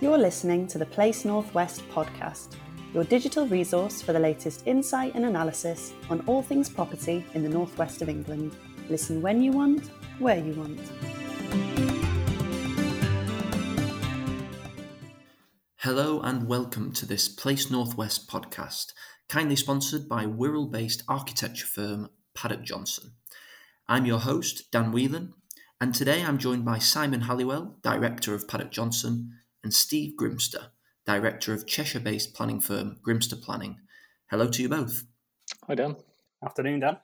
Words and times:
You're 0.00 0.16
listening 0.16 0.68
to 0.68 0.78
the 0.78 0.86
Place 0.86 1.24
Northwest 1.24 1.82
podcast, 1.88 2.54
your 2.94 3.02
digital 3.02 3.48
resource 3.48 4.00
for 4.00 4.12
the 4.12 4.18
latest 4.20 4.64
insight 4.64 5.16
and 5.16 5.24
analysis 5.24 5.92
on 6.08 6.20
all 6.28 6.40
things 6.40 6.68
property 6.68 7.26
in 7.34 7.42
the 7.42 7.48
northwest 7.48 8.00
of 8.00 8.08
England. 8.08 8.54
Listen 8.88 9.20
when 9.20 9.42
you 9.42 9.50
want, 9.50 9.90
where 10.20 10.38
you 10.38 10.52
want. 10.52 10.78
Hello 15.78 16.20
and 16.20 16.46
welcome 16.46 16.92
to 16.92 17.04
this 17.04 17.28
Place 17.28 17.68
Northwest 17.68 18.30
podcast, 18.30 18.92
kindly 19.28 19.56
sponsored 19.56 20.08
by 20.08 20.26
Wirral 20.26 20.70
based 20.70 21.02
architecture 21.08 21.66
firm 21.66 22.08
Paddock 22.36 22.62
Johnson. 22.62 23.14
I'm 23.88 24.06
your 24.06 24.20
host, 24.20 24.70
Dan 24.70 24.92
Whelan, 24.92 25.34
and 25.80 25.92
today 25.92 26.22
I'm 26.22 26.38
joined 26.38 26.64
by 26.64 26.78
Simon 26.78 27.22
Halliwell, 27.22 27.78
Director 27.82 28.32
of 28.32 28.46
Paddock 28.46 28.70
Johnson, 28.70 29.32
and 29.62 29.72
Steve 29.72 30.14
Grimster, 30.18 30.68
Director 31.06 31.52
of 31.52 31.66
Cheshire 31.66 32.00
based 32.00 32.34
planning 32.34 32.60
firm 32.60 32.98
Grimster 33.06 33.40
Planning. 33.40 33.78
Hello 34.30 34.48
to 34.48 34.62
you 34.62 34.68
both. 34.68 35.04
Hi, 35.66 35.74
Dan. 35.74 35.96
Afternoon, 36.44 36.80
Dan. 36.80 36.98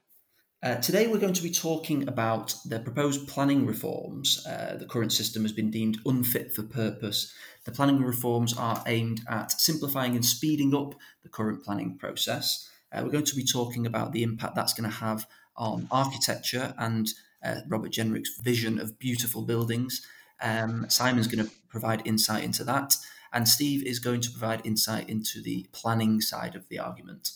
Uh, 0.63 0.77
today, 0.77 1.07
we're 1.07 1.19
going 1.19 1.35
to 1.35 1.43
be 1.43 1.51
talking 1.51 2.09
about 2.09 2.55
the 2.65 2.79
proposed 2.79 3.29
planning 3.29 3.67
reforms. 3.67 4.47
Uh, 4.47 4.77
the 4.79 4.87
current 4.87 5.13
system 5.13 5.43
has 5.43 5.53
been 5.53 5.71
deemed 5.71 5.99
unfit 6.07 6.55
for 6.55 6.63
purpose. 6.63 7.33
The 7.65 7.73
planning 7.73 8.01
reforms 8.01 8.57
are 8.57 8.83
aimed 8.87 9.21
at 9.29 9.53
simplifying 9.61 10.15
and 10.15 10.25
speeding 10.25 10.75
up 10.75 10.95
the 11.23 11.29
current 11.29 11.63
planning 11.63 11.99
process. 11.99 12.71
Uh, 12.91 13.03
we're 13.05 13.11
going 13.11 13.25
to 13.25 13.37
be 13.37 13.45
talking 13.45 13.85
about 13.85 14.13
the 14.13 14.23
impact 14.23 14.55
that's 14.55 14.73
going 14.73 14.89
to 14.89 14.97
have 14.97 15.27
on 15.57 15.87
architecture 15.91 16.75
and 16.79 17.09
uh, 17.45 17.57
Robert 17.69 17.93
Jenrick's 17.93 18.39
vision 18.43 18.79
of 18.79 18.99
beautiful 18.99 19.43
buildings. 19.43 20.07
Um, 20.45 20.87
Simon's 20.89 21.27
going 21.27 21.45
to 21.45 21.51
provide 21.69 22.07
insight 22.07 22.45
into 22.45 22.63
that, 22.65 22.97
and 23.33 23.49
Steve 23.49 23.85
is 23.85 23.99
going 23.99 24.21
to 24.21 24.31
provide 24.31 24.65
insight 24.65 25.09
into 25.09 25.43
the 25.43 25.67
planning 25.73 26.21
side 26.21 26.55
of 26.55 26.69
the 26.69 26.79
argument. 26.79 27.33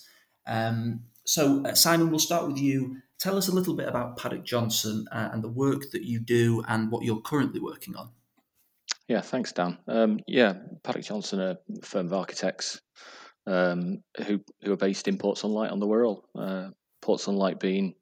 Um, 0.46 1.00
so, 1.24 1.64
uh, 1.64 1.74
Simon, 1.74 2.10
we'll 2.10 2.20
start 2.20 2.46
with 2.46 2.58
you. 2.58 2.98
Tell 3.18 3.36
us 3.36 3.48
a 3.48 3.54
little 3.54 3.74
bit 3.74 3.88
about 3.88 4.16
Paddock 4.16 4.44
Johnson 4.44 5.06
uh, 5.10 5.30
and 5.32 5.42
the 5.42 5.48
work 5.48 5.90
that 5.92 6.04
you 6.04 6.20
do 6.20 6.62
and 6.68 6.90
what 6.90 7.04
you're 7.04 7.20
currently 7.20 7.60
working 7.60 7.96
on. 7.96 8.10
Yeah, 9.08 9.22
thanks, 9.22 9.52
Dan. 9.52 9.78
Um, 9.88 10.20
yeah, 10.26 10.54
Paddock 10.84 11.02
Johnson, 11.02 11.40
a 11.40 11.58
firm 11.82 12.06
of 12.06 12.12
architects 12.12 12.80
um, 13.46 14.02
who 14.26 14.40
who 14.62 14.72
are 14.72 14.76
based 14.76 15.08
in 15.08 15.18
Port 15.18 15.38
Sunlight 15.38 15.70
on 15.70 15.80
the 15.80 15.86
Wirral. 15.86 16.22
Uh, 16.38 16.68
Port 17.00 17.20
Sunlight 17.20 17.58
being 17.58 17.94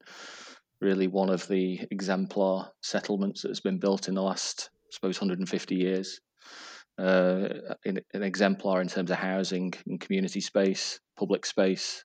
really 0.80 1.06
one 1.06 1.30
of 1.30 1.46
the 1.48 1.80
exemplar 1.90 2.70
settlements 2.82 3.42
that 3.42 3.48
has 3.48 3.60
been 3.60 3.78
built 3.78 4.08
in 4.08 4.14
the 4.14 4.22
last, 4.22 4.70
suppose, 4.90 5.20
150 5.20 5.74
years. 5.74 6.20
Uh, 6.98 7.48
an 7.84 8.22
exemplar 8.22 8.80
in 8.80 8.88
terms 8.88 9.10
of 9.10 9.18
housing 9.18 9.72
and 9.86 10.00
community 10.00 10.40
space, 10.40 10.98
public 11.18 11.44
space. 11.44 12.02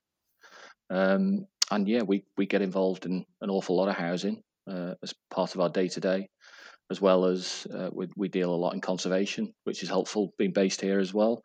Um, 0.90 1.46
and 1.70 1.88
yeah, 1.88 2.02
we, 2.02 2.24
we 2.36 2.44
get 2.44 2.60
involved 2.60 3.06
in 3.06 3.24
an 3.40 3.48
awful 3.48 3.76
lot 3.76 3.88
of 3.88 3.96
housing 3.96 4.42
uh, 4.70 4.94
as 5.02 5.14
part 5.30 5.54
of 5.54 5.60
our 5.62 5.70
day 5.70 5.88
to 5.88 6.00
day, 6.00 6.28
as 6.90 7.00
well 7.00 7.24
as 7.24 7.66
uh, 7.74 7.88
we, 7.90 8.08
we 8.16 8.28
deal 8.28 8.54
a 8.54 8.56
lot 8.56 8.74
in 8.74 8.82
conservation, 8.82 9.54
which 9.64 9.82
is 9.82 9.88
helpful 9.88 10.34
being 10.36 10.52
based 10.52 10.82
here 10.82 11.00
as 11.00 11.14
well. 11.14 11.42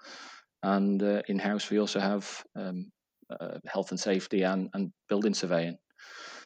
And 0.63 1.01
uh, 1.01 1.21
in 1.29 1.39
house, 1.39 1.69
we 1.69 1.79
also 1.79 2.01
have 2.01 2.43
um, 2.55 2.91
uh, 3.29 3.59
health 3.65 3.91
and 3.91 3.99
safety 3.99 4.43
and, 4.43 4.69
and 4.73 4.91
building 5.07 5.33
surveying. 5.33 5.77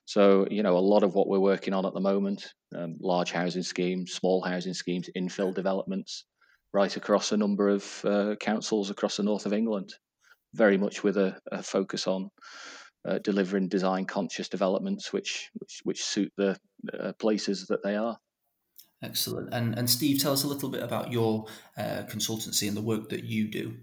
So, 0.06 0.48
you 0.50 0.64
know, 0.64 0.78
a 0.78 0.80
lot 0.80 1.04
of 1.04 1.16
what 1.16 1.28
we're 1.28 1.40
working 1.40 1.74
on 1.74 1.86
at 1.86 1.94
the 1.94 2.00
moment, 2.00 2.54
um, 2.76 2.98
large 3.00 3.32
housing 3.32 3.64
schemes, 3.64 4.14
small 4.14 4.42
housing 4.42 4.74
schemes, 4.74 5.10
infill 5.16 5.54
developments, 5.54 6.26
right 6.74 6.96
across 6.96 7.32
a 7.32 7.38
number 7.38 7.70
of 7.70 8.06
uh, 8.06 8.36
councils 8.40 8.90
across 8.90 9.18
the 9.18 9.24
north 9.24 9.46
of 9.46 9.54
England, 9.54 9.94
very 10.54 10.78
much 10.78 11.04
with 11.04 11.18
a, 11.18 11.38
a 11.52 11.64
focus 11.64 12.08
on 12.08 12.30
uh, 13.08 13.20
delivering 13.20 13.68
design 13.68 14.06
conscious 14.06 14.48
developments 14.50 15.12
which, 15.12 15.50
which, 15.54 15.82
which 15.84 16.04
suit 16.04 16.32
the 16.38 16.58
uh, 17.00 17.14
places 17.14 17.68
that 17.68 17.84
they 17.84 17.96
are. 17.96 18.18
Excellent. 19.04 19.54
And, 19.54 19.78
and 19.78 19.90
Steve, 19.90 20.22
tell 20.22 20.34
us 20.34 20.44
a 20.44 20.48
little 20.48 20.70
bit 20.70 20.84
about 20.84 21.12
your 21.12 21.46
uh, 21.78 22.04
consultancy 22.08 22.68
and 22.68 22.78
the 22.78 22.82
work 22.82 23.10
that 23.10 23.24
you 23.24 23.48
do. 23.48 23.76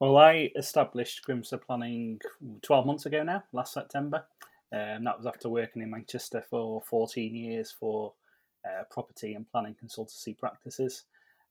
Well, 0.00 0.16
I 0.16 0.50
established 0.56 1.22
Grimster 1.26 1.60
Planning 1.60 2.20
12 2.62 2.86
months 2.86 3.06
ago 3.06 3.22
now, 3.22 3.44
last 3.52 3.72
September. 3.72 4.24
Um, 4.74 5.04
that 5.04 5.16
was 5.16 5.26
after 5.26 5.48
working 5.48 5.82
in 5.82 5.90
Manchester 5.90 6.44
for 6.50 6.82
14 6.82 7.34
years 7.34 7.70
for 7.70 8.12
uh, 8.64 8.82
property 8.90 9.34
and 9.34 9.48
planning 9.48 9.76
consultancy 9.82 10.36
practices. 10.36 11.04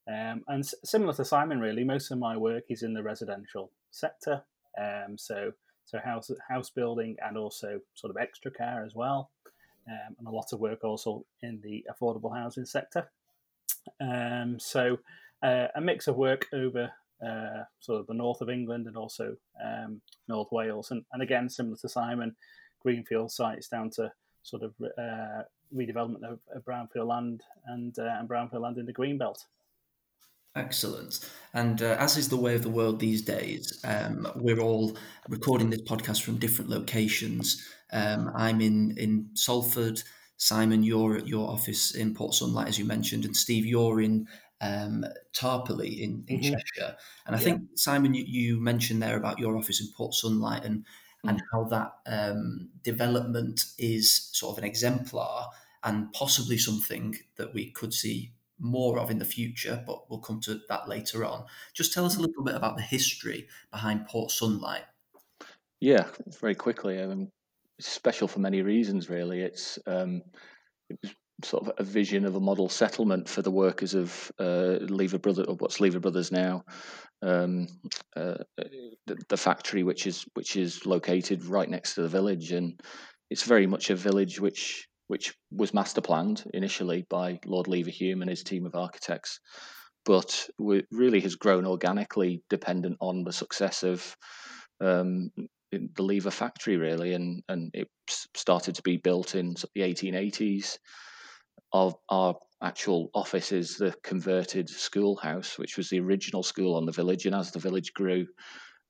Um, 0.07 0.43
and 0.47 0.63
s- 0.63 0.75
similar 0.83 1.13
to 1.13 1.23
Simon, 1.23 1.59
really, 1.59 1.85
most 1.85 2.11
of 2.11 2.17
my 2.17 2.35
work 2.35 2.65
is 2.69 2.83
in 2.83 2.93
the 2.93 3.03
residential 3.03 3.71
sector. 3.91 4.43
Um, 4.77 5.17
so, 5.17 5.53
so 5.85 5.99
house 5.99 6.31
house 6.49 6.69
building 6.69 7.15
and 7.25 7.37
also 7.37 7.79
sort 7.93 8.11
of 8.11 8.17
extra 8.17 8.51
care 8.51 8.83
as 8.85 8.93
well, 8.93 9.29
um, 9.87 10.15
and 10.19 10.27
a 10.27 10.31
lot 10.31 10.51
of 10.51 10.59
work 10.59 10.83
also 10.83 11.25
in 11.41 11.61
the 11.63 11.85
affordable 11.89 12.35
housing 12.35 12.65
sector. 12.65 13.09
Um, 14.01 14.59
so, 14.59 14.97
uh, 15.41 15.67
a 15.75 15.81
mix 15.81 16.07
of 16.07 16.17
work 16.17 16.47
over 16.51 16.91
uh, 17.25 17.63
sort 17.79 18.01
of 18.01 18.07
the 18.07 18.13
north 18.13 18.41
of 18.41 18.49
England 18.49 18.87
and 18.87 18.97
also 18.97 19.37
um, 19.63 20.01
North 20.27 20.51
Wales, 20.51 20.91
and, 20.91 21.05
and 21.13 21.21
again 21.21 21.47
similar 21.47 21.77
to 21.77 21.87
Simon, 21.87 22.35
greenfield 22.83 23.31
sites 23.31 23.67
down 23.67 23.89
to 23.91 24.11
sort 24.43 24.63
of 24.63 24.73
uh, 24.97 25.43
redevelopment 25.75 26.23
of, 26.23 26.39
of, 26.53 26.63
brownfield 26.65 27.07
land 27.07 27.41
and 27.67 27.97
uh, 27.97 28.15
and 28.19 28.29
brownfield 28.29 28.61
land 28.61 28.77
in 28.77 28.85
the 28.85 28.93
green 28.93 29.17
belt. 29.17 29.45
Excellent. 30.55 31.27
And 31.53 31.81
uh, 31.81 31.95
as 31.97 32.15
is 32.15 32.29
the 32.29 32.37
way 32.37 32.53
of 32.53 32.61
the 32.61 32.69
world 32.69 32.99
these 32.99 33.23
days, 33.23 33.83
um, 33.83 34.27
we're 34.35 34.59
all 34.59 34.95
recording 35.27 35.71
this 35.71 35.81
podcast 35.81 36.21
from 36.21 36.37
different 36.37 36.69
locations. 36.69 37.67
Um, 37.91 38.31
I'm 38.35 38.61
in 38.61 38.95
in 38.97 39.29
Salford. 39.33 40.03
Simon, 40.37 40.83
you're 40.83 41.17
at 41.17 41.27
your 41.27 41.49
office 41.49 41.95
in 41.95 42.13
Port 42.13 42.33
Sunlight, 42.33 42.67
as 42.67 42.77
you 42.77 42.85
mentioned, 42.85 43.23
and 43.23 43.37
Steve, 43.37 43.65
you're 43.65 44.01
in 44.01 44.27
um, 44.61 45.05
Tarporley 45.33 45.99
in, 45.99 46.23
in 46.27 46.39
mm-hmm. 46.39 46.53
Cheshire. 46.53 46.95
And 47.25 47.35
I 47.35 47.39
yeah. 47.39 47.43
think 47.43 47.61
Simon, 47.75 48.13
you, 48.13 48.23
you 48.25 48.59
mentioned 48.59 49.01
there 49.01 49.17
about 49.17 49.39
your 49.39 49.57
office 49.57 49.81
in 49.81 49.87
Port 49.95 50.13
Sunlight 50.13 50.65
and 50.65 50.85
and 51.25 51.41
how 51.51 51.63
that 51.65 51.93
um, 52.05 52.69
development 52.83 53.65
is 53.77 54.11
sort 54.11 54.53
of 54.53 54.63
an 54.63 54.69
exemplar 54.69 55.47
and 55.83 56.11
possibly 56.13 56.57
something 56.57 57.15
that 57.35 57.53
we 57.53 57.71
could 57.71 57.93
see 57.93 58.33
more 58.59 58.99
of 58.99 59.11
in 59.11 59.19
the 59.19 59.25
future, 59.25 59.83
but 59.85 60.09
we'll 60.09 60.19
come 60.19 60.39
to 60.41 60.61
that 60.69 60.87
later 60.87 61.25
on. 61.25 61.45
Just 61.73 61.93
tell 61.93 62.05
us 62.05 62.17
a 62.17 62.21
little 62.21 62.43
bit 62.43 62.55
about 62.55 62.77
the 62.77 62.83
history 62.83 63.47
behind 63.71 64.07
Port 64.07 64.31
Sunlight. 64.31 64.83
Yeah, 65.79 66.05
very 66.39 66.55
quickly. 66.55 67.01
I 67.01 67.05
mean, 67.05 67.29
it's 67.77 67.89
special 67.89 68.27
for 68.27 68.39
many 68.39 68.61
reasons, 68.61 69.09
really. 69.09 69.41
It's 69.41 69.77
um, 69.85 70.21
it 70.89 70.97
was 71.01 71.13
sort 71.45 71.67
of 71.67 71.73
a 71.77 71.83
vision 71.83 72.25
of 72.25 72.35
a 72.35 72.39
model 72.39 72.69
settlement 72.69 73.27
for 73.27 73.41
the 73.41 73.51
workers 73.51 73.93
of 73.93 74.31
uh, 74.39 74.77
Lever 74.81 75.19
Brothers, 75.19 75.47
or 75.47 75.55
what's 75.55 75.79
Lever 75.79 75.99
Brothers 75.99 76.31
now, 76.31 76.63
um, 77.21 77.67
uh, 78.15 78.35
the, 78.57 79.17
the, 79.29 79.37
factory 79.37 79.83
which 79.83 80.07
is 80.07 80.25
which 80.33 80.55
is 80.55 80.85
located 80.85 81.45
right 81.45 81.69
next 81.69 81.95
to 81.95 82.01
the 82.01 82.09
village, 82.09 82.51
and 82.51 82.79
it's 83.29 83.43
very 83.43 83.67
much 83.67 83.89
a 83.89 83.95
village 83.95 84.39
which 84.39 84.87
which 85.07 85.33
was 85.51 85.73
master 85.73 86.01
planned 86.01 86.43
initially 86.53 87.05
by 87.09 87.39
Lord 87.45 87.67
Leverhulme 87.67 88.21
and 88.21 88.29
his 88.29 88.43
team 88.43 88.65
of 88.65 88.75
architects, 88.75 89.39
but 90.05 90.49
really 90.91 91.21
has 91.21 91.35
grown 91.35 91.65
organically, 91.65 92.41
dependent 92.49 92.97
on 92.99 93.23
the 93.23 93.33
success 93.33 93.83
of 93.83 94.15
um, 94.81 95.31
the 95.71 96.03
lever 96.03 96.31
factory, 96.31 96.77
really, 96.77 97.13
and 97.13 97.43
and 97.47 97.71
it 97.73 97.89
started 98.35 98.75
to 98.75 98.81
be 98.81 98.97
built 98.97 99.35
in 99.35 99.55
the 99.75 99.81
1880s 99.81 100.77
our, 101.73 101.93
our 102.09 102.35
actual 102.61 103.09
office 103.13 103.51
is 103.51 103.77
the 103.77 103.93
converted 104.03 104.69
schoolhouse, 104.69 105.57
which 105.57 105.77
was 105.77 105.89
the 105.89 105.99
original 105.99 106.43
school 106.43 106.75
on 106.75 106.85
the 106.85 106.91
village. 106.91 107.25
And 107.25 107.35
as 107.35 107.51
the 107.51 107.59
village 107.59 107.93
grew, 107.93 108.27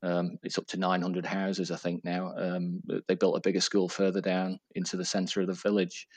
um, 0.03 0.37
it's 0.43 0.57
up 0.57 0.67
to 0.67 0.77
900 0.77 1.25
houses, 1.25 1.71
I 1.71 1.77
think, 1.77 2.03
now. 2.03 2.33
Um, 2.37 2.81
they 3.07 3.15
built 3.15 3.37
a 3.37 3.41
bigger 3.41 3.61
school 3.61 3.87
further 3.87 4.21
down 4.21 4.59
into 4.75 4.97
the 4.97 5.05
centre 5.05 5.41
of 5.41 5.47
the 5.47 5.53
village. 5.53 6.07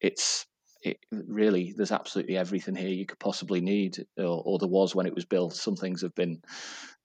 It's 0.00 0.46
it, 0.82 0.98
really, 1.10 1.72
there's 1.76 1.92
absolutely 1.92 2.36
everything 2.36 2.74
here 2.74 2.88
you 2.88 3.06
could 3.06 3.20
possibly 3.20 3.60
need, 3.60 4.04
or, 4.18 4.42
or 4.44 4.58
there 4.58 4.68
was 4.68 4.94
when 4.94 5.06
it 5.06 5.14
was 5.14 5.24
built. 5.24 5.54
Some 5.54 5.76
things 5.76 6.02
have 6.02 6.14
been 6.14 6.42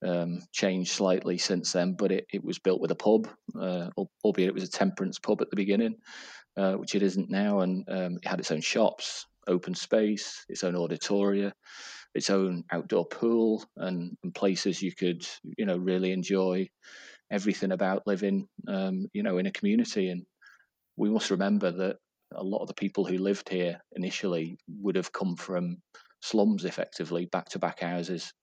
um, 0.05 0.39
changed 0.51 0.91
slightly 0.91 1.37
since 1.37 1.71
then, 1.71 1.93
but 1.93 2.11
it, 2.11 2.25
it 2.33 2.43
was 2.43 2.59
built 2.59 2.81
with 2.81 2.91
a 2.91 2.95
pub, 2.95 3.27
uh, 3.59 3.89
albeit 4.23 4.49
it 4.49 4.53
was 4.53 4.63
a 4.63 4.69
temperance 4.69 5.19
pub 5.19 5.41
at 5.41 5.49
the 5.49 5.55
beginning 5.55 5.95
uh, 6.57 6.73
which 6.73 6.95
it 6.95 7.03
isn't 7.03 7.29
now, 7.29 7.61
and 7.61 7.85
um, 7.89 8.17
it 8.17 8.27
had 8.27 8.39
its 8.39 8.51
own 8.51 8.61
shops, 8.61 9.25
open 9.47 9.75
space, 9.75 10.45
its 10.49 10.63
own 10.63 10.73
auditoria, 10.75 11.51
its 12.15 12.29
own 12.29 12.63
outdoor 12.71 13.05
pool, 13.05 13.63
and, 13.77 14.17
and 14.23 14.33
places 14.35 14.81
you 14.81 14.93
could, 14.93 15.25
you 15.57 15.65
know, 15.65 15.77
really 15.77 16.11
enjoy 16.11 16.67
everything 17.31 17.71
about 17.71 18.07
living, 18.07 18.47
um, 18.67 19.07
you 19.13 19.23
know, 19.23 19.37
in 19.37 19.45
a 19.45 19.51
community. 19.51 20.09
And 20.09 20.25
we 20.97 21.09
must 21.09 21.31
remember 21.31 21.71
that 21.71 21.97
a 22.35 22.43
lot 22.43 22.61
of 22.61 22.67
the 22.67 22.73
people 22.73 23.05
who 23.05 23.17
lived 23.17 23.49
here 23.49 23.79
initially 23.95 24.57
would 24.81 24.95
have 24.95 25.13
come 25.13 25.35
from 25.35 25.77
slums, 26.21 26.65
effectively 26.65 27.25
back 27.25 27.47
to 27.49 27.59
back 27.59 27.79
houses. 27.81 28.33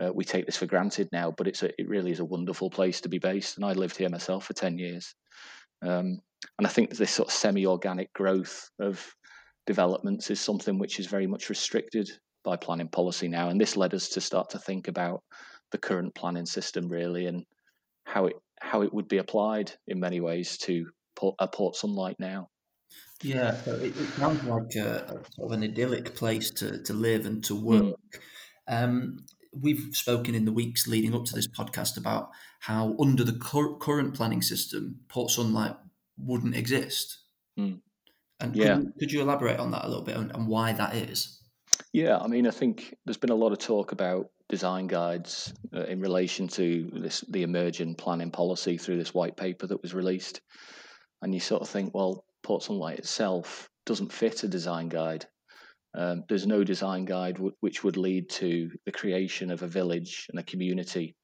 uh, 0.00 0.12
we 0.14 0.24
take 0.24 0.46
this 0.46 0.56
for 0.56 0.66
granted 0.66 1.08
now, 1.12 1.30
but 1.30 1.48
it's 1.48 1.62
a, 1.62 1.70
it 1.80 1.88
really 1.88 2.10
is 2.12 2.20
a 2.20 2.24
wonderful 2.24 2.70
place 2.70 3.00
to 3.00 3.08
be 3.08 3.18
based. 3.18 3.56
And 3.56 3.64
I 3.64 3.72
lived 3.72 3.96
here 3.96 4.10
myself 4.10 4.46
for 4.46 4.52
10 4.52 4.78
years. 4.78 5.14
Um, 5.82 6.20
and 6.58 6.66
I 6.66 6.70
think 6.70 6.90
this 6.90 7.10
sort 7.10 7.28
of 7.28 7.34
semi 7.34 7.66
organic 7.66 8.12
growth 8.12 8.70
of 8.78 9.14
developments 9.66 10.30
is 10.30 10.40
something 10.40 10.78
which 10.78 10.98
is 10.98 11.06
very 11.06 11.26
much 11.26 11.50
restricted 11.50 12.10
by 12.44 12.56
planning 12.56 12.88
policy 12.88 13.28
now. 13.28 13.48
And 13.48 13.60
this 13.60 13.76
led 13.76 13.94
us 13.94 14.08
to 14.10 14.20
start 14.20 14.50
to 14.50 14.58
think 14.58 14.88
about 14.88 15.22
the 15.72 15.78
current 15.78 16.14
planning 16.14 16.46
system 16.46 16.88
really 16.88 17.26
and 17.26 17.44
how 18.04 18.26
it 18.26 18.36
how 18.60 18.82
it 18.82 18.94
would 18.94 19.08
be 19.08 19.18
applied 19.18 19.72
in 19.86 20.00
many 20.00 20.20
ways 20.20 20.56
to 20.56 20.86
port, 21.14 21.34
a 21.38 21.48
Port 21.48 21.76
Sunlight 21.76 22.16
now. 22.18 22.48
Yeah, 23.22 23.54
so 23.62 23.74
it, 23.74 23.96
it 23.96 24.08
sounds 24.16 24.42
like 24.44 24.74
a, 24.76 25.04
a, 25.04 25.34
sort 25.34 25.50
of 25.50 25.52
an 25.52 25.64
idyllic 25.64 26.14
place 26.14 26.50
to, 26.52 26.82
to 26.84 26.92
live 26.94 27.26
and 27.26 27.44
to 27.44 27.54
work. 27.54 27.82
Mm. 27.84 27.94
Um, 28.68 29.18
we've 29.52 29.88
spoken 29.92 30.34
in 30.34 30.44
the 30.44 30.52
weeks 30.52 30.86
leading 30.86 31.14
up 31.14 31.24
to 31.24 31.34
this 31.34 31.48
podcast 31.48 31.96
about 31.96 32.30
how 32.60 32.96
under 33.00 33.24
the 33.24 33.38
cur- 33.38 33.76
current 33.76 34.14
planning 34.14 34.42
system, 34.42 35.00
Port 35.08 35.30
Sunlight 35.30 35.76
wouldn't 36.18 36.56
exist. 36.56 37.18
Mm. 37.58 37.80
And 38.40 38.54
yeah. 38.54 38.76
could, 38.76 38.92
could, 38.98 39.12
you 39.12 39.22
elaborate 39.22 39.58
on 39.58 39.70
that 39.70 39.84
a 39.84 39.88
little 39.88 40.04
bit 40.04 40.16
and, 40.16 40.30
and 40.34 40.46
why 40.46 40.72
that 40.72 40.94
is? 40.94 41.40
Yeah, 41.92 42.18
I 42.18 42.26
mean, 42.26 42.46
I 42.46 42.50
think 42.50 42.94
there's 43.04 43.16
been 43.16 43.30
a 43.30 43.34
lot 43.34 43.52
of 43.52 43.58
talk 43.58 43.92
about 43.92 44.26
design 44.48 44.86
guides 44.86 45.52
uh, 45.74 45.84
in 45.84 46.00
relation 46.00 46.48
to 46.48 46.90
this 46.94 47.22
the 47.28 47.42
emerging 47.42 47.96
planning 47.96 48.30
policy 48.30 48.78
through 48.78 48.98
this 48.98 49.14
white 49.14 49.36
paper 49.36 49.66
that 49.66 49.82
was 49.82 49.94
released, 49.94 50.40
and 51.22 51.34
you 51.34 51.40
sort 51.40 51.62
of 51.62 51.68
think, 51.68 51.94
well, 51.94 52.24
Port 52.42 52.62
Sunlight 52.62 52.98
itself 52.98 53.68
doesn't 53.84 54.12
fit 54.12 54.44
a 54.44 54.48
design 54.48 54.88
guide. 54.88 55.26
Um, 55.94 56.24
there's 56.28 56.46
no 56.46 56.62
design 56.62 57.06
guide 57.06 57.36
w- 57.36 57.56
which 57.60 57.82
would 57.82 57.96
lead 57.96 58.28
to 58.30 58.70
the 58.84 58.92
creation 58.92 59.50
of 59.50 59.62
a 59.62 59.68
village 59.68 60.26
and 60.28 60.38
a 60.38 60.44
community 60.44 61.16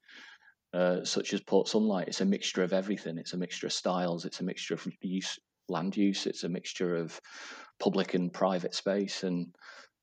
uh, 0.72 1.04
such 1.04 1.32
as 1.34 1.40
Port 1.40 1.68
Sunlight. 1.68 2.08
It's 2.08 2.20
a 2.20 2.26
mixture 2.26 2.62
of 2.62 2.72
everything. 2.72 3.18
It's 3.18 3.34
a 3.34 3.38
mixture 3.38 3.66
of 3.66 3.72
styles. 3.72 4.24
It's 4.24 4.40
a 4.40 4.44
mixture 4.44 4.74
of 4.74 4.86
use, 5.00 5.38
land 5.68 5.96
use. 5.96 6.26
It's 6.26 6.44
a 6.44 6.48
mixture 6.48 6.96
of 6.96 7.20
public 7.78 8.14
and 8.14 8.32
private 8.32 8.74
space, 8.74 9.22
and 9.24 9.54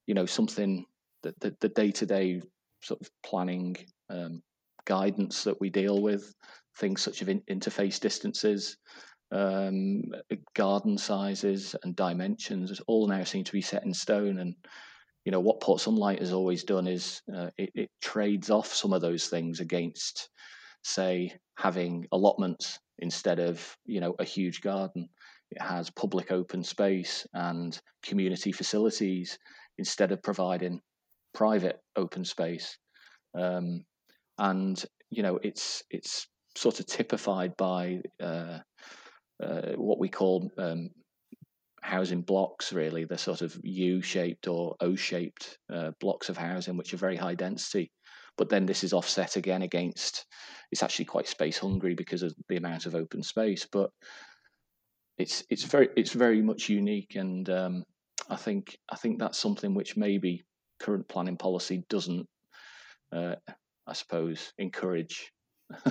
you 0.05 0.13
know 0.13 0.25
something 0.25 0.85
that 1.23 1.39
the 1.39 1.69
day 1.69 1.91
to 1.91 2.05
day 2.05 2.41
sort 2.81 3.01
of 3.01 3.09
planning 3.23 3.75
um, 4.09 4.41
guidance 4.85 5.43
that 5.43 5.59
we 5.59 5.69
deal 5.69 6.01
with, 6.01 6.33
things 6.77 7.01
such 7.01 7.21
as 7.21 7.27
in- 7.27 7.43
interface 7.49 7.99
distances, 7.99 8.77
um, 9.31 10.03
garden 10.55 10.97
sizes 10.97 11.75
and 11.83 11.95
dimensions 11.95 12.81
all 12.87 13.07
now 13.07 13.23
seem 13.23 13.43
to 13.43 13.51
be 13.51 13.61
set 13.61 13.83
in 13.85 13.93
stone. 13.93 14.39
And 14.39 14.55
you 15.25 15.31
know 15.31 15.39
what 15.39 15.61
Port 15.61 15.81
Sunlight 15.81 16.19
has 16.19 16.33
always 16.33 16.63
done 16.63 16.87
is 16.87 17.21
uh, 17.33 17.49
it, 17.57 17.69
it, 17.75 17.89
trades 18.01 18.49
off 18.49 18.73
some 18.73 18.93
of 18.93 19.01
those 19.01 19.27
things 19.27 19.59
against, 19.59 20.29
say, 20.83 21.33
having 21.57 22.07
allotments 22.11 22.79
instead 22.99 23.39
of 23.39 23.77
you 23.85 23.99
know 23.99 24.15
a 24.19 24.23
huge 24.23 24.61
garden. 24.61 25.09
It 25.51 25.61
has 25.61 25.89
public 25.89 26.31
open 26.31 26.63
space 26.63 27.25
and 27.33 27.79
community 28.03 28.51
facilities 28.51 29.39
instead 29.79 30.11
of 30.11 30.21
providing 30.21 30.79
private 31.33 31.79
open 31.95 32.23
space. 32.23 32.77
Um, 33.35 33.85
and 34.37 34.83
you 35.09 35.23
know 35.23 35.39
it's 35.41 35.83
it's 35.89 36.27
sort 36.55 36.79
of 36.79 36.85
typified 36.85 37.55
by 37.57 38.01
uh, 38.21 38.59
uh, 39.43 39.71
what 39.75 39.99
we 39.99 40.09
call 40.09 40.51
um, 40.57 40.89
housing 41.81 42.21
blocks, 42.21 42.73
really, 42.73 43.05
the 43.05 43.17
sort 43.17 43.41
of 43.41 43.57
U 43.63 44.01
shaped 44.01 44.47
or 44.47 44.75
O 44.81 44.95
shaped 44.95 45.57
uh, 45.73 45.91
blocks 45.99 46.29
of 46.29 46.37
housing, 46.37 46.77
which 46.77 46.93
are 46.93 46.97
very 46.97 47.15
high 47.15 47.35
density. 47.35 47.91
But 48.39 48.47
then 48.47 48.65
this 48.65 48.85
is 48.85 48.93
offset 48.93 49.35
again 49.35 49.63
against 49.63 50.25
it's 50.71 50.81
actually 50.81 51.05
quite 51.05 51.27
space 51.27 51.57
hungry 51.57 51.93
because 51.93 52.23
of 52.23 52.33
the 52.47 52.55
amount 52.55 52.85
of 52.85 52.95
open 52.95 53.21
space. 53.21 53.67
But 53.69 53.89
it's 55.17 55.43
it's 55.49 55.65
very 55.65 55.89
it's 55.97 56.13
very 56.13 56.41
much 56.41 56.69
unique, 56.69 57.15
and 57.15 57.49
um, 57.49 57.83
I 58.29 58.37
think 58.37 58.77
I 58.89 58.95
think 58.95 59.19
that's 59.19 59.37
something 59.37 59.73
which 59.75 59.97
maybe 59.97 60.45
current 60.79 61.09
planning 61.09 61.35
policy 61.35 61.83
doesn't, 61.89 62.27
uh, 63.11 63.35
I 63.85 63.93
suppose, 63.93 64.53
encourage. 64.57 65.33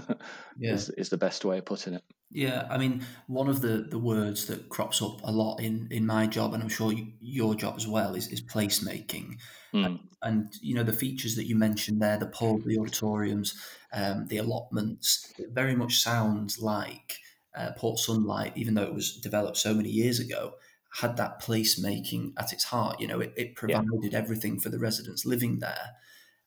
yeah. 0.58 0.72
is, 0.72 0.88
is 0.90 1.08
the 1.08 1.18
best 1.18 1.44
way 1.44 1.58
of 1.58 1.66
putting 1.66 1.94
it. 1.94 2.02
Yeah, 2.30 2.66
I 2.70 2.76
mean, 2.76 3.06
one 3.26 3.48
of 3.48 3.62
the, 3.62 3.86
the 3.88 3.98
words 3.98 4.46
that 4.46 4.68
crops 4.68 5.00
up 5.00 5.20
a 5.24 5.32
lot 5.32 5.60
in, 5.60 5.88
in 5.90 6.04
my 6.04 6.26
job, 6.26 6.52
and 6.52 6.62
I'm 6.62 6.68
sure 6.68 6.92
you, 6.92 7.06
your 7.20 7.54
job 7.54 7.74
as 7.76 7.88
well, 7.88 8.14
is, 8.14 8.28
is 8.28 8.42
placemaking. 8.42 9.38
Mm. 9.72 9.86
And, 9.86 9.98
and, 10.22 10.52
you 10.60 10.74
know, 10.74 10.82
the 10.82 10.92
features 10.92 11.36
that 11.36 11.46
you 11.46 11.56
mentioned 11.56 12.02
there, 12.02 12.18
the 12.18 12.26
pub, 12.26 12.64
the 12.64 12.78
auditoriums, 12.78 13.58
um, 13.94 14.26
the 14.26 14.36
allotments, 14.36 15.32
it 15.38 15.52
very 15.52 15.74
much 15.74 16.02
sounds 16.02 16.60
like 16.60 17.16
uh, 17.56 17.70
Port 17.78 17.98
Sunlight, 17.98 18.52
even 18.56 18.74
though 18.74 18.82
it 18.82 18.94
was 18.94 19.16
developed 19.16 19.56
so 19.56 19.72
many 19.72 19.88
years 19.88 20.20
ago, 20.20 20.52
had 20.92 21.16
that 21.16 21.40
placemaking 21.40 22.32
at 22.36 22.52
its 22.52 22.64
heart. 22.64 23.00
You 23.00 23.06
know, 23.06 23.20
it, 23.20 23.32
it 23.36 23.54
provided 23.54 24.12
yeah. 24.12 24.18
everything 24.18 24.60
for 24.60 24.68
the 24.68 24.78
residents 24.78 25.24
living 25.24 25.60
there. 25.60 25.92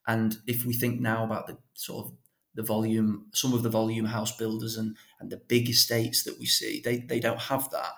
And 0.07 0.38
if 0.45 0.63
we 0.66 0.74
think 0.74 1.01
now 1.01 1.24
about 1.24 1.48
the 1.48 1.57
sort 1.74 2.06
of 2.06 2.13
the 2.53 2.63
volume, 2.63 3.27
some 3.33 3.53
of 3.53 3.63
the 3.63 3.69
volume 3.69 4.06
house 4.06 4.36
builders 4.36 4.77
and 4.77 4.95
and 5.19 5.30
the 5.30 5.42
big 5.48 5.69
estates 5.69 6.24
that 6.24 6.39
we 6.39 6.45
see, 6.45 6.81
they 6.83 7.00
they 7.00 7.19
don't 7.19 7.42
have 7.42 7.69
that, 7.71 7.94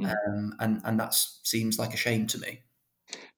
mm. 0.00 0.10
um, 0.10 0.54
and 0.60 0.80
and 0.84 1.00
that 1.00 1.14
seems 1.14 1.78
like 1.78 1.94
a 1.94 1.98
shame 1.98 2.26
to 2.28 2.38
me. 2.38 2.60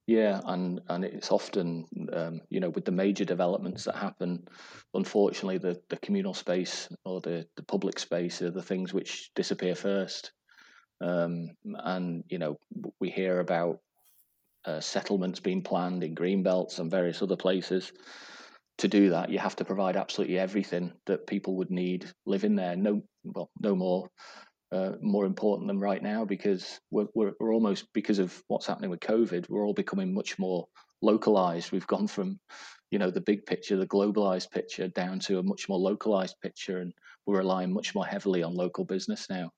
Yeah, 0.07 0.39
and 0.45 0.81
and 0.87 1.03
it's 1.03 1.31
often 1.31 1.85
um, 2.13 2.41
you 2.49 2.59
know 2.59 2.69
with 2.69 2.85
the 2.85 2.91
major 2.91 3.25
developments 3.25 3.83
that 3.83 3.95
happen, 3.95 4.47
unfortunately 4.93 5.57
the 5.57 5.81
the 5.89 5.97
communal 5.97 6.33
space 6.33 6.87
or 7.03 7.19
the 7.21 7.45
the 7.55 7.63
public 7.63 7.99
space 7.99 8.41
are 8.41 8.51
the 8.51 8.63
things 8.63 8.93
which 8.93 9.31
disappear 9.35 9.75
first. 9.75 10.31
Um, 10.99 11.51
and 11.65 12.23
you 12.29 12.39
know 12.39 12.57
we 12.99 13.09
hear 13.09 13.39
about 13.39 13.79
uh, 14.65 14.79
settlements 14.79 15.39
being 15.39 15.61
planned 15.61 16.03
in 16.03 16.13
green 16.13 16.43
belts 16.43 16.79
and 16.79 16.89
various 16.91 17.21
other 17.21 17.37
places. 17.37 17.91
To 18.79 18.87
do 18.87 19.09
that, 19.09 19.29
you 19.31 19.39
have 19.39 19.55
to 19.55 19.65
provide 19.65 19.95
absolutely 19.95 20.37
everything 20.37 20.93
that 21.07 21.25
people 21.25 21.55
would 21.55 21.71
need 21.71 22.11
living 22.25 22.55
there. 22.55 22.75
No, 22.75 23.01
well, 23.23 23.49
no 23.59 23.75
more 23.75 24.09
uh, 24.71 24.91
more 25.01 25.25
important 25.25 25.67
than 25.67 25.79
right 25.79 26.03
now 26.03 26.25
because 26.25 26.79
we're, 26.91 27.07
we're, 27.13 27.31
we're 27.39 27.53
almost 27.53 27.85
because 27.93 28.19
of 28.19 28.43
what's 28.47 28.67
happening 28.67 28.89
with 28.89 28.99
COVID, 28.99 29.49
we're 29.49 29.65
all 29.65 29.73
becoming 29.73 30.13
much 30.13 30.37
more 30.37 30.67
localized. 31.01 31.71
We've 31.71 31.87
gone 31.87 32.07
from 32.07 32.39
you 32.91 32.99
know 32.99 33.11
the 33.11 33.21
big 33.21 33.45
picture, 33.45 33.77
the 33.77 33.87
globalized 33.87 34.51
picture, 34.51 34.87
down 34.89 35.19
to 35.21 35.39
a 35.39 35.43
much 35.43 35.67
more 35.69 35.79
localized 35.79 36.35
picture, 36.41 36.79
and 36.79 36.93
we're 37.25 37.37
relying 37.37 37.73
much 37.73 37.95
more 37.95 38.05
heavily 38.05 38.43
on 38.43 38.55
local 38.55 38.85
business 38.85 39.27
now. 39.29 39.51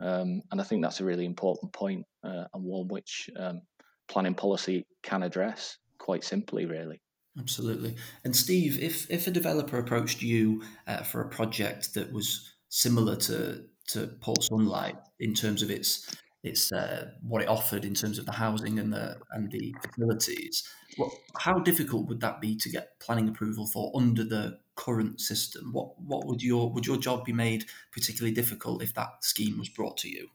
Um, 0.00 0.42
and 0.50 0.60
I 0.60 0.64
think 0.64 0.82
that's 0.82 1.00
a 1.00 1.04
really 1.04 1.24
important 1.24 1.72
point, 1.72 2.04
uh, 2.24 2.44
and 2.54 2.64
one 2.64 2.88
which 2.88 3.28
um, 3.36 3.62
planning 4.08 4.34
policy 4.34 4.86
can 5.02 5.22
address 5.22 5.78
quite 5.98 6.24
simply, 6.24 6.66
really. 6.66 7.00
Absolutely. 7.38 7.94
And 8.24 8.34
Steve, 8.34 8.78
if 8.82 9.10
if 9.10 9.26
a 9.26 9.30
developer 9.30 9.78
approached 9.78 10.22
you 10.22 10.62
uh, 10.86 11.02
for 11.02 11.20
a 11.20 11.28
project 11.28 11.94
that 11.94 12.12
was 12.12 12.54
similar 12.68 13.16
to 13.16 13.64
to 13.88 14.06
Port 14.20 14.42
Sunlight 14.42 14.96
in 15.20 15.34
terms 15.34 15.62
of 15.62 15.70
its 15.70 16.14
its 16.42 16.72
uh, 16.72 17.10
what 17.22 17.42
it 17.42 17.48
offered 17.48 17.84
in 17.84 17.94
terms 17.94 18.18
of 18.18 18.26
the 18.26 18.32
housing 18.32 18.78
and 18.78 18.92
the 18.92 19.18
and 19.30 19.50
the 19.52 19.74
facilities, 19.82 20.68
well, 20.98 21.12
how 21.38 21.58
difficult 21.58 22.08
would 22.08 22.20
that 22.20 22.40
be 22.40 22.56
to 22.56 22.68
get 22.68 22.98
planning 23.00 23.28
approval 23.28 23.66
for 23.66 23.92
under 23.94 24.24
the 24.24 24.58
current 24.74 25.20
system? 25.20 25.72
What 25.72 26.00
what 26.00 26.26
would 26.26 26.42
your 26.42 26.72
would 26.72 26.86
your 26.86 26.96
job 26.96 27.24
be 27.24 27.32
made 27.32 27.66
particularly 27.92 28.34
difficult 28.34 28.82
if 28.82 28.94
that 28.94 29.22
scheme 29.22 29.58
was 29.58 29.68
brought 29.68 29.96
to 29.98 30.08
you? 30.08 30.28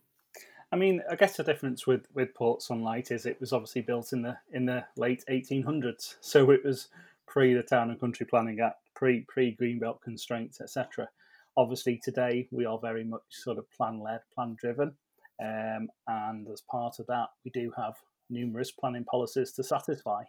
I 0.73 0.75
mean, 0.75 1.03
I 1.07 1.15
guess 1.15 1.37
the 1.37 1.43
difference 1.43 1.85
with, 1.85 2.07
with 2.15 2.33
Port 2.33 2.63
Sunlight 2.63 3.11
is 3.11 3.27
it 3.27 3.39
was 3.39 3.53
obviously 3.53 3.81
built 3.81 4.11
in 4.11 4.23
the 4.23 4.39
in 4.53 4.65
the 4.65 4.83
late 4.97 5.23
1800s, 5.29 6.15
so 6.21 6.49
it 6.49 6.65
was 6.65 6.87
pre 7.27 7.53
the 7.53 7.61
Town 7.61 7.91
and 7.91 7.99
Country 7.99 8.25
Planning 8.25 8.59
Act, 8.59 8.79
pre 8.95 9.21
pre 9.29 9.55
Greenbelt 9.55 10.01
constraints, 10.01 10.59
etc. 10.59 11.07
Obviously, 11.55 12.01
today 12.03 12.47
we 12.49 12.65
are 12.65 12.79
very 12.79 13.03
much 13.03 13.21
sort 13.29 13.59
of 13.59 13.69
plan 13.69 14.01
led, 14.01 14.21
plan 14.33 14.57
driven, 14.59 14.93
um, 15.39 15.89
and 16.07 16.47
as 16.51 16.61
part 16.61 16.97
of 16.97 17.05
that, 17.05 17.27
we 17.45 17.51
do 17.51 17.71
have 17.77 17.93
numerous 18.31 18.71
planning 18.71 19.03
policies 19.03 19.51
to 19.51 19.63
satisfy. 19.63 20.23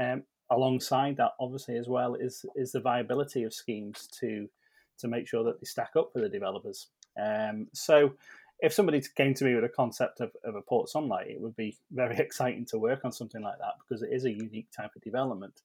Um, 0.00 0.24
alongside 0.50 1.18
that, 1.18 1.34
obviously, 1.38 1.76
as 1.76 1.86
well, 1.86 2.16
is 2.16 2.44
is 2.56 2.72
the 2.72 2.80
viability 2.80 3.44
of 3.44 3.54
schemes 3.54 4.08
to 4.18 4.48
to 4.98 5.06
make 5.06 5.28
sure 5.28 5.44
that 5.44 5.60
they 5.60 5.66
stack 5.66 5.92
up 5.96 6.10
for 6.12 6.20
the 6.20 6.28
developers. 6.28 6.88
Um, 7.16 7.68
so, 7.72 8.14
if 8.60 8.72
somebody 8.72 9.02
came 9.16 9.34
to 9.34 9.44
me 9.44 9.54
with 9.54 9.64
a 9.64 9.68
concept 9.68 10.20
of, 10.20 10.30
of 10.44 10.54
a 10.54 10.62
port 10.62 10.88
sunlight, 10.88 11.28
it 11.28 11.40
would 11.40 11.56
be 11.56 11.76
very 11.90 12.16
exciting 12.18 12.64
to 12.66 12.78
work 12.78 13.04
on 13.04 13.12
something 13.12 13.42
like 13.42 13.58
that 13.58 13.74
because 13.78 14.02
it 14.02 14.10
is 14.12 14.24
a 14.24 14.30
unique 14.32 14.68
type 14.76 14.90
of 14.94 15.02
development. 15.02 15.60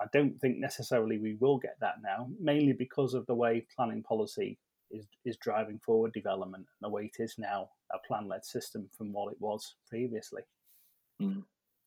I 0.00 0.06
don't 0.12 0.40
think 0.40 0.58
necessarily 0.58 1.18
we 1.18 1.36
will 1.40 1.58
get 1.58 1.76
that 1.80 1.96
now, 2.02 2.28
mainly 2.40 2.72
because 2.72 3.14
of 3.14 3.26
the 3.26 3.34
way 3.34 3.66
planning 3.76 4.02
policy 4.02 4.58
is, 4.90 5.06
is 5.24 5.36
driving 5.36 5.78
forward 5.78 6.12
development 6.12 6.66
and 6.66 6.88
the 6.88 6.92
way 6.92 7.04
it 7.04 7.22
is 7.22 7.34
now 7.38 7.68
a 7.92 7.98
plan 8.06 8.26
led 8.26 8.44
system 8.44 8.88
from 8.96 9.12
what 9.12 9.32
it 9.32 9.40
was 9.40 9.76
previously. 9.88 10.42
Mm. 11.20 11.44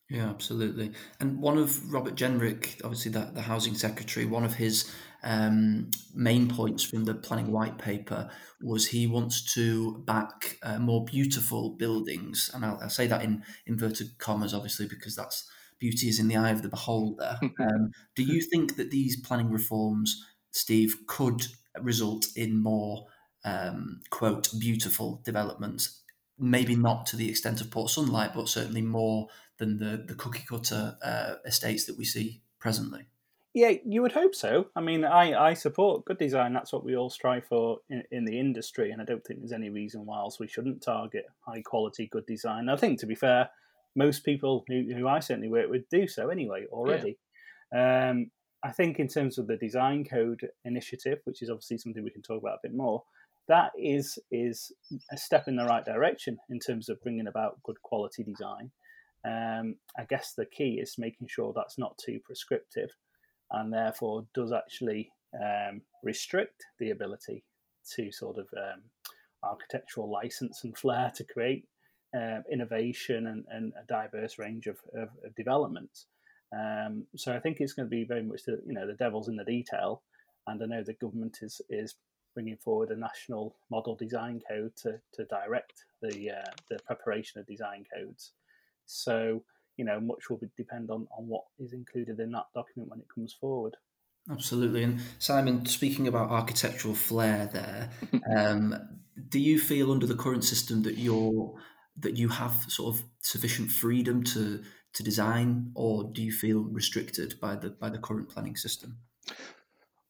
Yeah, 0.10 0.30
absolutely. 0.30 0.92
And 1.20 1.40
one 1.40 1.58
of 1.58 1.92
Robert 1.92 2.16
Jenrick, 2.16 2.82
obviously 2.84 3.12
the, 3.12 3.32
the 3.34 3.42
housing 3.42 3.74
secretary, 3.74 4.26
one 4.26 4.44
of 4.44 4.56
his 4.56 4.92
um, 5.24 5.90
main 6.14 6.50
points 6.50 6.84
from 6.84 7.06
the 7.06 7.16
planning 7.16 7.52
white 7.52 7.78
paper 7.78 8.30
was 8.62 8.88
he 8.88 9.08
wants 9.08 9.54
to 9.56 9.98
back 10.06 10.58
uh, 10.62 10.78
more 10.80 11.06
beautiful 11.06 11.72
buildings, 11.72 12.52
and 12.54 12.66
I'll, 12.66 12.80
I'll, 12.82 12.90
say 12.90 13.08
that 13.08 13.24
in 13.24 13.44
inverted 13.66 14.18
commas, 14.18 14.54
obviously, 14.54 14.88
because 14.88 15.16
that's 15.16 15.50
beauty 15.80 16.10
is 16.10 16.20
in 16.20 16.28
the 16.28 16.36
eye 16.36 16.52
of 16.52 16.62
the 16.62 16.70
beholder. 16.70 17.38
um, 17.60 17.92
do 18.16 18.24
you 18.24 18.42
think 18.42 18.76
that 18.76 18.92
these 18.92 19.20
planning 19.20 19.50
reforms, 19.50 20.24
Steve, 20.52 20.98
could 21.08 21.48
result 21.82 22.28
in 22.36 22.62
more 22.62 23.08
um, 23.46 24.02
quote 24.10 24.50
beautiful 24.60 25.22
developments? 25.24 26.02
Maybe 26.38 26.76
not 26.76 27.06
to 27.08 27.16
the 27.16 27.30
extent 27.30 27.62
of 27.62 27.72
Port 27.72 27.90
Sunlight, 27.90 28.34
but 28.34 28.50
certainly 28.50 28.82
more 28.82 29.28
than 29.64 29.78
the 29.78 30.04
the 30.06 30.16
cookie 30.16 30.46
cutter 30.48 30.98
uh, 31.04 31.36
estates 31.46 31.86
that 31.86 31.98
we 31.98 32.06
see 32.06 32.42
presently. 32.60 33.06
Yeah, 33.54 33.74
you 33.86 34.02
would 34.02 34.14
hope 34.14 34.34
so. 34.34 34.68
I 34.76 34.82
mean, 34.82 35.06
I, 35.06 35.50
I 35.50 35.54
support 35.54 36.06
good 36.06 36.18
design. 36.18 36.54
That's 36.54 36.74
what 36.74 36.84
we 36.84 36.98
all 36.98 37.12
strive 37.12 37.46
for 37.46 37.78
in, 37.88 38.02
in 38.12 38.26
the 38.26 38.40
industry, 38.40 38.90
and 38.90 39.00
I 39.00 39.06
don't 39.06 39.24
think 39.24 39.40
there's 39.40 39.52
any 39.52 39.70
reason 39.70 40.08
why 40.08 40.18
else 40.18 40.40
we 40.40 40.48
shouldn't 40.48 40.82
target 40.82 41.26
high 41.42 41.62
quality 41.62 42.10
good 42.12 42.26
design. 42.26 42.68
I 42.68 42.78
think, 42.78 43.00
to 43.02 43.06
be 43.06 43.14
fair, 43.14 43.52
most 43.96 44.26
people 44.26 44.66
who, 44.68 44.92
who 44.96 45.08
I 45.08 45.20
certainly 45.20 45.50
work 45.50 45.70
with 45.70 45.88
do 45.90 46.08
so 46.08 46.30
anyway 46.30 46.66
already. 46.72 47.20
Yeah. 47.72 48.10
Um, 48.10 48.32
I 48.64 48.72
think 48.72 48.98
in 48.98 49.08
terms 49.08 49.38
of 49.38 49.46
the 49.46 49.58
design 49.58 50.04
code 50.04 50.48
initiative, 50.66 51.20
which 51.26 51.44
is 51.44 51.50
obviously 51.50 51.78
something 51.78 52.04
we 52.04 52.10
can 52.10 52.24
talk 52.24 52.42
about 52.42 52.56
a 52.56 52.68
bit 52.68 52.74
more, 52.74 53.04
that 53.48 53.72
is 53.78 54.18
is 54.32 54.72
a 55.12 55.18
step 55.18 55.48
in 55.48 55.58
the 55.58 55.66
right 55.66 55.86
direction 55.86 56.38
in 56.50 56.60
terms 56.60 56.90
of 56.90 57.02
bringing 57.04 57.28
about 57.28 57.62
good 57.64 57.80
quality 57.84 58.24
design. 58.24 58.72
Um, 59.26 59.76
I 59.98 60.04
guess 60.10 60.34
the 60.34 60.46
key 60.46 60.80
is 60.82 60.98
making 60.98 61.28
sure 61.28 61.54
that's 61.56 61.78
not 61.78 61.98
too 61.98 62.20
prescriptive 62.26 62.90
and 63.52 63.72
therefore 63.72 64.26
does 64.34 64.52
actually 64.52 65.12
um, 65.34 65.82
restrict 66.04 66.66
the 66.80 66.92
ability 66.92 67.44
to 67.96 68.12
sort 68.12 68.38
of 68.38 68.48
um, 68.58 68.82
architectural 69.44 70.12
license 70.12 70.64
and 70.64 70.78
flair 70.78 71.12
to 71.16 71.24
create 71.24 71.66
uh, 72.16 72.40
innovation 72.52 73.28
and, 73.28 73.46
and, 73.50 73.74
a 73.82 73.86
diverse 73.88 74.38
range 74.38 74.68
of, 74.68 74.78
of, 74.94 75.10
of 75.26 75.36
developments. 75.36 76.06
Um, 76.56 77.06
so 77.16 77.34
I 77.34 77.40
think 77.40 77.58
it's 77.60 77.74
going 77.74 77.88
to 77.88 77.96
be 77.96 78.04
very 78.04 78.22
much 78.22 78.44
the 78.46 78.62
you 78.68 78.74
know 78.74 78.86
the 78.86 78.94
devil's 78.94 79.28
in 79.28 79.36
the 79.36 79.44
detail, 79.44 80.04
and 80.46 80.62
I 80.62 80.68
know 80.68 80.84
the 80.84 80.94
government 80.94 81.40
is 81.42 81.60
is 81.70 81.96
bringing 82.36 82.58
forward 82.58 82.92
a 82.92 82.96
national 82.96 83.56
model 83.72 83.96
design 83.96 84.42
code 84.48 84.76
to, 84.84 85.00
to 85.14 85.26
direct 85.26 85.86
the 86.02 86.30
uh, 86.30 86.52
the 86.70 86.78
preparation 86.86 87.40
of 87.40 87.48
design 87.48 87.86
codes. 87.96 88.34
So 88.86 89.44
you 89.78 89.86
know, 89.86 90.00
much 90.00 90.30
will 90.30 90.40
depend 90.56 90.92
on, 90.92 91.08
on 91.18 91.28
what 91.28 91.44
is 91.60 91.74
included 91.74 92.20
in 92.20 92.32
that 92.32 92.46
document 92.54 92.90
when 92.90 93.00
it 93.00 93.08
comes 93.14 93.34
forward. 93.34 93.76
Absolutely. 94.32 94.84
And 94.84 95.02
Simon, 95.20 95.66
speaking 95.66 96.08
about 96.08 96.30
architectural 96.30 96.96
flair 96.96 97.50
there, 97.52 97.90
um, 98.38 99.00
do 99.30 99.40
you 99.40 99.60
feel 99.60 99.92
under 99.92 100.06
the 100.06 100.16
current 100.16 100.44
system 100.44 100.84
that 100.84 100.98
you're 100.98 101.56
that 102.00 102.18
you 102.18 102.28
have 102.28 102.66
sort 102.70 102.96
of 102.96 103.04
sufficient 103.20 103.70
freedom 103.70 104.24
to 104.24 104.64
to 104.94 105.04
design, 105.04 105.72
or 105.76 106.04
do 106.04 106.22
you 106.22 106.32
feel 106.32 106.62
restricted 106.62 107.40
by 107.40 107.56
the 107.56 107.70
by 107.70 107.90
the 107.90 107.98
current 107.98 108.30
planning 108.30 108.56
system? 108.56 108.98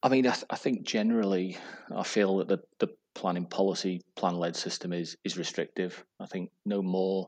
I 0.02 0.10
mean, 0.10 0.28
I, 0.28 0.32
th- 0.32 0.46
I 0.50 0.58
think 0.58 0.84
generally, 0.84 1.58
I 1.96 2.04
feel 2.04 2.38
that 2.38 2.50
the, 2.50 2.60
the 2.80 2.94
planning 3.16 3.46
policy 3.46 4.02
plan 4.16 4.36
led 4.36 4.56
system 4.56 4.94
is 4.94 5.18
is 5.24 5.38
restrictive. 5.38 6.06
I 6.20 6.28
think 6.28 6.52
no 6.66 6.82
more 6.82 7.28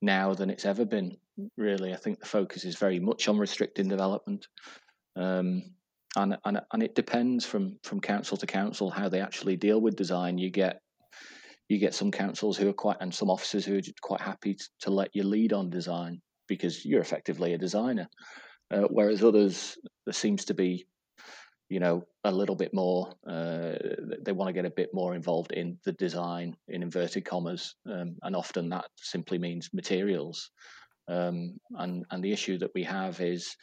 now 0.00 0.34
than 0.34 0.50
it's 0.50 0.64
ever 0.64 0.84
been. 0.84 1.16
Really, 1.56 1.92
I 1.92 1.96
think 1.96 2.20
the 2.20 2.26
focus 2.26 2.64
is 2.64 2.76
very 2.76 2.98
much 2.98 3.28
on 3.28 3.38
restricting 3.38 3.88
development, 3.88 4.48
um, 5.16 5.62
and 6.16 6.36
and 6.44 6.60
and 6.72 6.82
it 6.82 6.94
depends 6.94 7.44
from 7.44 7.78
from 7.82 8.00
council 8.00 8.36
to 8.38 8.46
council 8.46 8.90
how 8.90 9.08
they 9.08 9.20
actually 9.20 9.56
deal 9.56 9.80
with 9.80 9.96
design. 9.96 10.38
You 10.38 10.50
get 10.50 10.80
you 11.68 11.78
get 11.78 11.94
some 11.94 12.10
councils 12.10 12.56
who 12.56 12.68
are 12.68 12.74
quite 12.74 12.96
and 13.00 13.14
some 13.14 13.30
officers 13.30 13.64
who 13.64 13.76
are 13.76 13.82
quite 14.00 14.20
happy 14.20 14.54
to, 14.54 14.64
to 14.80 14.90
let 14.90 15.14
you 15.14 15.24
lead 15.24 15.52
on 15.52 15.68
design 15.68 16.20
because 16.48 16.84
you're 16.84 17.00
effectively 17.00 17.54
a 17.54 17.58
designer, 17.58 18.08
uh, 18.70 18.84
whereas 18.88 19.22
others 19.22 19.76
there 20.06 20.12
seems 20.12 20.44
to 20.44 20.54
be 20.54 20.86
you 21.68 21.80
know 21.80 22.04
a 22.24 22.30
little 22.30 22.54
bit 22.54 22.72
more 22.72 23.12
uh, 23.26 23.74
they 24.22 24.32
want 24.32 24.48
to 24.48 24.52
get 24.52 24.64
a 24.64 24.70
bit 24.70 24.90
more 24.92 25.14
involved 25.14 25.52
in 25.52 25.78
the 25.84 25.92
design 25.92 26.56
in 26.68 26.82
inverted 26.82 27.24
commas 27.24 27.74
um, 27.90 28.16
and 28.22 28.36
often 28.36 28.68
that 28.68 28.86
simply 28.96 29.38
means 29.38 29.70
materials. 29.72 30.50
Um, 31.08 31.58
and 31.76 32.04
and 32.10 32.22
the 32.22 32.32
issue 32.32 32.58
that 32.58 32.72
we 32.74 32.82
have 32.84 33.20
is 33.20 33.56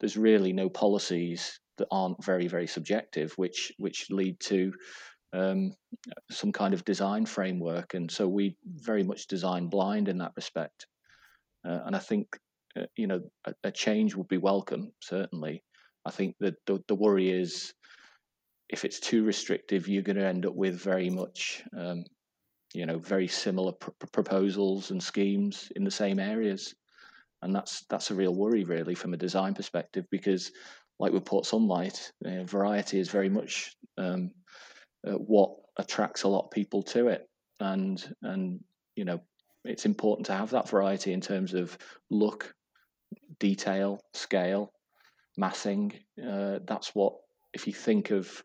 there's 0.00 0.16
really 0.16 0.52
no 0.52 0.68
policies 0.68 1.60
that 1.78 1.88
aren't 1.90 2.24
very 2.24 2.48
very 2.48 2.66
subjective 2.66 3.32
which 3.36 3.72
which 3.78 4.06
lead 4.10 4.38
to 4.40 4.72
um, 5.32 5.72
some 6.30 6.52
kind 6.52 6.72
of 6.72 6.84
design 6.84 7.26
framework. 7.26 7.94
And 7.94 8.10
so 8.10 8.26
we 8.28 8.56
very 8.64 9.02
much 9.02 9.26
design 9.26 9.68
blind 9.68 10.08
in 10.08 10.18
that 10.18 10.32
respect. 10.36 10.86
Uh, 11.66 11.80
and 11.84 11.96
I 11.96 11.98
think 11.98 12.28
uh, 12.78 12.86
you 12.96 13.06
know 13.06 13.20
a, 13.46 13.54
a 13.64 13.70
change 13.70 14.14
would 14.14 14.28
be 14.28 14.38
welcome 14.38 14.92
certainly 15.00 15.62
I 16.06 16.10
think 16.10 16.36
that 16.38 16.54
the, 16.66 16.82
the 16.86 16.94
worry 16.94 17.30
is 17.30 17.74
if 18.68 18.84
it's 18.84 19.00
too 19.00 19.24
restrictive, 19.24 19.88
you're 19.88 20.02
going 20.02 20.16
to 20.16 20.26
end 20.26 20.46
up 20.46 20.54
with 20.54 20.80
very 20.80 21.10
much, 21.10 21.64
um, 21.76 22.04
you 22.72 22.86
know, 22.86 22.98
very 22.98 23.26
similar 23.26 23.72
pr- 23.72 23.90
proposals 24.12 24.92
and 24.92 25.02
schemes 25.02 25.70
in 25.74 25.82
the 25.82 25.90
same 25.90 26.20
areas, 26.20 26.74
and 27.42 27.54
that's 27.54 27.84
that's 27.90 28.10
a 28.10 28.14
real 28.14 28.34
worry, 28.34 28.64
really, 28.64 28.94
from 28.94 29.14
a 29.14 29.18
design 29.18 29.54
perspective, 29.54 30.04
because, 30.10 30.52
like 31.00 31.12
with 31.12 31.24
Port 31.24 31.44
Sunlight, 31.44 32.12
uh, 32.24 32.44
variety 32.44 33.00
is 33.00 33.10
very 33.10 33.28
much 33.28 33.74
um, 33.98 34.30
uh, 35.06 35.12
what 35.12 35.50
attracts 35.76 36.22
a 36.22 36.28
lot 36.28 36.44
of 36.44 36.50
people 36.50 36.82
to 36.84 37.08
it, 37.08 37.28
and 37.60 38.14
and 38.22 38.60
you 38.94 39.04
know, 39.04 39.20
it's 39.64 39.86
important 39.86 40.26
to 40.26 40.34
have 40.34 40.50
that 40.50 40.68
variety 40.68 41.12
in 41.12 41.20
terms 41.20 41.52
of 41.54 41.76
look, 42.10 42.52
detail, 43.38 44.00
scale, 44.12 44.72
massing. 45.36 45.92
Uh, 46.22 46.58
that's 46.66 46.94
what, 46.94 47.14
if 47.52 47.66
you 47.66 47.72
think 47.72 48.10
of, 48.10 48.42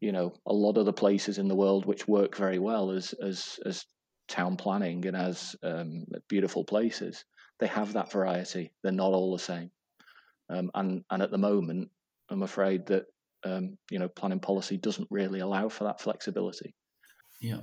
you 0.00 0.12
know, 0.12 0.32
a 0.46 0.52
lot 0.52 0.78
of 0.78 0.86
the 0.86 0.92
places 0.92 1.38
in 1.38 1.48
the 1.48 1.56
world 1.56 1.86
which 1.86 2.06
work 2.06 2.36
very 2.36 2.58
well 2.58 2.90
as 2.90 3.12
as 3.14 3.58
as 3.66 3.84
town 4.28 4.56
planning 4.56 5.06
and 5.06 5.16
as 5.16 5.56
um, 5.62 6.04
beautiful 6.28 6.64
places, 6.64 7.24
they 7.58 7.66
have 7.66 7.92
that 7.94 8.12
variety. 8.12 8.72
They're 8.82 8.92
not 8.92 9.12
all 9.12 9.32
the 9.32 9.38
same. 9.38 9.70
Um, 10.50 10.70
and 10.74 11.04
and 11.10 11.22
at 11.22 11.30
the 11.30 11.38
moment, 11.38 11.90
I'm 12.30 12.42
afraid 12.42 12.86
that 12.86 13.06
um, 13.44 13.76
you 13.90 13.98
know 13.98 14.08
planning 14.08 14.40
policy 14.40 14.76
doesn't 14.76 15.08
really 15.10 15.40
allow 15.40 15.68
for 15.68 15.84
that 15.84 16.00
flexibility. 16.00 16.74
Yeah, 17.40 17.60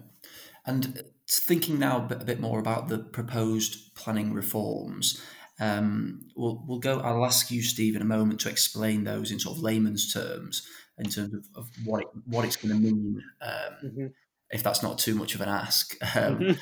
and 0.65 1.03
thinking 1.29 1.79
now 1.79 2.07
a 2.09 2.23
bit 2.23 2.39
more 2.39 2.59
about 2.59 2.87
the 2.87 2.99
proposed 2.99 3.95
planning 3.95 4.33
reforms. 4.33 5.21
Um, 5.59 6.27
we'll, 6.35 6.63
we'll 6.67 6.79
go. 6.79 6.99
I'll 6.99 7.25
ask 7.25 7.49
you, 7.49 7.61
Steve, 7.61 7.95
in 7.95 8.01
a 8.01 8.05
moment 8.05 8.41
to 8.41 8.49
explain 8.49 9.03
those 9.03 9.31
in 9.31 9.39
sort 9.39 9.57
of 9.57 9.63
layman's 9.63 10.11
terms 10.11 10.67
in 10.97 11.09
terms 11.09 11.33
of, 11.33 11.45
of 11.55 11.69
what 11.85 12.01
it, 12.01 12.07
what 12.25 12.45
it's 12.45 12.55
going 12.55 12.73
to 12.73 12.79
mean. 12.79 13.23
Um, 13.41 13.51
mm-hmm. 13.83 14.05
If 14.51 14.63
that's 14.63 14.83
not 14.83 14.99
too 14.99 15.15
much 15.15 15.35
of 15.35 15.41
an 15.41 15.49
ask, 15.49 15.97
um, 16.15 16.57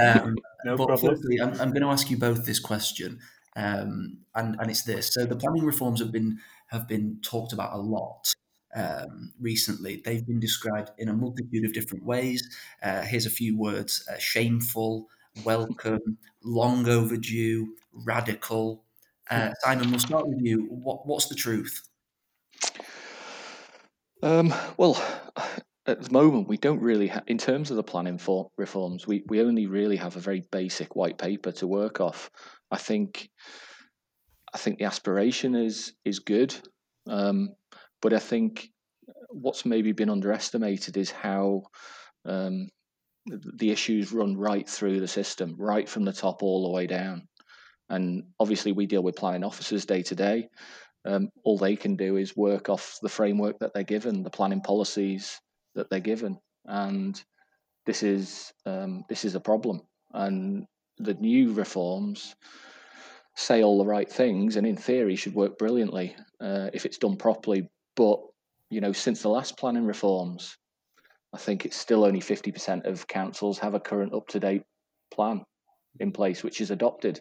um, 0.00 0.36
no 0.64 0.76
but 0.76 0.86
problem. 0.86 1.20
I'm, 1.40 1.52
I'm, 1.60 1.70
going 1.70 1.82
to 1.82 1.88
ask 1.90 2.10
you 2.10 2.16
both 2.16 2.46
this 2.46 2.58
question, 2.58 3.20
um, 3.56 4.18
and 4.34 4.56
and 4.58 4.70
it's 4.70 4.82
this. 4.82 5.12
So 5.12 5.26
the 5.26 5.36
planning 5.36 5.64
reforms 5.64 6.00
have 6.00 6.10
been 6.10 6.38
have 6.68 6.88
been 6.88 7.18
talked 7.22 7.52
about 7.52 7.74
a 7.74 7.78
lot. 7.78 8.32
Um, 8.76 9.32
recently. 9.40 10.02
They've 10.04 10.26
been 10.26 10.40
described 10.40 10.90
in 10.98 11.08
a 11.08 11.12
multitude 11.12 11.64
of 11.64 11.72
different 11.72 12.04
ways. 12.04 12.42
Uh, 12.82 13.02
here's 13.02 13.24
a 13.24 13.30
few 13.30 13.56
words 13.56 14.04
uh, 14.12 14.18
shameful, 14.18 15.06
welcome, 15.42 16.18
long 16.42 16.88
overdue, 16.88 17.74
radical. 17.92 18.84
Uh, 19.30 19.52
Simon, 19.60 19.90
we'll 19.90 19.98
start 19.98 20.28
with 20.28 20.40
you. 20.40 20.66
What, 20.68 21.06
what's 21.06 21.28
the 21.28 21.34
truth? 21.34 21.82
Um, 24.22 24.54
well, 24.76 25.02
at 25.86 26.02
the 26.02 26.12
moment, 26.12 26.48
we 26.48 26.56
don't 26.56 26.80
really, 26.80 27.08
ha- 27.08 27.22
in 27.26 27.38
terms 27.38 27.70
of 27.70 27.76
the 27.76 27.82
planning 27.82 28.18
for 28.18 28.50
reforms, 28.56 29.06
we, 29.06 29.22
we 29.26 29.42
only 29.42 29.66
really 29.66 29.96
have 29.96 30.16
a 30.16 30.20
very 30.20 30.42
basic 30.50 30.96
white 30.96 31.18
paper 31.18 31.52
to 31.52 31.66
work 31.66 32.00
off. 32.00 32.30
I 32.70 32.78
think, 32.78 33.28
I 34.54 34.58
think 34.58 34.78
the 34.78 34.86
aspiration 34.86 35.54
is 35.54 35.92
is 36.04 36.20
good, 36.20 36.54
um, 37.08 37.50
but 38.00 38.12
I 38.12 38.18
think 38.18 38.68
what's 39.28 39.66
maybe 39.66 39.92
been 39.92 40.10
underestimated 40.10 40.96
is 40.96 41.10
how 41.10 41.64
um, 42.24 42.68
the 43.26 43.70
issues 43.70 44.12
run 44.12 44.36
right 44.36 44.68
through 44.68 45.00
the 45.00 45.08
system, 45.08 45.56
right 45.58 45.88
from 45.88 46.04
the 46.04 46.12
top 46.12 46.42
all 46.42 46.64
the 46.64 46.74
way 46.74 46.86
down. 46.86 47.26
And 47.88 48.24
obviously, 48.40 48.72
we 48.72 48.86
deal 48.86 49.02
with 49.02 49.16
planning 49.16 49.44
officers 49.44 49.86
day 49.86 50.02
to 50.02 50.14
day. 50.14 50.48
Um, 51.04 51.28
all 51.44 51.58
they 51.58 51.76
can 51.76 51.96
do 51.96 52.16
is 52.16 52.36
work 52.36 52.68
off 52.68 52.98
the 53.02 53.08
framework 53.08 53.58
that 53.58 53.74
they're 53.74 53.82
given, 53.82 54.22
the 54.22 54.30
planning 54.30 54.62
policies 54.62 55.38
that 55.74 55.90
they're 55.90 56.00
given, 56.00 56.38
and 56.64 57.22
this 57.84 58.02
is 58.02 58.52
um, 58.64 59.04
this 59.08 59.24
is 59.24 59.34
a 59.34 59.40
problem. 59.40 59.82
And 60.12 60.66
the 60.98 61.14
new 61.14 61.52
reforms 61.52 62.34
say 63.36 63.62
all 63.62 63.78
the 63.78 63.86
right 63.86 64.10
things 64.10 64.56
and 64.56 64.66
in 64.66 64.76
theory 64.76 65.16
should 65.16 65.34
work 65.34 65.58
brilliantly 65.58 66.16
uh, 66.40 66.70
if 66.72 66.86
it's 66.86 66.98
done 66.98 67.16
properly. 67.16 67.68
But 67.96 68.20
you 68.70 68.80
know, 68.80 68.92
since 68.92 69.22
the 69.22 69.28
last 69.28 69.58
planning 69.58 69.84
reforms, 69.84 70.56
I 71.34 71.36
think 71.36 71.64
it's 71.64 71.76
still 71.76 72.04
only 72.04 72.20
50% 72.20 72.86
of 72.86 73.08
councils 73.08 73.58
have 73.58 73.74
a 73.74 73.80
current 73.80 74.14
up 74.14 74.28
to 74.28 74.40
date 74.40 74.62
plan 75.12 75.44
in 75.98 76.12
place, 76.12 76.44
which 76.44 76.60
is 76.60 76.70
adopted. 76.70 77.20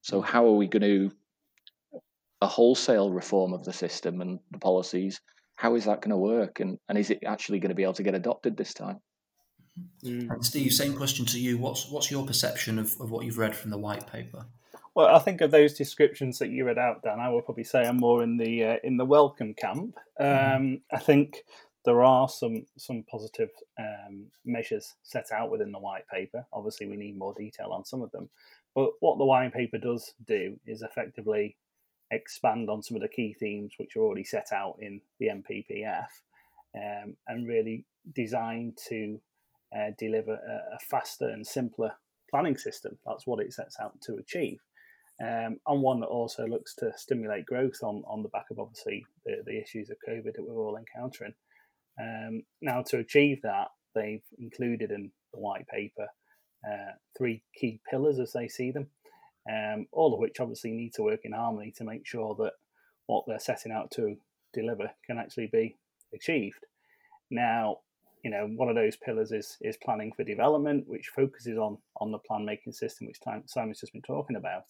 So, 0.00 0.22
how 0.22 0.46
are 0.46 0.56
we 0.56 0.66
going 0.66 0.82
to 0.82 1.10
a 2.40 2.46
wholesale 2.46 3.10
reform 3.12 3.52
of 3.52 3.64
the 3.64 3.74
system 3.74 4.22
and 4.22 4.38
the 4.52 4.58
policies? 4.58 5.20
How 5.54 5.74
is 5.74 5.84
that 5.84 6.00
going 6.00 6.10
to 6.10 6.16
work? 6.16 6.60
And, 6.60 6.78
and 6.88 6.96
is 6.96 7.10
it 7.10 7.20
actually 7.26 7.58
going 7.58 7.70
to 7.70 7.74
be 7.74 7.82
able 7.82 7.94
to 7.94 8.02
get 8.02 8.14
adopted 8.14 8.56
this 8.56 8.72
time? 8.72 9.00
Mm. 10.02 10.42
Steve, 10.42 10.72
same 10.72 10.94
question 10.94 11.26
to 11.26 11.38
you. 11.38 11.58
What's 11.58 11.90
what's 11.90 12.10
your 12.10 12.24
perception 12.24 12.78
of, 12.78 12.98
of 12.98 13.10
what 13.10 13.26
you've 13.26 13.36
read 13.36 13.54
from 13.54 13.70
the 13.70 13.78
white 13.78 14.06
paper? 14.10 14.46
Well, 14.94 15.14
I 15.14 15.18
think 15.18 15.42
of 15.42 15.50
those 15.50 15.74
descriptions 15.74 16.38
that 16.38 16.48
you 16.48 16.64
read 16.64 16.78
out, 16.78 17.02
Dan. 17.02 17.20
I 17.20 17.28
would 17.28 17.44
probably 17.44 17.64
say 17.64 17.86
I'm 17.86 17.98
more 17.98 18.22
in 18.22 18.38
the 18.38 18.64
uh, 18.64 18.76
in 18.82 18.96
the 18.96 19.04
welcome 19.04 19.52
camp. 19.52 19.98
Mm-hmm. 20.18 20.56
Um, 20.56 20.62
mm. 20.62 20.80
I 20.90 20.98
think 20.98 21.42
there 21.86 22.02
are 22.02 22.28
some 22.28 22.66
some 22.76 23.04
positive 23.10 23.48
um, 23.78 24.26
measures 24.44 24.94
set 25.02 25.26
out 25.32 25.50
within 25.50 25.72
the 25.72 25.78
white 25.78 26.06
paper. 26.12 26.44
Obviously, 26.52 26.86
we 26.86 26.96
need 26.96 27.16
more 27.16 27.32
detail 27.34 27.70
on 27.72 27.84
some 27.84 28.02
of 28.02 28.10
them, 28.10 28.28
but 28.74 28.90
what 29.00 29.16
the 29.16 29.24
white 29.24 29.54
paper 29.54 29.78
does 29.78 30.12
do 30.26 30.58
is 30.66 30.82
effectively 30.82 31.56
expand 32.10 32.68
on 32.68 32.82
some 32.82 32.96
of 32.96 33.02
the 33.02 33.08
key 33.08 33.34
themes 33.38 33.72
which 33.78 33.96
are 33.96 34.00
already 34.00 34.24
set 34.24 34.48
out 34.52 34.76
in 34.80 35.00
the 35.18 35.28
NPPF, 35.28 36.06
um, 36.76 37.16
and 37.28 37.48
really 37.48 37.84
designed 38.14 38.78
to 38.88 39.20
uh, 39.74 39.90
deliver 39.98 40.34
a, 40.34 40.74
a, 40.74 40.78
faster 40.90 41.28
and 41.28 41.46
simpler 41.46 41.92
planning 42.30 42.56
system. 42.56 42.98
That's 43.06 43.26
what 43.26 43.40
it 43.40 43.52
sets 43.52 43.76
out 43.80 44.00
to 44.02 44.16
achieve. 44.16 44.58
Um, 45.20 45.58
and 45.66 45.82
one 45.82 46.00
that 46.00 46.06
also 46.06 46.46
looks 46.46 46.74
to 46.76 46.92
stimulate 46.96 47.46
growth 47.46 47.82
on, 47.82 48.02
on 48.06 48.22
the 48.22 48.28
back 48.28 48.46
of 48.50 48.58
obviously 48.58 49.04
the, 49.24 49.42
the 49.46 49.60
issues 49.60 49.90
of 49.90 49.96
COVID 50.06 50.34
that 50.34 50.44
we're 50.46 50.62
all 50.62 50.76
encountering. 50.76 51.34
Um, 52.00 52.42
now, 52.60 52.82
to 52.88 52.98
achieve 52.98 53.40
that, 53.42 53.68
they've 53.94 54.22
included 54.38 54.90
in 54.90 55.10
the 55.32 55.40
white 55.40 55.66
paper 55.68 56.06
uh, 56.66 56.92
three 57.16 57.42
key 57.58 57.80
pillars 57.88 58.18
as 58.18 58.32
they 58.32 58.48
see 58.48 58.70
them, 58.70 58.88
um, 59.50 59.86
all 59.92 60.12
of 60.12 60.20
which 60.20 60.40
obviously 60.40 60.72
need 60.72 60.92
to 60.94 61.02
work 61.02 61.20
in 61.24 61.32
harmony 61.32 61.72
to 61.76 61.84
make 61.84 62.06
sure 62.06 62.34
that 62.38 62.52
what 63.06 63.24
they're 63.26 63.38
setting 63.38 63.72
out 63.72 63.90
to 63.92 64.16
deliver 64.52 64.90
can 65.06 65.18
actually 65.18 65.48
be 65.52 65.76
achieved. 66.14 66.66
Now, 67.30 67.78
you 68.24 68.30
know, 68.30 68.48
one 68.56 68.68
of 68.68 68.74
those 68.74 68.96
pillars 68.96 69.30
is 69.30 69.56
is 69.60 69.76
planning 69.76 70.12
for 70.16 70.24
development, 70.24 70.88
which 70.88 71.12
focuses 71.14 71.58
on 71.58 71.78
on 72.00 72.10
the 72.10 72.18
plan 72.18 72.44
making 72.44 72.72
system, 72.72 73.06
which 73.06 73.20
Simon's 73.46 73.80
just 73.80 73.92
been 73.92 74.02
talking 74.02 74.36
about, 74.36 74.64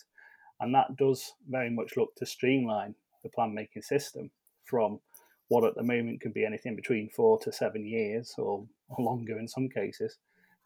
and 0.61 0.75
that 0.75 0.97
does 0.97 1.33
very 1.49 1.71
much 1.71 1.97
look 1.97 2.15
to 2.17 2.27
streamline 2.27 2.95
the 3.23 3.31
plan 3.31 3.55
making 3.55 3.83
system 3.83 4.31
from 4.65 5.01
what 5.49 5.65
at 5.65 5.75
the 5.75 5.83
moment 5.83 6.21
could 6.21 6.35
be 6.35 6.45
anything 6.45 6.75
between 6.75 7.09
four 7.09 7.39
to 7.39 7.53
seven 7.53 7.87
years 7.87 8.35
or, 8.39 8.67
or 8.89 9.05
longer 9.05 9.39
in 9.39 9.47
some 9.47 9.69
cases 9.69 10.19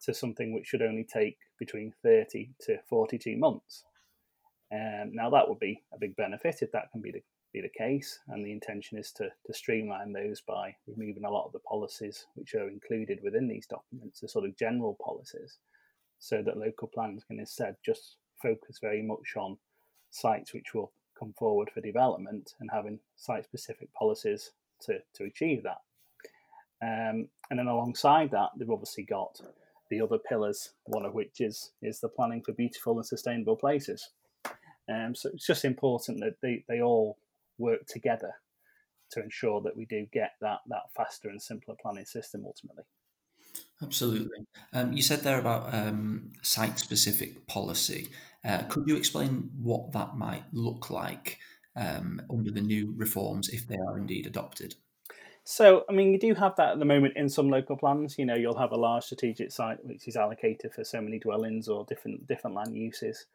to 0.02 0.14
something 0.14 0.52
which 0.52 0.66
should 0.66 0.82
only 0.82 1.04
take 1.04 1.36
between 1.58 1.92
30 2.02 2.50
to 2.60 2.78
42 2.88 3.36
months. 3.36 3.84
Um, 4.72 5.10
now, 5.12 5.28
that 5.30 5.48
would 5.48 5.58
be 5.58 5.82
a 5.92 5.98
big 5.98 6.16
benefit 6.16 6.58
if 6.62 6.72
that 6.72 6.90
can 6.92 7.02
be 7.02 7.10
the, 7.10 7.22
be 7.52 7.60
the 7.60 7.68
case, 7.68 8.20
and 8.28 8.44
the 8.44 8.52
intention 8.52 8.96
is 8.96 9.12
to, 9.12 9.28
to 9.46 9.52
streamline 9.52 10.12
those 10.12 10.40
by 10.40 10.74
removing 10.86 11.24
a 11.24 11.30
lot 11.30 11.44
of 11.44 11.52
the 11.52 11.58
policies 11.58 12.26
which 12.34 12.54
are 12.54 12.68
included 12.68 13.18
within 13.22 13.48
these 13.48 13.66
documents, 13.66 14.20
the 14.20 14.28
sort 14.28 14.46
of 14.46 14.56
general 14.56 14.96
policies, 15.04 15.58
so 16.18 16.42
that 16.42 16.56
local 16.56 16.88
plans 16.88 17.24
can 17.24 17.40
instead 17.40 17.76
just 17.84 18.16
focus 18.40 18.78
very 18.80 19.02
much 19.02 19.34
on 19.36 19.58
sites 20.10 20.54
which 20.54 20.72
will 20.72 20.92
come 21.18 21.34
forward 21.36 21.70
for 21.74 21.80
development 21.80 22.54
and 22.60 22.70
having 22.72 22.98
site 23.16 23.44
specific 23.44 23.92
policies 23.92 24.52
to, 24.86 24.98
to 25.14 25.24
achieve 25.24 25.62
that. 25.64 25.78
Um, 26.82 27.28
and 27.50 27.58
then 27.58 27.66
alongside 27.66 28.30
that, 28.30 28.50
they've 28.56 28.70
obviously 28.70 29.04
got 29.04 29.40
the 29.90 30.00
other 30.00 30.18
pillars, 30.18 30.70
one 30.84 31.04
of 31.04 31.14
which 31.14 31.40
is 31.40 31.72
is 31.82 32.00
the 32.00 32.08
planning 32.08 32.42
for 32.42 32.52
beautiful 32.52 32.96
and 32.96 33.04
sustainable 33.04 33.56
places. 33.56 34.10
Um, 34.88 35.14
so 35.14 35.30
it's 35.34 35.46
just 35.46 35.64
important 35.64 36.20
that 36.20 36.36
they, 36.42 36.64
they 36.68 36.80
all 36.80 37.18
work 37.58 37.86
together 37.86 38.32
to 39.12 39.22
ensure 39.22 39.60
that 39.62 39.76
we 39.76 39.84
do 39.86 40.06
get 40.12 40.32
that 40.40 40.60
that 40.68 40.92
faster 40.96 41.28
and 41.28 41.42
simpler 41.42 41.74
planning 41.82 42.06
system 42.06 42.44
ultimately. 42.46 42.84
Absolutely. 43.82 44.46
Um, 44.72 44.92
you 44.92 45.02
said 45.02 45.20
there 45.20 45.38
about 45.38 45.74
um, 45.74 46.32
site 46.42 46.78
specific 46.78 47.46
policy. 47.46 48.08
Uh, 48.44 48.62
could 48.68 48.86
you 48.86 48.96
explain 48.96 49.50
what 49.60 49.92
that 49.92 50.16
might 50.16 50.44
look 50.52 50.90
like 50.90 51.38
um, 51.76 52.20
under 52.30 52.50
the 52.50 52.60
new 52.60 52.92
reforms 52.96 53.48
if 53.48 53.66
they 53.66 53.76
are 53.76 53.98
indeed 53.98 54.26
adopted? 54.26 54.74
So, 55.44 55.84
I 55.88 55.92
mean, 55.92 56.12
you 56.12 56.18
do 56.18 56.34
have 56.34 56.54
that 56.56 56.72
at 56.72 56.78
the 56.78 56.84
moment 56.84 57.16
in 57.16 57.28
some 57.28 57.48
local 57.48 57.76
plans. 57.76 58.16
You 58.18 58.26
know, 58.26 58.34
you'll 58.34 58.58
have 58.58 58.72
a 58.72 58.76
large 58.76 59.04
strategic 59.04 59.50
site 59.50 59.84
which 59.84 60.06
is 60.06 60.16
allocated 60.16 60.72
for 60.74 60.84
so 60.84 61.00
many 61.00 61.18
dwellings 61.18 61.66
or 61.68 61.84
different 61.86 62.26
different 62.26 62.56
land 62.56 62.76
uses, 62.76 63.26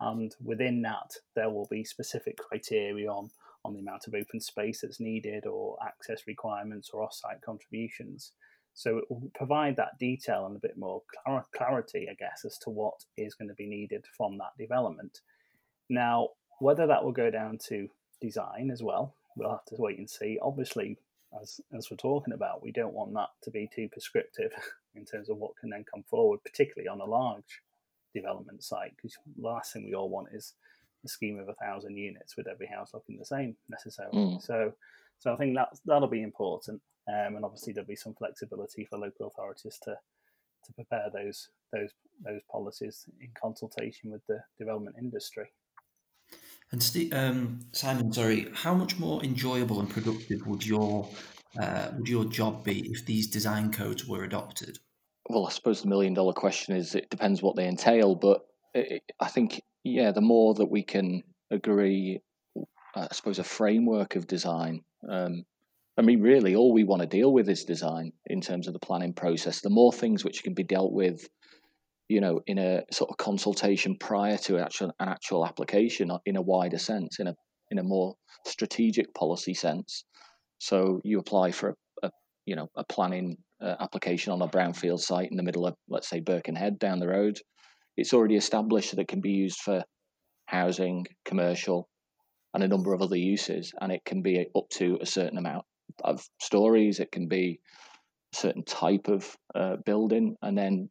and 0.00 0.34
within 0.42 0.82
that, 0.82 1.16
there 1.34 1.50
will 1.50 1.66
be 1.70 1.84
specific 1.84 2.36
criteria 2.36 3.10
on 3.10 3.30
on 3.64 3.74
the 3.74 3.80
amount 3.80 4.06
of 4.06 4.14
open 4.14 4.40
space 4.40 4.80
that's 4.80 5.00
needed, 5.00 5.46
or 5.46 5.76
access 5.84 6.28
requirements, 6.28 6.90
or 6.92 7.02
off-site 7.02 7.42
contributions. 7.42 8.32
So 8.72 8.98
it 8.98 9.04
will 9.10 9.28
provide 9.34 9.74
that 9.76 9.98
detail 9.98 10.46
and 10.46 10.56
a 10.56 10.60
bit 10.60 10.78
more 10.78 11.02
clarity, 11.52 12.06
I 12.08 12.14
guess, 12.14 12.44
as 12.44 12.56
to 12.58 12.70
what 12.70 13.04
is 13.16 13.34
going 13.34 13.48
to 13.48 13.54
be 13.54 13.66
needed 13.66 14.04
from 14.16 14.38
that 14.38 14.56
development. 14.56 15.20
Now, 15.90 16.28
whether 16.60 16.86
that 16.86 17.04
will 17.04 17.12
go 17.12 17.30
down 17.30 17.58
to 17.68 17.88
design 18.20 18.70
as 18.70 18.82
well, 18.82 19.14
we'll 19.36 19.50
have 19.50 19.64
to 19.66 19.76
wait 19.78 19.98
and 19.98 20.08
see. 20.08 20.38
Obviously, 20.42 20.98
as 21.40 21.60
as 21.76 21.90
we're 21.90 21.96
talking 21.96 22.34
about, 22.34 22.62
we 22.62 22.72
don't 22.72 22.94
want 22.94 23.14
that 23.14 23.28
to 23.42 23.50
be 23.50 23.68
too 23.74 23.88
prescriptive 23.90 24.52
in 24.94 25.04
terms 25.04 25.28
of 25.28 25.36
what 25.38 25.56
can 25.60 25.70
then 25.70 25.84
come 25.92 26.04
forward, 26.08 26.40
particularly 26.44 26.88
on 26.88 27.00
a 27.00 27.04
large 27.04 27.62
development 28.14 28.62
site. 28.62 28.94
Because 28.96 29.16
the 29.36 29.46
last 29.46 29.72
thing 29.72 29.84
we 29.84 29.94
all 29.94 30.08
want 30.08 30.28
is 30.32 30.54
a 31.04 31.08
scheme 31.08 31.38
of 31.38 31.48
a 31.48 31.54
thousand 31.54 31.96
units 31.96 32.36
with 32.36 32.48
every 32.48 32.66
house 32.66 32.90
looking 32.92 33.18
the 33.18 33.24
same 33.24 33.56
necessarily. 33.68 34.16
Mm. 34.18 34.42
So, 34.42 34.72
so 35.18 35.32
I 35.32 35.36
think 35.36 35.54
that 35.56 35.68
that'll 35.84 36.08
be 36.08 36.22
important, 36.22 36.80
um, 37.08 37.36
and 37.36 37.44
obviously 37.44 37.72
there'll 37.72 37.86
be 37.86 37.96
some 37.96 38.14
flexibility 38.14 38.84
for 38.84 38.98
local 38.98 39.28
authorities 39.28 39.78
to 39.84 39.96
to 40.64 40.72
prepare 40.72 41.08
those 41.12 41.48
those 41.72 41.90
those 42.24 42.40
policies 42.50 43.06
in 43.20 43.28
consultation 43.40 44.10
with 44.10 44.26
the 44.26 44.42
development 44.58 44.96
industry. 44.98 45.50
And 46.70 46.82
Steve, 46.82 47.12
um, 47.12 47.60
Simon, 47.72 48.12
sorry, 48.12 48.48
how 48.54 48.74
much 48.74 48.98
more 48.98 49.22
enjoyable 49.24 49.80
and 49.80 49.88
productive 49.88 50.46
would 50.46 50.64
your 50.66 51.08
uh, 51.60 51.88
would 51.96 52.08
your 52.08 52.26
job 52.26 52.62
be 52.62 52.90
if 52.90 53.06
these 53.06 53.26
design 53.28 53.72
codes 53.72 54.06
were 54.06 54.24
adopted? 54.24 54.78
Well, 55.30 55.46
I 55.46 55.50
suppose 55.50 55.82
the 55.82 55.88
million 55.88 56.14
dollar 56.14 56.34
question 56.34 56.76
is 56.76 56.94
it 56.94 57.10
depends 57.10 57.42
what 57.42 57.56
they 57.56 57.66
entail, 57.66 58.14
but 58.14 58.42
it, 58.74 59.02
I 59.18 59.28
think 59.28 59.62
yeah, 59.82 60.12
the 60.12 60.20
more 60.20 60.54
that 60.54 60.70
we 60.70 60.82
can 60.82 61.22
agree, 61.50 62.20
I 62.94 63.08
suppose 63.12 63.38
a 63.38 63.44
framework 63.44 64.16
of 64.16 64.26
design. 64.26 64.82
Um, 65.08 65.44
I 65.96 66.02
mean, 66.02 66.20
really, 66.20 66.54
all 66.54 66.72
we 66.72 66.84
want 66.84 67.02
to 67.02 67.08
deal 67.08 67.32
with 67.32 67.48
is 67.48 67.64
design 67.64 68.12
in 68.26 68.40
terms 68.40 68.68
of 68.68 68.72
the 68.72 68.78
planning 68.78 69.14
process. 69.14 69.60
The 69.60 69.70
more 69.70 69.92
things 69.92 70.24
which 70.24 70.44
can 70.44 70.54
be 70.54 70.62
dealt 70.62 70.92
with 70.92 71.28
you 72.08 72.20
know, 72.20 72.40
in 72.46 72.58
a 72.58 72.82
sort 72.90 73.10
of 73.10 73.16
consultation 73.18 73.96
prior 73.98 74.38
to 74.38 74.58
actual, 74.58 74.92
an 74.98 75.08
actual 75.08 75.46
application 75.46 76.10
in 76.24 76.36
a 76.36 76.42
wider 76.42 76.78
sense, 76.78 77.20
in 77.20 77.28
a 77.28 77.34
in 77.70 77.78
a 77.78 77.82
more 77.82 78.14
strategic 78.46 79.12
policy 79.14 79.54
sense. 79.54 80.04
So 80.58 81.00
you 81.04 81.18
apply 81.18 81.52
for 81.52 81.70
a, 82.02 82.06
a 82.06 82.10
you 82.46 82.56
know 82.56 82.68
a 82.76 82.84
planning 82.84 83.36
uh, 83.60 83.76
application 83.80 84.32
on 84.32 84.42
a 84.42 84.48
brownfield 84.48 85.00
site 85.00 85.30
in 85.30 85.36
the 85.36 85.42
middle 85.42 85.66
of 85.66 85.74
let's 85.88 86.08
say 86.08 86.20
Birkenhead 86.20 86.78
down 86.78 86.98
the 86.98 87.08
road. 87.08 87.38
It's 87.96 88.14
already 88.14 88.36
established 88.36 88.92
that 88.92 89.00
it 89.00 89.08
can 89.08 89.20
be 89.20 89.32
used 89.32 89.60
for 89.60 89.84
housing, 90.46 91.06
commercial, 91.24 91.88
and 92.54 92.62
a 92.62 92.68
number 92.68 92.94
of 92.94 93.02
other 93.02 93.16
uses, 93.16 93.72
and 93.80 93.92
it 93.92 94.04
can 94.06 94.22
be 94.22 94.46
up 94.56 94.68
to 94.70 94.98
a 95.00 95.06
certain 95.06 95.36
amount 95.36 95.66
of 96.04 96.24
stories. 96.40 97.00
It 97.00 97.12
can 97.12 97.28
be 97.28 97.60
a 98.32 98.36
certain 98.36 98.64
type 98.64 99.08
of 99.08 99.36
uh, 99.54 99.76
building, 99.84 100.36
and 100.40 100.56
then 100.56 100.88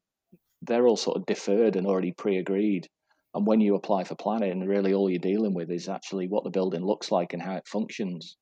they're 0.61 0.87
all 0.87 0.97
sort 0.97 1.17
of 1.17 1.25
deferred 1.25 1.75
and 1.75 1.87
already 1.87 2.11
pre-agreed. 2.11 2.87
And 3.33 3.45
when 3.45 3.61
you 3.61 3.75
apply 3.75 4.03
for 4.03 4.15
planning, 4.15 4.61
really 4.61 4.93
all 4.93 5.09
you're 5.09 5.19
dealing 5.19 5.53
with 5.53 5.69
is 5.69 5.89
actually 5.89 6.27
what 6.27 6.43
the 6.43 6.49
building 6.49 6.83
looks 6.83 7.11
like 7.11 7.33
and 7.33 7.41
how 7.41 7.55
it 7.55 7.67
functions. 7.67 8.37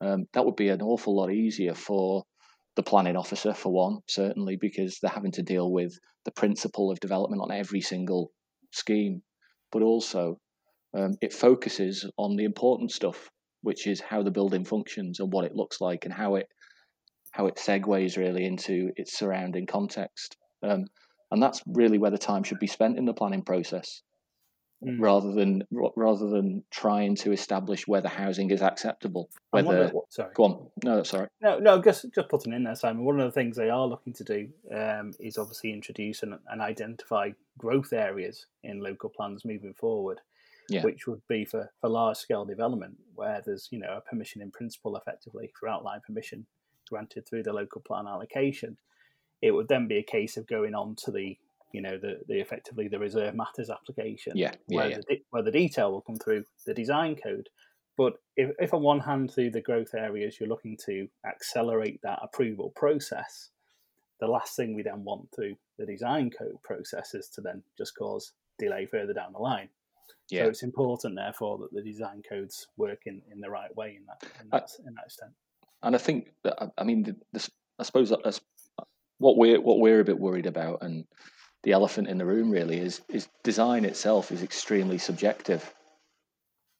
Um, 0.00 0.26
that 0.34 0.44
would 0.44 0.56
be 0.56 0.68
an 0.68 0.82
awful 0.82 1.16
lot 1.16 1.32
easier 1.32 1.74
for 1.74 2.24
the 2.74 2.82
planning 2.82 3.16
officer, 3.16 3.54
for 3.54 3.72
one, 3.72 4.00
certainly, 4.08 4.56
because 4.60 4.98
they're 5.00 5.10
having 5.10 5.32
to 5.32 5.42
deal 5.42 5.72
with 5.72 5.98
the 6.26 6.32
principle 6.32 6.90
of 6.90 7.00
development 7.00 7.40
on 7.40 7.50
every 7.50 7.80
single 7.80 8.30
scheme. 8.72 9.22
But 9.72 9.82
also, 9.82 10.38
um, 10.94 11.14
it 11.22 11.32
focuses 11.32 12.08
on 12.18 12.36
the 12.36 12.44
important 12.44 12.92
stuff, 12.92 13.30
which 13.62 13.86
is 13.86 14.00
how 14.00 14.22
the 14.22 14.30
building 14.30 14.64
functions 14.64 15.20
and 15.20 15.32
what 15.32 15.46
it 15.46 15.54
looks 15.54 15.80
like 15.80 16.04
and 16.04 16.12
how 16.12 16.34
it 16.34 16.46
how 17.32 17.46
it 17.46 17.56
segues 17.56 18.16
really 18.16 18.46
into 18.46 18.90
its 18.96 19.18
surrounding 19.18 19.66
context. 19.66 20.36
Um, 20.62 20.86
and 21.30 21.42
that's 21.42 21.62
really 21.66 21.98
where 21.98 22.10
the 22.10 22.18
time 22.18 22.42
should 22.42 22.58
be 22.58 22.66
spent 22.66 22.98
in 22.98 23.04
the 23.04 23.14
planning 23.14 23.42
process. 23.42 24.02
mm. 24.84 25.00
rather 25.00 25.32
than 25.32 25.62
rather 25.70 26.28
than 26.28 26.62
trying 26.70 27.14
to 27.16 27.32
establish 27.32 27.86
whether 27.86 28.08
housing 28.08 28.50
is 28.50 28.62
acceptable. 28.62 29.28
Whether 29.50 29.88
the, 29.88 30.00
sorry, 30.10 30.32
go 30.34 30.44
on. 30.44 30.66
No, 30.84 31.02
sorry. 31.02 31.28
No, 31.40 31.58
no, 31.58 31.80
just 31.82 32.06
just 32.14 32.28
putting 32.28 32.52
in 32.52 32.64
there, 32.64 32.74
Simon. 32.74 33.04
One 33.04 33.20
of 33.20 33.26
the 33.26 33.32
things 33.32 33.56
they 33.56 33.70
are 33.70 33.86
looking 33.86 34.12
to 34.14 34.24
do 34.24 34.48
um, 34.74 35.12
is 35.18 35.38
obviously 35.38 35.72
introduce 35.72 36.22
and, 36.22 36.34
and 36.48 36.60
identify 36.60 37.30
growth 37.58 37.92
areas 37.92 38.46
in 38.62 38.80
local 38.80 39.08
plans 39.10 39.44
moving 39.44 39.74
forward. 39.74 40.20
Yeah. 40.68 40.82
which 40.82 41.06
would 41.06 41.22
be 41.28 41.44
for, 41.44 41.70
for 41.80 41.88
large 41.88 42.16
scale 42.16 42.44
development 42.44 42.96
where 43.14 43.40
there's 43.46 43.68
you 43.70 43.78
know 43.78 43.98
a 43.98 44.00
permission 44.00 44.42
in 44.42 44.50
principle 44.50 44.96
effectively 44.96 45.52
for 45.54 45.68
outline 45.68 46.00
permission 46.04 46.44
granted 46.88 47.24
through 47.24 47.44
the 47.44 47.52
local 47.52 47.80
plan 47.82 48.08
allocation 48.08 48.76
it 49.42 49.50
would 49.50 49.68
then 49.68 49.86
be 49.86 49.98
a 49.98 50.02
case 50.02 50.36
of 50.36 50.46
going 50.46 50.74
on 50.74 50.94
to 51.04 51.10
the 51.10 51.36
you 51.72 51.82
know 51.82 51.98
the, 51.98 52.20
the 52.28 52.40
effectively 52.40 52.88
the 52.88 52.98
reserve 52.98 53.34
matters 53.34 53.70
application 53.70 54.32
yeah, 54.36 54.52
yeah, 54.68 54.76
where, 54.76 54.90
yeah. 54.90 54.98
The, 55.08 55.22
where 55.30 55.42
the 55.42 55.50
detail 55.50 55.92
will 55.92 56.00
come 56.00 56.16
through 56.16 56.44
the 56.64 56.74
design 56.74 57.16
code 57.16 57.48
but 57.96 58.14
if, 58.36 58.50
if 58.58 58.74
on 58.74 58.82
one 58.82 59.00
hand 59.00 59.32
through 59.32 59.50
the 59.50 59.60
growth 59.60 59.94
areas 59.94 60.38
you're 60.38 60.48
looking 60.48 60.76
to 60.86 61.08
accelerate 61.26 62.00
that 62.02 62.20
approval 62.22 62.72
process 62.76 63.50
the 64.20 64.26
last 64.26 64.56
thing 64.56 64.74
we 64.74 64.82
then 64.82 65.04
want 65.04 65.28
through 65.34 65.54
the 65.78 65.86
design 65.86 66.30
code 66.30 66.56
process 66.62 67.14
is 67.14 67.28
to 67.28 67.40
then 67.40 67.62
just 67.76 67.96
cause 67.96 68.32
delay 68.58 68.86
further 68.86 69.12
down 69.12 69.32
the 69.32 69.38
line 69.38 69.68
yeah. 70.30 70.44
so 70.44 70.48
it's 70.48 70.62
important 70.62 71.14
therefore 71.14 71.58
that 71.58 71.72
the 71.72 71.82
design 71.82 72.22
codes 72.26 72.68
work 72.76 73.02
in, 73.06 73.20
in 73.30 73.40
the 73.40 73.50
right 73.50 73.74
way 73.76 73.98
in 73.98 74.06
that 74.06 74.22
in 74.40 74.48
that, 74.50 74.70
I, 74.78 74.88
in 74.88 74.94
that 74.94 75.04
extent 75.04 75.32
and 75.82 75.94
i 75.94 75.98
think 75.98 76.32
that 76.42 76.72
i 76.78 76.84
mean 76.84 77.16
this, 77.32 77.50
i 77.78 77.82
suppose 77.82 78.10
that's 78.24 78.40
what 79.18 79.36
we're 79.36 79.60
what 79.60 79.78
we're 79.78 80.00
a 80.00 80.04
bit 80.04 80.18
worried 80.18 80.46
about, 80.46 80.78
and 80.82 81.04
the 81.62 81.72
elephant 81.72 82.08
in 82.08 82.18
the 82.18 82.26
room 82.26 82.50
really 82.50 82.78
is 82.78 83.00
is 83.08 83.28
design 83.42 83.84
itself 83.84 84.30
is 84.30 84.42
extremely 84.42 84.98
subjective, 84.98 85.74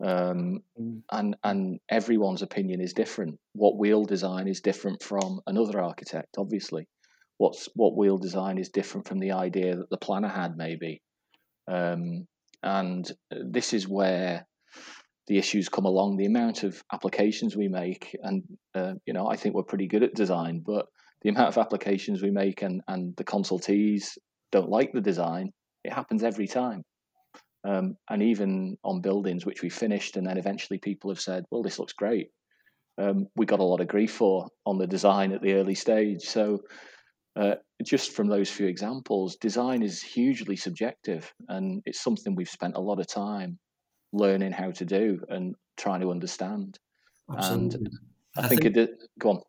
um, 0.04 0.62
mm. 0.80 1.02
and 1.10 1.36
and 1.42 1.80
everyone's 1.88 2.42
opinion 2.42 2.80
is 2.80 2.92
different. 2.92 3.38
What 3.54 3.78
we'll 3.78 4.04
design 4.04 4.48
is 4.48 4.60
different 4.60 5.02
from 5.02 5.40
another 5.46 5.80
architect, 5.80 6.36
obviously. 6.38 6.88
What's 7.38 7.68
what 7.74 7.96
we'll 7.96 8.18
design 8.18 8.58
is 8.58 8.68
different 8.68 9.08
from 9.08 9.18
the 9.18 9.32
idea 9.32 9.76
that 9.76 9.90
the 9.90 9.98
planner 9.98 10.28
had, 10.28 10.56
maybe, 10.56 11.02
um, 11.68 12.26
and 12.62 13.10
this 13.30 13.72
is 13.72 13.88
where 13.88 14.46
the 15.26 15.38
issues 15.38 15.68
come 15.68 15.84
along. 15.84 16.16
The 16.16 16.26
amount 16.26 16.62
of 16.62 16.82
applications 16.92 17.56
we 17.56 17.68
make, 17.68 18.16
and 18.22 18.42
uh, 18.74 18.94
you 19.06 19.12
know, 19.12 19.26
I 19.26 19.36
think 19.36 19.54
we're 19.54 19.64
pretty 19.64 19.86
good 19.86 20.02
at 20.02 20.14
design, 20.14 20.62
but 20.64 20.86
the 21.26 21.32
amount 21.32 21.48
of 21.48 21.58
applications 21.58 22.22
we 22.22 22.30
make 22.30 22.62
and, 22.62 22.82
and 22.86 23.16
the 23.16 23.24
consultees 23.24 24.16
don't 24.52 24.70
like 24.70 24.92
the 24.92 25.00
design, 25.00 25.50
it 25.82 25.92
happens 25.92 26.22
every 26.22 26.46
time. 26.46 26.84
Um, 27.66 27.96
and 28.08 28.22
even 28.22 28.76
on 28.84 29.00
buildings 29.00 29.44
which 29.44 29.60
we 29.60 29.68
finished, 29.68 30.16
and 30.16 30.24
then 30.24 30.38
eventually 30.38 30.78
people 30.78 31.10
have 31.10 31.20
said, 31.20 31.42
"Well, 31.50 31.64
this 31.64 31.80
looks 31.80 31.94
great." 31.94 32.28
Um, 32.96 33.26
we 33.34 33.44
got 33.44 33.58
a 33.58 33.64
lot 33.64 33.80
of 33.80 33.88
grief 33.88 34.12
for 34.12 34.46
on 34.66 34.78
the 34.78 34.86
design 34.86 35.32
at 35.32 35.42
the 35.42 35.54
early 35.54 35.74
stage. 35.74 36.22
So, 36.22 36.60
uh, 37.34 37.56
just 37.84 38.12
from 38.12 38.28
those 38.28 38.48
few 38.48 38.68
examples, 38.68 39.34
design 39.34 39.82
is 39.82 40.00
hugely 40.00 40.54
subjective, 40.54 41.34
and 41.48 41.82
it's 41.86 42.04
something 42.04 42.36
we've 42.36 42.48
spent 42.48 42.76
a 42.76 42.80
lot 42.80 43.00
of 43.00 43.08
time 43.08 43.58
learning 44.12 44.52
how 44.52 44.70
to 44.70 44.84
do 44.84 45.18
and 45.28 45.56
trying 45.76 46.02
to 46.02 46.12
understand. 46.12 46.78
Absolutely. 47.28 47.78
And 47.78 47.88
I, 48.36 48.44
I 48.44 48.48
think, 48.48 48.62
think 48.62 48.76
it. 48.76 48.90
Go 49.18 49.30
on. 49.30 49.42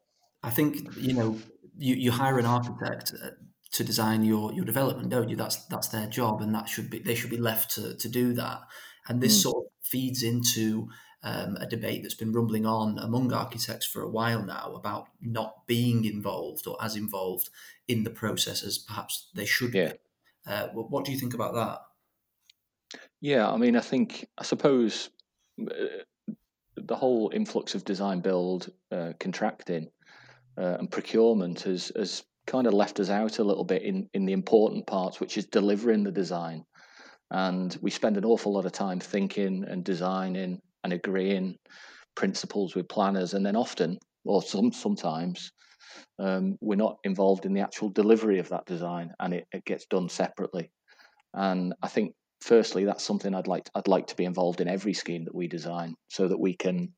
I 0.43 0.49
think 0.49 0.95
you 0.97 1.13
know 1.13 1.37
you, 1.77 1.95
you 1.95 2.11
hire 2.11 2.39
an 2.39 2.45
architect 2.45 3.13
uh, 3.23 3.29
to 3.71 3.83
design 3.83 4.23
your 4.23 4.53
your 4.53 4.65
development, 4.65 5.09
don't 5.09 5.29
you? 5.29 5.35
That's 5.35 5.65
that's 5.65 5.89
their 5.89 6.07
job, 6.07 6.41
and 6.41 6.53
that 6.55 6.69
should 6.69 6.89
be 6.89 6.99
they 6.99 7.15
should 7.15 7.29
be 7.29 7.37
left 7.37 7.71
to 7.75 7.95
to 7.95 8.09
do 8.09 8.33
that. 8.33 8.61
And 9.07 9.21
this 9.21 9.37
mm. 9.39 9.43
sort 9.43 9.65
of 9.65 9.71
feeds 9.83 10.23
into 10.23 10.89
um, 11.23 11.57
a 11.59 11.65
debate 11.65 12.03
that's 12.03 12.15
been 12.15 12.31
rumbling 12.31 12.65
on 12.65 12.97
among 12.99 13.33
architects 13.33 13.85
for 13.85 14.01
a 14.01 14.09
while 14.09 14.43
now 14.43 14.73
about 14.75 15.07
not 15.21 15.65
being 15.67 16.05
involved 16.05 16.67
or 16.67 16.77
as 16.81 16.95
involved 16.95 17.49
in 17.87 18.03
the 18.03 18.09
process 18.09 18.63
as 18.63 18.77
perhaps 18.77 19.29
they 19.33 19.45
should 19.45 19.73
yeah. 19.73 19.93
be. 19.93 19.97
Uh, 20.45 20.67
what 20.67 21.03
do 21.03 21.11
you 21.11 21.19
think 21.19 21.33
about 21.33 21.53
that? 21.55 21.79
Yeah, 23.19 23.49
I 23.49 23.57
mean, 23.57 23.75
I 23.75 23.81
think 23.81 24.27
I 24.37 24.43
suppose 24.43 25.09
uh, 25.59 26.03
the 26.75 26.95
whole 26.95 27.31
influx 27.33 27.75
of 27.75 27.83
design 27.83 28.21
build 28.21 28.71
uh, 28.91 29.13
contracting 29.19 29.89
uh, 30.57 30.77
and 30.79 30.91
procurement 30.91 31.61
has 31.61 31.91
has 31.95 32.23
kind 32.45 32.67
of 32.67 32.73
left 32.73 32.99
us 32.99 33.09
out 33.09 33.39
a 33.39 33.43
little 33.43 33.65
bit 33.65 33.83
in 33.83 34.09
in 34.13 34.25
the 34.25 34.33
important 34.33 34.87
parts, 34.87 35.19
which 35.19 35.37
is 35.37 35.45
delivering 35.45 36.03
the 36.03 36.11
design. 36.11 36.63
And 37.29 37.77
we 37.81 37.91
spend 37.91 38.17
an 38.17 38.25
awful 38.25 38.53
lot 38.53 38.65
of 38.65 38.71
time 38.71 38.99
thinking 39.01 39.65
and 39.67 39.83
designing 39.83 40.61
and 40.83 40.93
agreeing 40.93 41.57
principles 42.15 42.73
with 42.75 42.87
planners, 42.87 43.33
and 43.33 43.45
then 43.45 43.55
often, 43.55 43.97
or 44.23 44.41
some 44.41 44.71
sometimes, 44.71 45.51
um, 46.19 46.57
we're 46.61 46.75
not 46.75 46.97
involved 47.03 47.45
in 47.45 47.53
the 47.53 47.61
actual 47.61 47.89
delivery 47.89 48.39
of 48.39 48.49
that 48.49 48.65
design, 48.65 49.11
and 49.19 49.33
it, 49.33 49.45
it 49.51 49.65
gets 49.65 49.85
done 49.87 50.09
separately. 50.09 50.71
And 51.33 51.73
I 51.83 51.89
think, 51.89 52.13
firstly, 52.41 52.85
that's 52.85 53.03
something 53.03 53.35
I'd 53.35 53.47
like 53.47 53.65
to, 53.65 53.71
I'd 53.75 53.87
like 53.89 54.07
to 54.07 54.15
be 54.15 54.25
involved 54.25 54.61
in 54.61 54.69
every 54.69 54.93
scheme 54.93 55.25
that 55.25 55.35
we 55.35 55.47
design, 55.47 55.95
so 56.07 56.27
that 56.29 56.39
we 56.39 56.55
can 56.55 56.93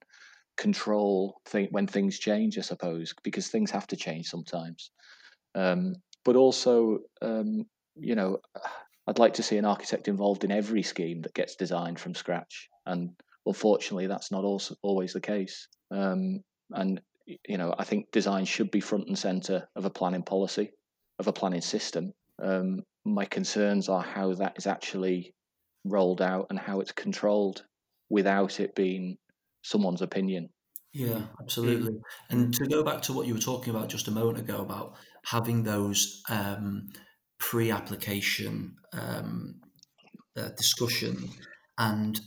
control 0.60 1.40
th- 1.50 1.72
when 1.72 1.88
things 1.88 2.20
change, 2.20 2.58
I 2.58 2.62
suppose, 2.62 3.14
because 3.24 3.48
things 3.48 3.72
have 3.72 3.88
to 3.88 3.96
change 3.96 4.28
sometimes. 4.28 4.92
Um, 5.56 5.96
but 6.26 6.36
also, 6.36 7.00
um, 7.22 7.66
you 7.96 8.16
know, 8.16 8.40
I'd 9.08 9.20
like 9.20 9.34
to 9.36 9.44
see 9.44 9.58
an 9.58 9.66
architect 9.66 10.10
involved 10.10 10.44
in 10.44 10.52
every 10.52 10.84
scheme 10.84 11.22
that 11.22 11.34
gets 11.34 11.56
designed 11.56 11.98
from 11.98 12.14
scratch, 12.14 12.68
and 12.86 13.12
unfortunately, 13.46 14.08
that's 14.08 14.32
not 14.32 14.44
also 14.44 14.76
always 14.84 15.14
the 15.14 15.22
case. 15.22 15.68
Um, 15.92 16.44
and 16.72 17.02
you 17.26 17.58
know, 17.58 17.74
I 17.78 17.86
think 17.86 18.12
design 18.12 18.46
should 18.46 18.70
be 18.70 18.82
front 18.82 19.08
and 19.08 19.18
center 19.18 19.68
of 19.76 19.86
a 19.86 19.90
planning 19.90 20.24
policy, 20.24 20.72
of 21.20 21.28
a 21.28 21.34
planning 21.34 21.62
system. 21.62 22.14
Um, 22.44 22.84
my 23.06 23.26
concerns 23.26 23.88
are 23.88 24.02
how 24.02 24.34
that 24.34 24.58
is 24.58 24.68
actually 24.68 25.34
rolled 25.86 26.22
out 26.22 26.48
and 26.50 26.60
how 26.60 26.82
it's 26.82 26.92
controlled 26.92 27.64
without 28.10 28.60
it 28.60 28.76
being 28.76 29.18
someone's 29.62 30.02
opinion. 30.02 30.50
Yeah, 30.94 31.22
absolutely. 31.40 32.00
And 32.30 32.54
to 32.56 32.66
go 32.66 32.84
back 32.84 33.04
to 33.04 33.14
what 33.14 33.28
you 33.28 33.36
were 33.36 33.40
talking 33.40 33.76
about 33.76 33.90
just 33.90 34.08
a 34.08 34.12
moment 34.12 34.40
ago 34.40 34.58
about 34.58 34.96
having 35.24 35.64
those 35.64 36.24
um, 36.30 36.90
pre-application 37.38 38.76
um, 38.94 39.62
uh, 40.36 40.50
discussion 40.58 41.30
and 41.78 42.20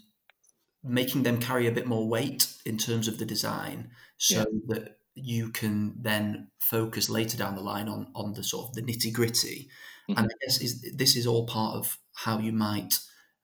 making 0.85 1.23
them 1.23 1.40
carry 1.40 1.66
a 1.66 1.73
bit 1.73 1.87
more 1.87 2.09
weight 2.09 2.53
in 2.64 2.79
terms 2.79 3.09
of 3.09 3.18
the 3.18 3.27
design, 3.27 3.90
so 4.16 4.38
yeah. 4.38 4.45
that 4.68 4.97
you 5.14 5.51
can 5.51 5.95
then 6.01 6.49
focus 6.61 7.11
later 7.11 7.37
down 7.37 7.55
the 7.55 7.62
line 7.62 7.88
on 7.88 8.07
on 8.14 8.33
the 8.33 8.42
sort 8.42 8.68
of 8.68 8.75
the 8.75 8.83
nitty 8.83 9.12
gritty. 9.12 9.68
Mm-hmm. 10.09 10.18
And 10.18 10.27
I 10.27 10.35
guess 10.45 10.61
is, 10.61 10.95
this 10.97 11.16
is 11.16 11.27
all 11.27 11.47
part 11.47 11.77
of 11.77 11.99
how 12.14 12.38
you 12.38 12.53
might 12.53 12.99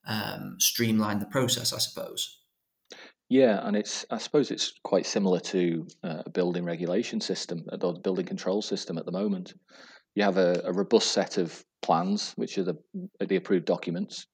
um, 0.06 0.56
streamline 0.58 1.20
the 1.20 1.26
process, 1.26 1.72
I 1.72 1.78
suppose. 1.78 2.37
Yeah, 3.28 3.60
and 3.66 3.76
it's 3.76 4.06
I 4.10 4.18
suppose 4.18 4.50
it's 4.50 4.72
quite 4.84 5.04
similar 5.04 5.38
to 5.40 5.86
uh, 6.02 6.22
a 6.24 6.30
building 6.30 6.64
regulation 6.64 7.20
system 7.20 7.64
or 7.70 7.76
the 7.76 8.00
building 8.00 8.24
control 8.24 8.62
system 8.62 8.96
at 8.96 9.04
the 9.04 9.12
moment. 9.12 9.52
You 10.14 10.22
have 10.22 10.38
a, 10.38 10.62
a 10.64 10.72
robust 10.72 11.12
set 11.12 11.36
of 11.36 11.62
plans, 11.82 12.32
which 12.36 12.56
are 12.56 12.64
the 12.64 12.76
the 13.20 13.36
approved 13.36 13.66
documents. 13.66 14.26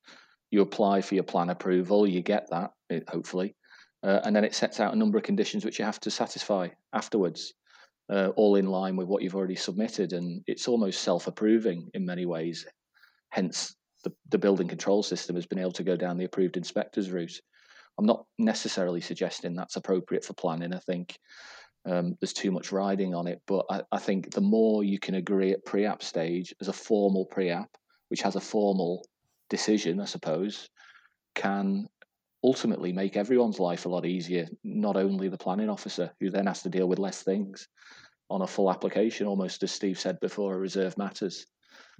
You 0.50 0.60
apply 0.60 1.00
for 1.00 1.16
your 1.16 1.24
plan 1.24 1.50
approval, 1.50 2.06
you 2.06 2.22
get 2.22 2.48
that 2.50 2.70
hopefully, 3.08 3.56
uh, 4.04 4.20
and 4.24 4.36
then 4.36 4.44
it 4.44 4.54
sets 4.54 4.78
out 4.78 4.94
a 4.94 4.98
number 4.98 5.18
of 5.18 5.24
conditions 5.24 5.64
which 5.64 5.80
you 5.80 5.84
have 5.84 5.98
to 6.00 6.10
satisfy 6.10 6.68
afterwards, 6.92 7.52
uh, 8.12 8.28
all 8.36 8.54
in 8.54 8.66
line 8.66 8.94
with 8.94 9.08
what 9.08 9.22
you've 9.22 9.34
already 9.34 9.56
submitted, 9.56 10.12
and 10.12 10.44
it's 10.46 10.68
almost 10.68 11.02
self-approving 11.02 11.90
in 11.94 12.06
many 12.06 12.26
ways. 12.26 12.64
Hence, 13.30 13.74
the, 14.04 14.12
the 14.30 14.38
building 14.38 14.68
control 14.68 15.02
system 15.02 15.34
has 15.34 15.46
been 15.46 15.58
able 15.58 15.72
to 15.72 15.82
go 15.82 15.96
down 15.96 16.16
the 16.16 16.26
approved 16.26 16.56
inspectors 16.56 17.10
route 17.10 17.40
I'm 17.98 18.06
not 18.06 18.24
necessarily 18.38 19.00
suggesting 19.00 19.54
that's 19.54 19.76
appropriate 19.76 20.24
for 20.24 20.34
planning. 20.34 20.74
I 20.74 20.78
think 20.78 21.16
um, 21.86 22.16
there's 22.20 22.32
too 22.32 22.50
much 22.50 22.72
riding 22.72 23.14
on 23.14 23.26
it, 23.26 23.40
but 23.46 23.66
I, 23.70 23.82
I 23.92 23.98
think 23.98 24.32
the 24.32 24.40
more 24.40 24.82
you 24.82 24.98
can 24.98 25.14
agree 25.14 25.52
at 25.52 25.64
pre-app 25.64 26.02
stage 26.02 26.54
as 26.60 26.68
a 26.68 26.72
formal 26.72 27.26
pre-app, 27.26 27.70
which 28.08 28.22
has 28.22 28.36
a 28.36 28.40
formal 28.40 29.06
decision, 29.50 30.00
I 30.00 30.06
suppose, 30.06 30.68
can 31.34 31.88
ultimately 32.42 32.92
make 32.92 33.16
everyone's 33.16 33.60
life 33.60 33.86
a 33.86 33.88
lot 33.88 34.06
easier. 34.06 34.48
Not 34.62 34.96
only 34.96 35.28
the 35.28 35.38
planning 35.38 35.70
officer, 35.70 36.10
who 36.20 36.30
then 36.30 36.46
has 36.46 36.62
to 36.62 36.70
deal 36.70 36.86
with 36.86 36.98
less 36.98 37.22
things 37.22 37.68
on 38.30 38.42
a 38.42 38.46
full 38.46 38.70
application, 38.70 39.26
almost 39.26 39.62
as 39.62 39.72
Steve 39.72 39.98
said 39.98 40.18
before, 40.20 40.54
a 40.54 40.58
reserve 40.58 40.96
matters. 40.96 41.46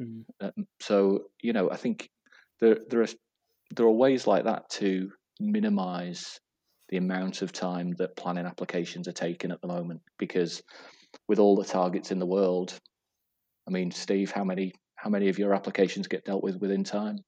Mm-hmm. 0.01 0.47
Um, 0.47 0.67
so 0.81 1.25
you 1.43 1.53
know, 1.53 1.71
I 1.71 1.77
think 1.77 2.11
there 2.61 2.79
there 2.89 3.03
are 3.03 3.09
there 3.75 3.87
are 3.87 3.91
ways 3.91 4.27
like 4.27 4.45
that 4.45 4.69
to 4.71 5.11
minimize 5.41 6.39
the 6.89 6.97
amount 6.97 7.43
of 7.43 7.53
time 7.53 7.93
that 7.99 8.17
planning 8.17 8.47
applications 8.47 9.09
are 9.09 9.13
taking 9.13 9.51
at 9.51 9.61
the 9.61 9.69
moment 9.69 10.01
because 10.19 10.63
with 11.29 11.39
all 11.39 11.57
the 11.57 11.65
targets 11.65 12.11
in 12.11 12.19
the 12.19 12.27
world 12.27 12.79
i 13.67 13.71
mean 13.71 13.91
steve 13.91 14.31
how 14.31 14.45
many 14.45 14.73
how 14.97 15.11
many 15.11 15.29
of 15.29 15.39
your 15.39 15.55
applications 15.55 16.07
get 16.09 16.25
dealt 16.25 16.43
with 16.43 16.57
within 16.57 16.85
time 16.85 17.19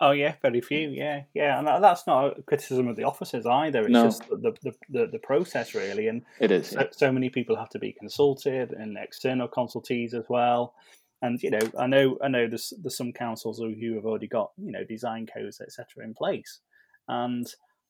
Oh 0.00 0.10
yeah, 0.10 0.34
very 0.42 0.60
few. 0.60 0.88
Yeah, 0.90 1.22
yeah, 1.34 1.58
and 1.58 1.66
that's 1.66 2.06
not 2.06 2.38
a 2.38 2.42
criticism 2.42 2.88
of 2.88 2.96
the 2.96 3.04
officers 3.04 3.46
either. 3.46 3.84
It's 3.84 3.90
No. 3.90 4.04
just 4.04 4.28
the, 4.28 4.52
the 4.62 4.74
the 4.90 5.06
the 5.06 5.18
process 5.20 5.74
really, 5.74 6.08
and 6.08 6.22
It 6.40 6.50
is. 6.50 6.70
so, 6.70 6.88
so 6.90 7.12
many 7.12 7.30
people 7.30 7.56
have 7.56 7.68
to 7.70 7.78
be 7.78 7.92
consulted 7.92 8.72
and 8.72 8.98
external 8.98 9.48
consultees 9.48 10.12
as 10.12 10.24
well. 10.28 10.74
And 11.22 11.40
you 11.42 11.50
know, 11.50 11.60
I 11.78 11.86
know 11.86 12.18
I 12.22 12.28
know 12.28 12.48
there's 12.48 12.72
there's 12.82 12.96
some 12.96 13.12
councils 13.12 13.58
who 13.58 13.94
have 13.94 14.04
already 14.04 14.26
got 14.26 14.50
you 14.58 14.72
know 14.72 14.84
design 14.84 15.26
codes 15.32 15.60
etc. 15.60 16.04
in 16.04 16.12
place, 16.12 16.60
and 17.08 17.46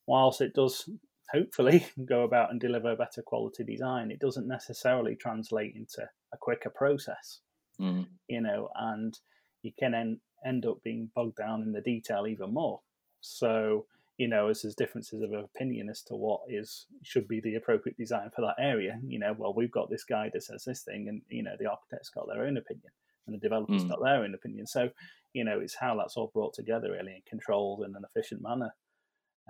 whilst 0.06 0.40
it 0.40 0.54
does 0.54 0.88
hopefully 1.32 1.86
go 2.04 2.22
about 2.22 2.50
and 2.50 2.60
deliver 2.60 2.94
better 2.96 3.22
quality 3.22 3.64
design, 3.64 4.10
it 4.10 4.18
doesn't 4.20 4.46
necessarily 4.46 5.16
translate 5.16 5.74
into 5.74 6.08
a 6.32 6.36
quicker 6.36 6.70
process 6.70 7.40
Mm. 7.80 8.06
you 8.28 8.40
know, 8.40 8.68
and 8.76 9.18
you 9.62 9.72
can 9.76 9.94
en- 9.94 10.20
end 10.46 10.64
up 10.64 10.80
being 10.84 11.10
bogged 11.12 11.36
down 11.38 11.60
in 11.62 11.72
the 11.72 11.80
detail 11.80 12.24
even 12.28 12.54
more. 12.54 12.80
So, 13.20 13.86
you 14.16 14.28
know, 14.28 14.46
as 14.46 14.62
there's 14.62 14.76
differences 14.76 15.22
of 15.22 15.32
opinion 15.32 15.88
as 15.90 16.00
to 16.02 16.14
what 16.14 16.42
is 16.48 16.86
should 17.02 17.26
be 17.26 17.40
the 17.40 17.56
appropriate 17.56 17.96
design 17.98 18.30
for 18.30 18.42
that 18.42 18.62
area, 18.62 19.00
you 19.04 19.18
know, 19.18 19.34
well, 19.36 19.52
we've 19.54 19.72
got 19.72 19.90
this 19.90 20.04
guy 20.04 20.30
that 20.32 20.44
says 20.44 20.62
this 20.64 20.82
thing, 20.82 21.08
and 21.08 21.22
you 21.28 21.42
know, 21.42 21.56
the 21.58 21.66
architect's 21.68 22.10
got 22.10 22.28
their 22.28 22.44
own 22.46 22.56
opinion, 22.58 22.92
and 23.26 23.34
the 23.34 23.40
developer's 23.40 23.84
Mm. 23.84 23.88
got 23.88 24.02
their 24.04 24.22
own 24.22 24.34
opinion. 24.34 24.68
So, 24.68 24.90
you 25.32 25.42
know, 25.42 25.58
it's 25.58 25.74
how 25.74 25.96
that's 25.96 26.16
all 26.16 26.30
brought 26.32 26.54
together 26.54 26.92
really 26.92 27.14
and 27.14 27.24
controlled 27.26 27.82
in 27.82 27.96
an 27.96 28.04
efficient 28.04 28.40
manner. 28.40 28.72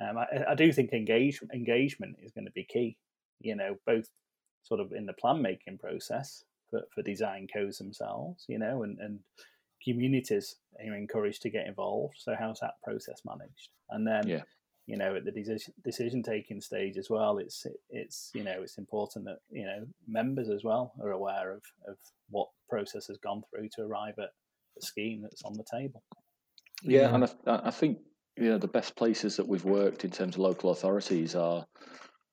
Um, 0.01 0.19
I, 0.19 0.27
I 0.51 0.55
do 0.55 0.73
think 0.73 0.93
engage, 0.93 1.41
engagement 1.53 2.17
is 2.23 2.33
going 2.33 2.47
to 2.47 2.53
be 2.53 2.65
key. 2.65 2.97
You 3.41 3.57
know, 3.57 3.77
both 3.87 4.09
sort 4.63 4.81
of 4.81 4.93
in 4.93 5.07
the 5.07 5.13
plan 5.13 5.43
making 5.43 5.79
process 5.79 6.45
for, 6.71 6.83
for 6.95 7.03
design 7.03 7.47
codes 7.53 7.79
themselves, 7.79 8.45
you 8.49 8.59
know, 8.59 8.83
and, 8.83 8.99
and 8.99 9.21
communities 9.85 10.57
are 10.81 10.97
encouraged 10.97 11.43
to 11.43 11.51
get 11.51 11.67
involved. 11.67 12.15
So 12.19 12.35
how's 12.39 12.61
that 12.61 12.75
process 12.83 13.21
managed? 13.25 13.69
And 13.91 14.07
then, 14.07 14.27
Yeah. 14.27 14.43
you 14.87 14.97
know, 14.97 15.15
at 15.17 15.25
the 15.25 15.31
decision 15.31 15.75
decision 15.85 16.23
taking 16.23 16.61
stage 16.61 16.97
as 16.97 17.11
well, 17.11 17.39
it's 17.39 17.67
it's 17.91 18.31
you 18.35 18.45
know 18.45 18.63
it's 18.63 18.79
important 18.79 19.27
that 19.27 19.39
you 19.51 19.65
know 19.65 19.87
members 20.09 20.49
as 20.49 20.65
well 20.65 20.93
are 21.03 21.13
aware 21.13 21.53
of 21.53 21.63
of 21.87 21.97
what 22.31 22.49
process 22.69 23.07
has 23.07 23.19
gone 23.19 23.43
through 23.51 23.69
to 23.75 23.83
arrive 23.83 24.19
at 24.19 24.31
the 24.75 24.83
scheme 24.83 25.23
that's 25.23 25.43
on 25.43 25.55
the 25.55 25.65
table. 25.71 26.03
Yeah, 26.83 27.15
and 27.15 27.25
I, 27.25 27.69
I 27.69 27.71
think 27.71 27.99
you 28.37 28.51
know 28.51 28.59
the 28.59 28.69
best 28.69 28.97
places 28.97 29.37
that 29.37 29.49
we've 29.49 29.65
worked 29.65 30.05
in 30.05 30.11
terms 30.11 30.35
of 30.37 30.41
local 30.41 30.71
authorities 30.71 31.35
are, 31.35 31.65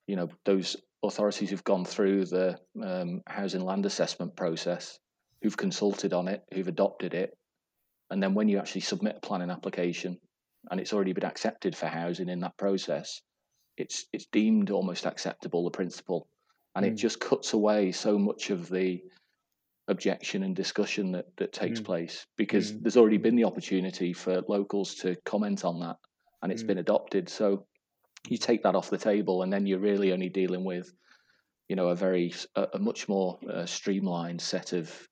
you 0.08 0.16
know, 0.16 0.30
those 0.46 0.76
authorities 1.04 1.50
who've 1.50 1.64
gone 1.64 1.86
through 1.86 2.26
the 2.26 2.58
um, 2.84 3.22
housing 3.28 3.62
land 3.64 3.86
assessment 3.86 4.36
process, 4.36 5.00
who've 5.42 5.58
consulted 5.58 6.14
on 6.14 6.28
it, 6.28 6.44
who've 6.54 6.68
adopted 6.68 7.14
it, 7.14 7.32
and 8.10 8.22
then 8.22 8.34
when 8.34 8.50
you 8.50 8.60
actually 8.60 8.82
submit 8.82 9.18
a 9.18 9.28
planning 9.28 9.50
application, 9.52 10.20
and 10.70 10.80
it's 10.80 10.94
already 10.94 11.14
been 11.14 11.26
accepted 11.26 11.76
for 11.76 11.88
housing 11.88 12.30
in 12.30 12.40
that 12.42 12.58
process, 12.58 13.22
it's 13.78 14.06
it's 14.14 14.28
deemed 14.32 14.72
almost 14.72 15.06
acceptable 15.06 15.64
the 15.64 15.72
principle, 15.72 16.28
and 16.76 16.86
it 16.86 16.94
Mm. 16.94 16.98
just 16.98 17.20
cuts 17.20 17.54
away 17.54 17.92
so 17.92 18.18
much 18.20 18.50
of 18.50 18.70
the 18.70 19.02
objection 19.88 20.44
and 20.44 20.56
discussion 20.56 21.12
that, 21.13 21.26
that 21.38 21.54
takes 21.54 21.82
Mm. 21.82 21.86
place 21.86 22.26
because 22.38 22.72
Mm. 22.72 22.84
there's 22.84 22.98
already 22.98 23.17
been 23.17 23.36
the 23.36 23.46
opportunity 23.46 24.13
for 24.13 24.41
locals 24.48 24.96
to 24.96 25.15
comment 25.26 25.65
on 25.65 25.80
that 25.80 25.98
and 26.41 26.52
it's 26.52 26.63
Mm. 26.63 26.67
been 26.67 26.78
adopted 26.78 27.30
so 27.30 27.67
you 28.30 28.38
take 28.38 28.63
that 28.63 28.76
off 28.76 28.89
the 28.89 28.98
table 28.98 29.41
and 29.41 29.52
then 29.52 29.65
you're 29.65 29.80
really 29.80 30.13
only 30.13 30.30
dealing 30.30 30.63
with 30.63 30.94
you 31.67 31.76
know 31.76 31.89
a 31.89 31.96
very 31.96 32.34
a 32.56 32.80
much 32.80 33.10
more 33.10 33.39
uh, 33.50 33.65
streamlined 33.65 34.41
set 34.41 34.74
of 34.74 35.08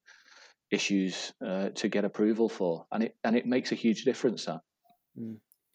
issues 0.71 1.33
uh, 1.45 1.69
to 1.69 1.89
get 1.89 2.05
approval 2.05 2.49
for 2.49 2.85
and 2.91 3.03
it 3.03 3.15
and 3.23 3.35
it 3.35 3.45
makes 3.45 3.71
a 3.71 3.75
huge 3.75 4.03
difference 4.03 4.45
that 4.45 4.61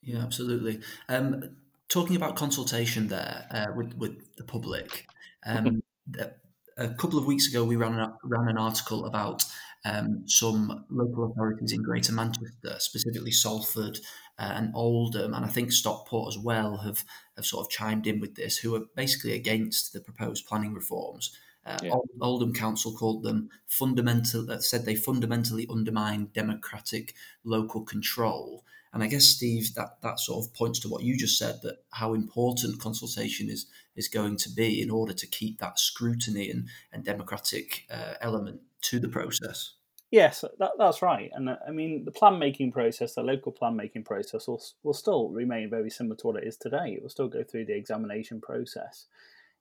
Yeah, 0.02 0.18
absolutely. 0.22 0.80
Um, 1.08 1.56
talking 1.88 2.16
about 2.16 2.36
consultation 2.36 3.08
there 3.08 3.46
uh, 3.50 3.72
with 3.74 3.94
with 3.94 4.34
the 4.36 4.44
public, 4.44 5.06
um, 5.46 5.82
th- 6.12 6.32
a 6.76 6.88
couple 6.94 7.18
of 7.18 7.26
weeks 7.26 7.48
ago 7.48 7.64
we 7.64 7.76
ran 7.76 7.98
an, 7.98 8.12
ran 8.24 8.48
an 8.48 8.58
article 8.58 9.06
about 9.06 9.44
um, 9.84 10.26
some 10.26 10.86
local 10.88 11.30
authorities 11.30 11.72
in 11.72 11.82
Greater 11.82 12.12
Manchester, 12.12 12.76
specifically 12.78 13.30
Salford 13.30 13.98
uh, 14.38 14.52
and 14.54 14.72
Oldham, 14.74 15.34
and 15.34 15.44
I 15.44 15.48
think 15.48 15.72
Stockport 15.72 16.34
as 16.34 16.38
well 16.38 16.78
have 16.78 17.04
have 17.36 17.44
sort 17.44 17.66
of 17.66 17.70
chimed 17.70 18.06
in 18.06 18.20
with 18.20 18.34
this, 18.34 18.56
who 18.58 18.74
are 18.76 18.86
basically 18.96 19.32
against 19.32 19.92
the 19.92 20.00
proposed 20.00 20.46
planning 20.46 20.72
reforms. 20.74 21.36
Uh, 21.66 21.78
Yeah. 21.82 21.94
Oldham 22.20 22.52
Council 22.54 22.92
called 22.96 23.22
them 23.22 23.50
fundamental. 23.66 24.50
Uh, 24.50 24.58
said 24.58 24.84
they 24.84 24.96
fundamentally 24.96 25.66
undermine 25.70 26.30
democratic 26.32 27.14
local 27.44 27.82
control. 27.84 28.64
And 28.94 29.02
I 29.02 29.08
guess, 29.08 29.24
Steve, 29.24 29.74
that, 29.74 30.00
that 30.02 30.20
sort 30.20 30.46
of 30.46 30.54
points 30.54 30.78
to 30.80 30.88
what 30.88 31.02
you 31.02 31.18
just 31.18 31.36
said 31.36 31.60
that 31.62 31.78
how 31.90 32.14
important 32.14 32.80
consultation 32.80 33.50
is 33.50 33.66
is 33.96 34.08
going 34.08 34.36
to 34.36 34.50
be 34.50 34.80
in 34.80 34.90
order 34.90 35.12
to 35.12 35.26
keep 35.26 35.58
that 35.58 35.78
scrutiny 35.78 36.48
and, 36.48 36.68
and 36.92 37.04
democratic 37.04 37.86
uh, 37.90 38.14
element 38.20 38.60
to 38.82 39.00
the 39.00 39.08
process. 39.08 39.74
Yes, 40.10 40.44
that, 40.60 40.72
that's 40.78 41.02
right. 41.02 41.30
And 41.34 41.48
uh, 41.48 41.56
I 41.66 41.72
mean, 41.72 42.04
the 42.04 42.12
plan 42.12 42.38
making 42.38 42.70
process, 42.70 43.14
the 43.14 43.22
local 43.22 43.50
plan 43.50 43.74
making 43.74 44.04
process, 44.04 44.46
will, 44.46 44.62
will 44.84 44.94
still 44.94 45.28
remain 45.30 45.70
very 45.70 45.90
similar 45.90 46.16
to 46.16 46.26
what 46.28 46.36
it 46.36 46.46
is 46.46 46.56
today. 46.56 46.94
It 46.94 47.02
will 47.02 47.10
still 47.10 47.28
go 47.28 47.42
through 47.42 47.64
the 47.66 47.76
examination 47.76 48.40
process. 48.40 49.06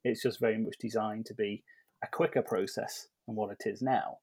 It's 0.04 0.22
just 0.22 0.40
very 0.40 0.60
much 0.60 0.76
designed 0.80 1.26
to 1.28 1.34
be 1.34 1.64
a 2.04 2.08
quicker 2.08 2.44
process 2.44 3.08
than 3.26 3.36
what 3.36 3.52
it 3.52 3.68
is 3.68 3.82
now, 3.82 4.18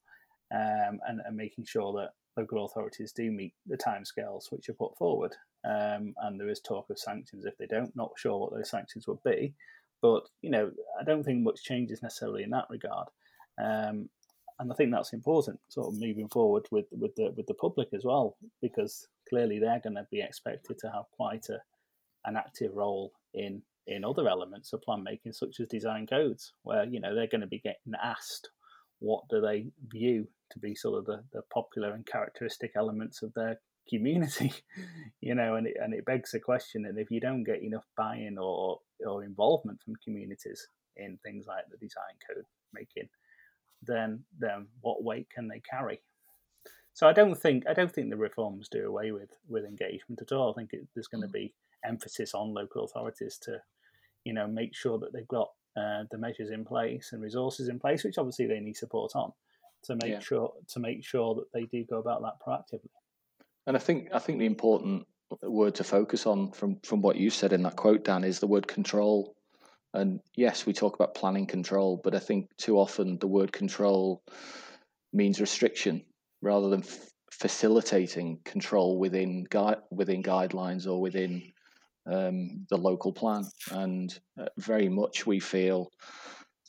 um, 0.55 1.01
and, 1.09 1.20
and 1.25 1.37
making 1.37 1.64
sure 1.64 1.92
that 1.94 2.11
local 2.37 2.64
authorities 2.64 3.12
do 3.12 3.31
meet 3.31 3.55
the 3.66 3.77
timescales 3.77 4.51
which 4.51 4.69
are 4.69 4.75
put 4.75 4.97
forward. 4.97 5.35
Um, 5.64 6.14
and 6.23 6.38
there 6.38 6.49
is 6.49 6.61
talk 6.61 6.88
of 6.90 6.99
sanctions 6.99 7.45
if 7.45 7.57
they 7.59 7.66
don't. 7.66 7.95
Not 7.95 8.12
sure 8.16 8.38
what 8.38 8.53
those 8.53 8.71
sanctions 8.71 9.07
would 9.07 9.23
be, 9.25 9.55
but 10.01 10.23
you 10.43 10.51
know, 10.51 10.71
I 11.01 11.05
don't 11.05 11.25
think 11.25 11.43
much 11.43 11.62
changes 11.62 12.03
necessarily 12.03 12.43
in 12.43 12.51
that 12.51 12.66
regard. 12.71 13.09
Um, 13.62 14.09
and 14.59 14.71
I 14.71 14.75
think 14.75 14.93
that's 14.93 15.14
important, 15.14 15.59
sort 15.69 15.88
of 15.88 16.01
moving 16.01 16.29
forward 16.29 16.66
with 16.71 16.87
with 16.93 17.14
the 17.16 17.33
with 17.37 17.47
the 17.47 17.55
public 17.55 17.88
as 17.95 18.05
well, 18.05 18.37
because 18.61 19.09
clearly 19.29 19.59
they're 19.59 19.81
going 19.81 19.97
to 19.97 20.07
be 20.11 20.21
expected 20.21 20.79
to 20.79 20.90
have 20.90 21.05
quite 21.16 21.49
a 21.49 21.59
an 22.27 22.37
active 22.37 22.75
role 22.75 23.12
in 23.35 23.62
in 23.87 24.05
other 24.05 24.29
elements 24.29 24.73
of 24.73 24.83
plan 24.83 25.03
making, 25.03 25.33
such 25.33 25.61
as 25.61 25.66
design 25.69 26.07
codes, 26.07 26.53
where 26.62 26.85
you 26.85 27.01
know 27.01 27.14
they're 27.14 27.27
going 27.27 27.40
to 27.40 27.47
be 27.47 27.59
getting 27.59 27.95
asked 28.03 28.51
what 29.01 29.25
do 29.31 29.40
they 29.40 29.66
view 29.88 30.29
to 30.50 30.58
be 30.58 30.74
sort 30.74 30.98
of 30.98 31.06
the, 31.06 31.22
the 31.32 31.42
popular 31.52 31.92
and 31.92 32.06
characteristic 32.06 32.72
elements 32.76 33.22
of 33.22 33.32
their 33.34 33.60
community, 33.88 34.52
you 35.20 35.34
know, 35.34 35.56
and 35.56 35.66
it, 35.66 35.76
and 35.80 35.94
it 35.94 36.04
begs 36.04 36.32
the 36.32 36.40
question, 36.40 36.86
and 36.86 36.98
if 36.98 37.10
you 37.10 37.20
don't 37.20 37.44
get 37.44 37.62
enough 37.62 37.86
buy-in 37.96 38.38
or 38.38 38.80
or 39.06 39.24
involvement 39.24 39.80
from 39.82 39.94
communities 40.04 40.68
in 40.96 41.18
things 41.22 41.46
like 41.46 41.64
the 41.70 41.76
design 41.78 42.16
code 42.28 42.44
making, 42.72 43.08
then 43.82 44.24
then 44.38 44.66
what 44.80 45.02
weight 45.02 45.28
can 45.34 45.48
they 45.48 45.60
carry? 45.60 46.00
So 46.92 47.08
I 47.08 47.12
don't 47.12 47.34
think 47.34 47.64
I 47.68 47.72
don't 47.72 47.92
think 47.92 48.10
the 48.10 48.16
reforms 48.16 48.68
do 48.68 48.86
away 48.86 49.12
with 49.12 49.30
with 49.48 49.64
engagement 49.64 50.20
at 50.20 50.32
all. 50.32 50.50
I 50.50 50.54
think 50.54 50.72
it, 50.72 50.86
there's 50.94 51.08
going 51.08 51.22
to 51.22 51.28
be 51.28 51.54
emphasis 51.84 52.34
on 52.34 52.52
local 52.54 52.84
authorities 52.84 53.38
to, 53.42 53.58
you 54.24 54.34
know, 54.34 54.46
make 54.46 54.74
sure 54.74 54.98
that 54.98 55.12
they've 55.12 55.26
got 55.28 55.50
uh, 55.76 56.04
the 56.10 56.18
measures 56.18 56.50
in 56.50 56.64
place 56.64 57.10
and 57.12 57.22
resources 57.22 57.68
in 57.68 57.78
place, 57.78 58.04
which 58.04 58.18
obviously 58.18 58.46
they 58.46 58.60
need 58.60 58.76
support 58.76 59.12
on, 59.14 59.32
to 59.85 59.97
make 59.97 60.12
Yeah. 60.12 60.21
sure 60.21 60.53
to 60.69 60.81
make 60.81 61.05
sure 61.05 61.35
that 61.35 61.53
they 61.53 61.64
do 61.64 61.85
go 61.85 61.99
about 61.99 62.23
that 62.23 62.35
proactively. 62.45 62.90
And 63.66 63.77
I 63.77 63.81
think 63.81 64.09
I 64.12 64.19
think 64.19 64.38
the 64.38 64.47
important 64.47 65.07
word 65.43 65.75
to 65.77 65.85
focus 65.85 66.27
on 66.27 66.53
from 66.53 66.81
from 66.81 67.03
what 67.03 67.16
you 67.16 67.31
said 67.31 67.53
in 67.53 67.62
that 67.62 67.77
quote, 67.77 68.05
Dan, 68.05 68.25
is 68.25 68.40
the 68.40 68.47
word 68.47 68.66
control. 68.66 69.35
And 69.93 70.21
yes, 70.37 70.66
we 70.66 70.73
talk 70.73 70.95
about 70.95 71.14
planning 71.14 71.47
control, 71.47 72.01
but 72.03 72.14
I 72.14 72.21
think 72.21 72.49
too 72.57 72.79
often 72.79 73.19
the 73.19 73.27
word 73.27 73.53
control 73.53 74.23
means 75.12 75.40
restriction 75.40 76.05
rather 76.43 76.69
than 76.69 76.83
f- 76.85 77.11
facilitating 77.33 78.38
control 78.45 78.99
within 78.99 79.45
gui- 79.45 79.83
within 79.90 80.23
guidelines 80.23 80.87
or 80.87 81.01
within 81.01 81.53
um, 82.07 82.66
the 82.71 82.79
local 82.79 83.12
plan. 83.12 83.45
And 83.73 84.16
uh, 84.38 84.47
very 84.59 84.88
much 84.88 85.27
we 85.27 85.40
feel 85.40 85.90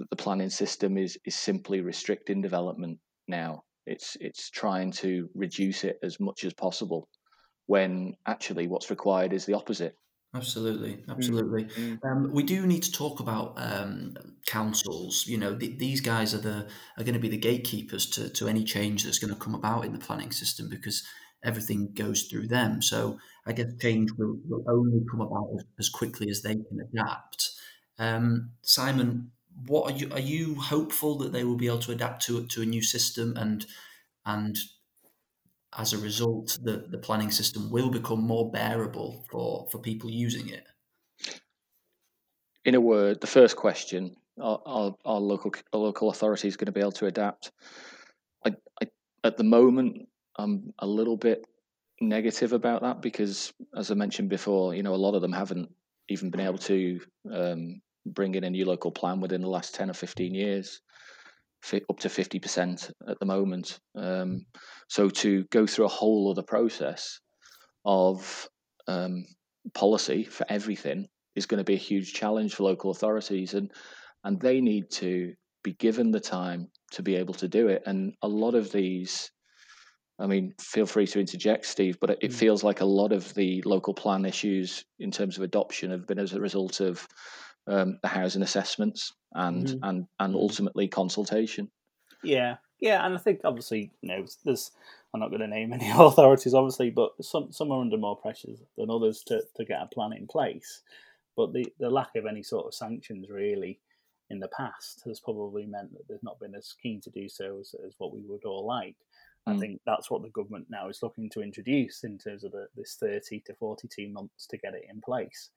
that 0.01 0.09
the 0.09 0.21
planning 0.23 0.49
system 0.49 0.97
is 0.97 1.17
is 1.25 1.35
simply 1.35 1.81
restricting 1.81 2.41
development 2.41 2.99
now. 3.27 3.63
It's 3.85 4.17
it's 4.19 4.49
trying 4.49 4.91
to 4.93 5.29
reduce 5.35 5.83
it 5.83 5.97
as 6.03 6.19
much 6.19 6.43
as 6.43 6.53
possible, 6.53 7.07
when 7.67 8.15
actually 8.25 8.67
what's 8.67 8.89
required 8.89 9.33
is 9.33 9.45
the 9.45 9.53
opposite. 9.53 9.95
Absolutely, 10.33 11.03
absolutely. 11.09 11.67
Um, 12.05 12.31
we 12.31 12.43
do 12.43 12.65
need 12.65 12.83
to 12.83 12.91
talk 12.91 13.19
about 13.19 13.53
um, 13.57 14.15
councils. 14.45 15.25
You 15.27 15.37
know, 15.37 15.57
th- 15.57 15.77
these 15.77 15.99
guys 15.99 16.33
are 16.33 16.39
the 16.39 16.67
are 16.97 17.03
going 17.03 17.15
to 17.15 17.19
be 17.19 17.27
the 17.27 17.37
gatekeepers 17.37 18.09
to, 18.11 18.29
to 18.29 18.47
any 18.47 18.63
change 18.63 19.03
that's 19.03 19.19
going 19.19 19.33
to 19.33 19.39
come 19.39 19.55
about 19.55 19.83
in 19.83 19.91
the 19.91 19.99
planning 19.99 20.31
system 20.31 20.69
because 20.69 21.03
everything 21.43 21.91
goes 21.93 22.23
through 22.23 22.47
them. 22.47 22.81
So 22.81 23.17
I 23.45 23.51
guess 23.51 23.67
change 23.81 24.11
will, 24.17 24.37
will 24.47 24.63
only 24.69 25.01
come 25.09 25.21
about 25.21 25.49
as, 25.57 25.65
as 25.79 25.89
quickly 25.89 26.29
as 26.29 26.41
they 26.41 26.53
can 26.53 26.79
adapt. 26.93 27.51
Um, 27.99 28.51
Simon, 28.61 29.31
what 29.67 29.91
are 29.91 29.97
you 29.97 30.09
are 30.11 30.19
you 30.19 30.55
hopeful 30.55 31.17
that 31.19 31.31
they 31.31 31.43
will 31.43 31.57
be 31.57 31.67
able 31.67 31.79
to 31.79 31.91
adapt 31.91 32.25
to 32.25 32.45
to 32.47 32.61
a 32.61 32.65
new 32.65 32.81
system 32.81 33.35
and 33.37 33.65
and 34.25 34.57
as 35.77 35.93
a 35.93 35.97
result, 35.97 36.59
the, 36.61 36.85
the 36.89 36.97
planning 36.97 37.31
system 37.31 37.71
will 37.71 37.89
become 37.89 38.21
more 38.21 38.51
bearable 38.51 39.25
for, 39.31 39.67
for 39.71 39.77
people 39.79 40.09
using 40.09 40.49
it? 40.49 40.65
In 42.65 42.75
a 42.75 42.81
word, 42.81 43.21
the 43.21 43.27
first 43.27 43.55
question: 43.55 44.15
Are, 44.39 44.59
are, 44.65 44.95
are 45.05 45.19
local 45.19 45.51
are 45.73 45.79
local 45.79 46.09
authorities 46.09 46.57
going 46.57 46.67
to 46.67 46.71
be 46.71 46.81
able 46.81 46.91
to 46.93 47.07
adapt? 47.07 47.51
I, 48.45 48.51
I, 48.81 48.87
at 49.23 49.37
the 49.37 49.43
moment, 49.43 50.07
I'm 50.35 50.73
a 50.77 50.85
little 50.85 51.17
bit 51.17 51.45
negative 52.01 52.53
about 52.53 52.81
that 52.81 53.01
because, 53.01 53.53
as 53.75 53.89
I 53.89 53.95
mentioned 53.95 54.29
before, 54.29 54.75
you 54.75 54.83
know, 54.83 54.93
a 54.93 54.95
lot 54.95 55.15
of 55.15 55.21
them 55.21 55.31
haven't 55.31 55.69
even 56.09 56.29
been 56.29 56.41
able 56.41 56.59
to 56.59 56.99
um, 57.31 57.81
bring 58.05 58.35
in 58.35 58.43
a 58.43 58.49
new 58.49 58.65
local 58.65 58.91
plan 58.91 59.19
within 59.19 59.41
the 59.41 59.49
last 59.49 59.75
ten 59.75 59.89
or 59.89 59.93
fifteen 59.93 60.33
years 60.33 60.81
up 61.89 61.99
to 61.99 62.07
50% 62.07 62.91
at 63.07 63.19
the 63.19 63.25
moment. 63.25 63.79
Um, 63.95 64.45
so 64.87 65.09
to 65.09 65.43
go 65.45 65.67
through 65.67 65.85
a 65.85 65.89
whole 65.89 66.31
other 66.31 66.41
process 66.41 67.19
of 67.85 68.49
um, 68.87 69.25
policy 69.73 70.23
for 70.23 70.45
everything 70.49 71.07
is 71.35 71.45
going 71.45 71.59
to 71.59 71.63
be 71.63 71.75
a 71.75 71.77
huge 71.77 72.13
challenge 72.13 72.55
for 72.55 72.63
local 72.63 72.91
authorities, 72.91 73.53
and 73.53 73.71
and 74.23 74.39
they 74.39 74.61
need 74.61 74.89
to 74.91 75.33
be 75.63 75.73
given 75.73 76.11
the 76.11 76.19
time 76.19 76.67
to 76.91 77.01
be 77.01 77.15
able 77.15 77.33
to 77.35 77.47
do 77.47 77.67
it. 77.67 77.83
And 77.85 78.13
a 78.21 78.27
lot 78.27 78.55
of 78.55 78.71
these, 78.71 79.31
I 80.19 80.27
mean, 80.27 80.53
feel 80.59 80.85
free 80.85 81.07
to 81.07 81.19
interject, 81.19 81.65
Steve, 81.65 81.97
but 82.01 82.09
it, 82.11 82.17
it 82.21 82.31
mm. 82.31 82.35
feels 82.35 82.63
like 82.63 82.81
a 82.81 82.85
lot 82.85 83.13
of 83.13 83.33
the 83.33 83.61
local 83.65 83.93
plan 83.93 84.25
issues 84.25 84.83
in 84.99 85.11
terms 85.11 85.37
of 85.37 85.43
adoption 85.43 85.91
have 85.91 86.05
been 86.07 86.19
as 86.19 86.33
a 86.33 86.41
result 86.41 86.81
of 86.81 87.07
um, 87.67 87.99
the 88.01 88.07
housing 88.07 88.41
assessments 88.41 89.13
and 89.33 89.67
mm-hmm. 89.67 89.83
and 89.83 90.07
and 90.19 90.35
ultimately 90.35 90.87
consultation. 90.87 91.69
Yeah, 92.23 92.57
yeah, 92.79 93.05
and 93.05 93.15
I 93.15 93.17
think 93.17 93.41
obviously 93.43 93.91
you 94.01 94.09
know 94.09 94.25
there's 94.45 94.71
I'm 95.13 95.19
not 95.19 95.29
going 95.29 95.41
to 95.41 95.47
name 95.47 95.73
any 95.73 95.89
authorities 95.89 96.53
obviously, 96.53 96.89
but 96.89 97.11
some 97.21 97.51
some 97.51 97.71
are 97.71 97.81
under 97.81 97.97
more 97.97 98.17
pressure 98.17 98.49
than 98.77 98.89
others 98.89 99.23
to, 99.27 99.41
to 99.55 99.65
get 99.65 99.81
a 99.81 99.87
plan 99.87 100.13
in 100.13 100.27
place. 100.27 100.81
But 101.37 101.53
the, 101.53 101.65
the 101.79 101.89
lack 101.89 102.15
of 102.15 102.25
any 102.25 102.43
sort 102.43 102.65
of 102.67 102.73
sanctions 102.73 103.29
really 103.29 103.79
in 104.29 104.39
the 104.39 104.49
past 104.49 105.03
has 105.05 105.19
probably 105.19 105.65
meant 105.65 105.93
that 105.93 106.07
there's 106.07 106.23
not 106.23 106.39
been 106.39 106.55
as 106.55 106.75
keen 106.81 106.99
to 107.01 107.09
do 107.09 107.29
so 107.29 107.57
as, 107.59 107.73
as 107.85 107.93
what 107.97 108.13
we 108.13 108.21
would 108.21 108.43
all 108.43 108.65
like. 108.65 108.95
Mm. 109.47 109.55
I 109.55 109.59
think 109.59 109.81
that's 109.85 110.11
what 110.11 110.23
the 110.23 110.29
government 110.29 110.67
now 110.69 110.89
is 110.89 111.01
looking 111.01 111.29
to 111.31 111.41
introduce 111.41 112.03
in 112.03 112.17
terms 112.17 112.43
of 112.43 112.51
the, 112.51 112.67
this 112.75 112.97
30 112.99 113.41
to 113.45 113.53
42 113.55 114.09
months 114.09 114.45
to 114.47 114.57
get 114.57 114.73
it 114.73 114.85
in 114.89 115.01
place 115.01 115.49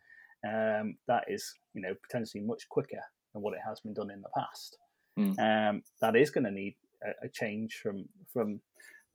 um, 0.46 0.96
that 1.08 1.24
is 1.28 1.54
you 1.74 1.80
know 1.80 1.94
potentially 2.02 2.42
much 2.42 2.68
quicker 2.68 3.02
than 3.32 3.42
what 3.42 3.54
it 3.54 3.60
has 3.66 3.80
been 3.80 3.94
done 3.94 4.10
in 4.10 4.22
the 4.22 4.28
past. 4.36 4.78
Mm. 5.18 5.38
Um, 5.38 5.82
that 6.00 6.16
is 6.16 6.30
going 6.30 6.44
to 6.44 6.50
need 6.50 6.76
a, 7.02 7.26
a, 7.26 7.28
change 7.28 7.78
from 7.82 8.08
from 8.32 8.60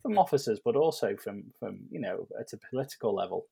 from 0.02 0.18
officers, 0.18 0.60
but 0.64 0.76
also 0.76 1.16
from 1.16 1.46
from 1.60 1.80
you 1.92 2.00
know 2.00 2.28
at 2.40 2.54
a 2.54 2.58
political 2.70 3.14
level. 3.14 3.46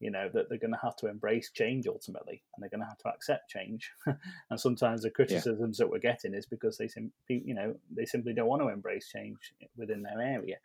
You 0.00 0.10
know 0.10 0.28
that 0.34 0.48
they're 0.48 0.58
going 0.58 0.72
to 0.72 0.78
have 0.82 0.96
to 0.96 1.06
embrace 1.06 1.50
change 1.50 1.86
ultimately, 1.86 2.42
and 2.54 2.62
they're 2.62 2.68
going 2.68 2.82
to 2.82 2.88
have 2.88 2.98
to 2.98 3.08
accept 3.08 3.48
change. 3.48 3.90
and 4.50 4.60
sometimes 4.60 5.02
the 5.02 5.10
criticisms 5.10 5.78
yeah. 5.78 5.84
that 5.84 5.90
we're 5.90 5.98
getting 5.98 6.34
is 6.34 6.46
because 6.46 6.76
they 6.76 6.88
sim- 6.88 7.12
you 7.28 7.54
know 7.54 7.74
they 7.96 8.04
simply 8.04 8.34
don't 8.34 8.48
want 8.48 8.60
to 8.60 8.68
embrace 8.68 9.08
change 9.08 9.54
within 9.76 10.02
their 10.02 10.20
area, 10.20 10.56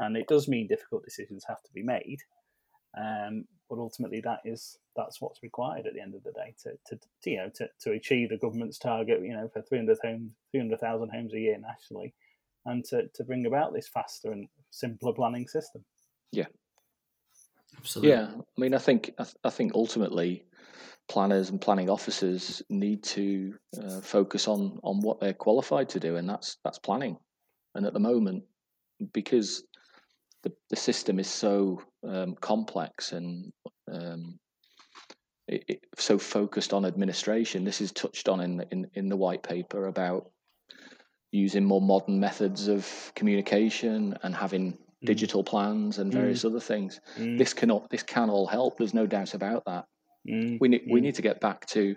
and 0.00 0.16
it 0.16 0.26
does 0.26 0.48
mean 0.48 0.66
difficult 0.66 1.04
decisions 1.04 1.44
have 1.46 1.62
to 1.62 1.72
be 1.72 1.82
made. 1.82 2.18
Um, 2.98 3.44
but 3.68 3.78
ultimately, 3.78 4.20
that 4.22 4.40
is 4.44 4.78
that's 4.96 5.20
what's 5.20 5.42
required 5.42 5.86
at 5.86 5.94
the 5.94 6.00
end 6.00 6.14
of 6.14 6.22
the 6.24 6.32
day 6.32 6.54
to, 6.62 6.70
to, 6.86 7.00
to 7.22 7.30
you 7.30 7.36
know 7.36 7.50
to, 7.54 7.68
to 7.80 7.92
achieve 7.92 8.30
the 8.30 8.38
government's 8.38 8.78
target. 8.78 9.20
You 9.22 9.34
know, 9.34 9.48
for 9.52 9.62
three 9.62 9.78
hundred 9.78 9.98
homes, 10.02 10.32
three 10.50 10.60
hundred 10.60 10.80
thousand 10.80 11.10
homes 11.10 11.34
a 11.34 11.38
year 11.38 11.58
nationally, 11.58 12.14
and 12.66 12.84
to, 12.86 13.08
to 13.14 13.24
bring 13.24 13.46
about 13.46 13.72
this 13.72 13.88
faster 13.88 14.32
and 14.32 14.48
simpler 14.70 15.12
planning 15.12 15.46
system. 15.46 15.84
Yeah, 16.32 16.46
absolutely. 17.76 18.10
Yeah, 18.10 18.30
I 18.36 18.60
mean, 18.60 18.74
I 18.74 18.78
think 18.78 19.12
I, 19.18 19.26
I 19.44 19.50
think 19.50 19.72
ultimately 19.74 20.44
planners 21.08 21.50
and 21.50 21.60
planning 21.60 21.88
officers 21.88 22.62
need 22.68 23.02
to 23.02 23.54
uh, 23.82 24.00
focus 24.00 24.48
on 24.48 24.78
on 24.82 25.00
what 25.00 25.20
they're 25.20 25.34
qualified 25.34 25.88
to 25.90 26.00
do, 26.00 26.16
and 26.16 26.28
that's 26.28 26.56
that's 26.64 26.78
planning. 26.78 27.16
And 27.74 27.86
at 27.86 27.92
the 27.92 28.00
moment, 28.00 28.44
because 29.12 29.62
the, 30.42 30.52
the 30.70 30.76
system 30.76 31.18
is 31.18 31.28
so 31.28 31.82
um, 32.06 32.34
complex 32.40 33.12
and 33.12 33.52
um, 33.92 34.38
it, 35.48 35.64
it, 35.68 35.80
so 35.96 36.18
focused 36.18 36.72
on 36.72 36.84
administration. 36.84 37.64
This 37.64 37.80
is 37.80 37.92
touched 37.92 38.28
on 38.28 38.40
in 38.40 38.56
the, 38.58 38.68
in, 38.70 38.90
in 38.94 39.08
the 39.08 39.16
white 39.16 39.42
paper 39.42 39.86
about 39.86 40.30
using 41.32 41.64
more 41.64 41.80
modern 41.80 42.20
methods 42.20 42.68
of 42.68 43.12
communication 43.14 44.16
and 44.22 44.34
having 44.34 44.72
mm. 44.72 44.76
digital 45.04 45.42
plans 45.42 45.98
and 45.98 46.12
various 46.12 46.42
mm. 46.42 46.50
other 46.50 46.60
things. 46.60 47.00
Mm. 47.18 47.38
This 47.38 47.52
cannot 47.52 47.90
this 47.90 48.02
can 48.02 48.30
all 48.30 48.46
help. 48.46 48.78
There's 48.78 48.94
no 48.94 49.06
doubt 49.06 49.34
about 49.34 49.64
that. 49.66 49.86
Mm. 50.28 50.58
We 50.60 50.68
need 50.68 50.82
we 50.90 51.00
mm. 51.00 51.04
need 51.04 51.14
to 51.16 51.22
get 51.22 51.40
back 51.40 51.66
to 51.66 51.96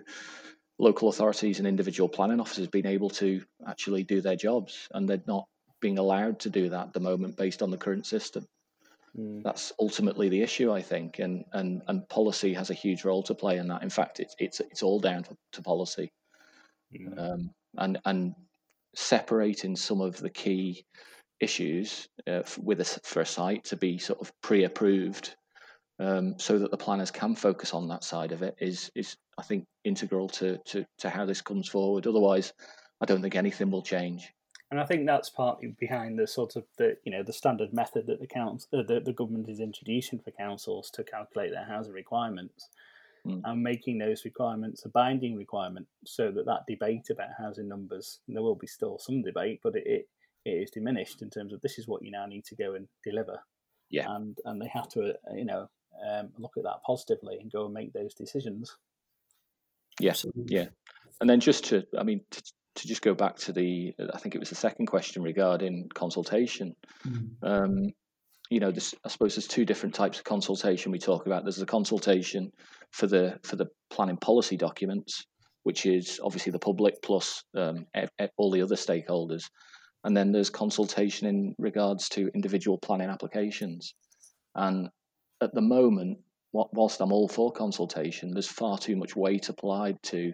local 0.78 1.08
authorities 1.08 1.58
and 1.58 1.68
individual 1.68 2.08
planning 2.08 2.40
officers 2.40 2.66
being 2.66 2.86
able 2.86 3.10
to 3.10 3.42
actually 3.68 4.02
do 4.04 4.20
their 4.20 4.36
jobs, 4.36 4.88
and 4.92 5.08
they're 5.08 5.22
not 5.26 5.46
being 5.82 5.98
allowed 5.98 6.38
to 6.40 6.48
do 6.48 6.70
that 6.70 6.86
at 6.86 6.92
the 6.94 7.00
moment 7.00 7.36
based 7.36 7.60
on 7.60 7.70
the 7.70 7.76
current 7.76 8.06
system. 8.06 8.46
Mm. 9.18 9.42
That's 9.42 9.72
ultimately 9.78 10.30
the 10.30 10.40
issue, 10.40 10.72
I 10.72 10.80
think, 10.80 11.18
and, 11.18 11.44
and 11.52 11.82
and 11.88 12.08
policy 12.08 12.54
has 12.54 12.70
a 12.70 12.74
huge 12.74 13.04
role 13.04 13.22
to 13.24 13.34
play 13.34 13.58
in 13.58 13.68
that. 13.68 13.82
In 13.82 13.90
fact, 13.90 14.20
it's 14.20 14.34
it's 14.38 14.60
it's 14.60 14.82
all 14.82 15.00
down 15.00 15.24
to, 15.24 15.36
to 15.52 15.62
policy, 15.62 16.10
mm. 16.94 17.18
um, 17.18 17.50
and 17.76 17.98
and 18.06 18.34
separating 18.94 19.76
some 19.76 20.00
of 20.00 20.16
the 20.18 20.30
key 20.30 20.86
issues 21.40 22.08
uh, 22.26 22.42
with 22.62 22.80
a, 22.80 22.84
for 22.84 23.20
a 23.20 23.26
site 23.26 23.64
to 23.64 23.76
be 23.76 23.98
sort 23.98 24.20
of 24.20 24.32
pre-approved, 24.40 25.34
um, 25.98 26.38
so 26.38 26.58
that 26.58 26.70
the 26.70 26.76
planners 26.76 27.10
can 27.10 27.34
focus 27.34 27.74
on 27.74 27.88
that 27.88 28.04
side 28.04 28.32
of 28.32 28.42
it 28.42 28.54
is 28.60 28.90
is 28.94 29.16
I 29.36 29.42
think 29.42 29.66
integral 29.84 30.28
to 30.30 30.56
to 30.68 30.86
to 31.00 31.10
how 31.10 31.26
this 31.26 31.42
comes 31.42 31.68
forward. 31.68 32.06
Otherwise, 32.06 32.54
I 33.02 33.04
don't 33.04 33.20
think 33.20 33.36
anything 33.36 33.70
will 33.70 33.82
change 33.82 34.32
and 34.72 34.80
I 34.80 34.86
think 34.86 35.06
that's 35.06 35.28
partly 35.28 35.76
behind 35.78 36.18
the 36.18 36.26
sort 36.26 36.56
of 36.56 36.64
the 36.78 36.96
you 37.04 37.12
know 37.12 37.22
the 37.22 37.32
standard 37.32 37.72
method 37.72 38.06
that 38.06 38.20
the 38.20 38.26
council 38.26 38.68
uh, 38.72 38.82
the, 38.82 39.00
the 39.00 39.12
government 39.12 39.48
is 39.48 39.60
introducing 39.60 40.18
for 40.18 40.30
councils 40.32 40.90
to 40.94 41.04
calculate 41.04 41.52
their 41.52 41.66
housing 41.66 41.92
requirements 41.92 42.70
mm. 43.26 43.40
and 43.44 43.62
making 43.62 43.98
those 43.98 44.24
requirements 44.24 44.84
a 44.86 44.88
binding 44.88 45.36
requirement 45.36 45.86
so 46.06 46.30
that 46.30 46.46
that 46.46 46.66
debate 46.66 47.10
about 47.10 47.28
housing 47.38 47.68
numbers 47.68 48.20
there 48.26 48.42
will 48.42 48.54
be 48.54 48.66
still 48.66 48.98
some 48.98 49.22
debate 49.22 49.60
but 49.62 49.76
it, 49.76 49.86
it, 49.86 50.08
it 50.46 50.50
is 50.50 50.70
diminished 50.70 51.22
in 51.22 51.28
terms 51.28 51.52
of 51.52 51.60
this 51.60 51.78
is 51.78 51.86
what 51.86 52.02
you 52.02 52.10
now 52.10 52.26
need 52.26 52.44
to 52.46 52.56
go 52.56 52.74
and 52.74 52.88
deliver. 53.04 53.38
Yeah. 53.90 54.06
And 54.08 54.36
and 54.44 54.60
they 54.60 54.68
have 54.72 54.88
to 54.90 55.10
uh, 55.10 55.34
you 55.34 55.44
know 55.44 55.68
um, 56.10 56.30
look 56.38 56.56
at 56.56 56.64
that 56.64 56.82
positively 56.84 57.38
and 57.40 57.52
go 57.52 57.66
and 57.66 57.74
make 57.74 57.92
those 57.92 58.14
decisions. 58.14 58.74
Yes. 60.00 60.24
Yeah. 60.46 60.66
And 61.20 61.28
then 61.28 61.40
just 61.40 61.66
to 61.66 61.84
i 61.98 62.02
mean 62.02 62.22
to, 62.30 62.42
to 62.74 62.88
just 62.88 63.02
go 63.02 63.14
back 63.14 63.36
to 63.36 63.52
the, 63.52 63.94
I 64.12 64.18
think 64.18 64.34
it 64.34 64.38
was 64.38 64.48
the 64.48 64.54
second 64.54 64.86
question 64.86 65.22
regarding 65.22 65.88
consultation. 65.94 66.74
Mm-hmm. 67.06 67.46
Um, 67.46 67.92
you 68.50 68.60
know, 68.60 68.70
this, 68.70 68.94
I 69.04 69.08
suppose 69.08 69.34
there's 69.34 69.46
two 69.46 69.64
different 69.64 69.94
types 69.94 70.18
of 70.18 70.24
consultation 70.24 70.92
we 70.92 70.98
talk 70.98 71.26
about. 71.26 71.44
There's 71.44 71.56
the 71.56 71.66
consultation 71.66 72.50
for 72.90 73.06
the 73.06 73.38
for 73.44 73.56
the 73.56 73.66
planning 73.90 74.18
policy 74.18 74.58
documents, 74.58 75.24
which 75.62 75.86
is 75.86 76.20
obviously 76.22 76.52
the 76.52 76.58
public 76.58 77.00
plus 77.02 77.42
um, 77.56 77.86
all 78.36 78.50
the 78.50 78.60
other 78.60 78.74
stakeholders, 78.74 79.44
and 80.04 80.14
then 80.14 80.32
there's 80.32 80.50
consultation 80.50 81.26
in 81.28 81.54
regards 81.58 82.10
to 82.10 82.30
individual 82.34 82.76
planning 82.76 83.08
applications. 83.08 83.94
And 84.54 84.90
at 85.40 85.54
the 85.54 85.62
moment, 85.62 86.18
whilst 86.52 87.00
I'm 87.00 87.12
all 87.12 87.28
for 87.28 87.50
consultation, 87.52 88.32
there's 88.32 88.48
far 88.48 88.76
too 88.76 88.96
much 88.96 89.16
weight 89.16 89.48
applied 89.48 89.96
to 90.04 90.32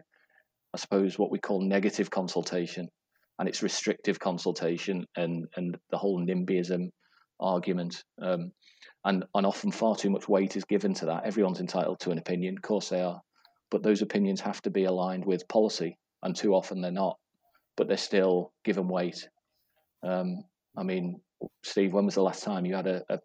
I 0.74 0.78
suppose, 0.78 1.18
what 1.18 1.30
we 1.30 1.38
call 1.38 1.62
negative 1.62 2.10
consultation, 2.10 2.88
and 3.38 3.48
it's 3.48 3.62
restrictive 3.62 4.18
consultation 4.18 5.06
and 5.16 5.46
and 5.56 5.76
the 5.90 5.98
whole 5.98 6.24
NIMBYism 6.24 6.90
argument. 7.40 8.02
Um, 8.20 8.52
and, 9.04 9.24
and 9.34 9.46
often 9.46 9.70
far 9.70 9.96
too 9.96 10.10
much 10.10 10.28
weight 10.28 10.56
is 10.56 10.64
given 10.64 10.92
to 10.94 11.06
that. 11.06 11.24
Everyone's 11.24 11.60
entitled 11.60 12.00
to 12.00 12.10
an 12.10 12.18
opinion, 12.18 12.56
of 12.56 12.62
course 12.62 12.88
they 12.88 13.00
are, 13.00 13.20
but 13.70 13.82
those 13.82 14.02
opinions 14.02 14.40
have 14.40 14.60
to 14.62 14.70
be 14.70 14.84
aligned 14.84 15.24
with 15.24 15.48
policy, 15.48 15.98
and 16.22 16.34
too 16.34 16.54
often 16.54 16.80
they're 16.80 16.90
not. 16.90 17.16
But 17.76 17.86
they're 17.86 17.96
still 17.96 18.52
given 18.64 18.88
weight. 18.88 19.28
Um, 20.02 20.44
I 20.76 20.82
mean, 20.82 21.20
Steve, 21.62 21.92
when 21.92 22.06
was 22.06 22.16
the 22.16 22.22
last 22.22 22.42
time 22.42 22.66
you 22.66 22.74
had 22.74 22.88
a, 22.88 23.04
a, 23.08 23.18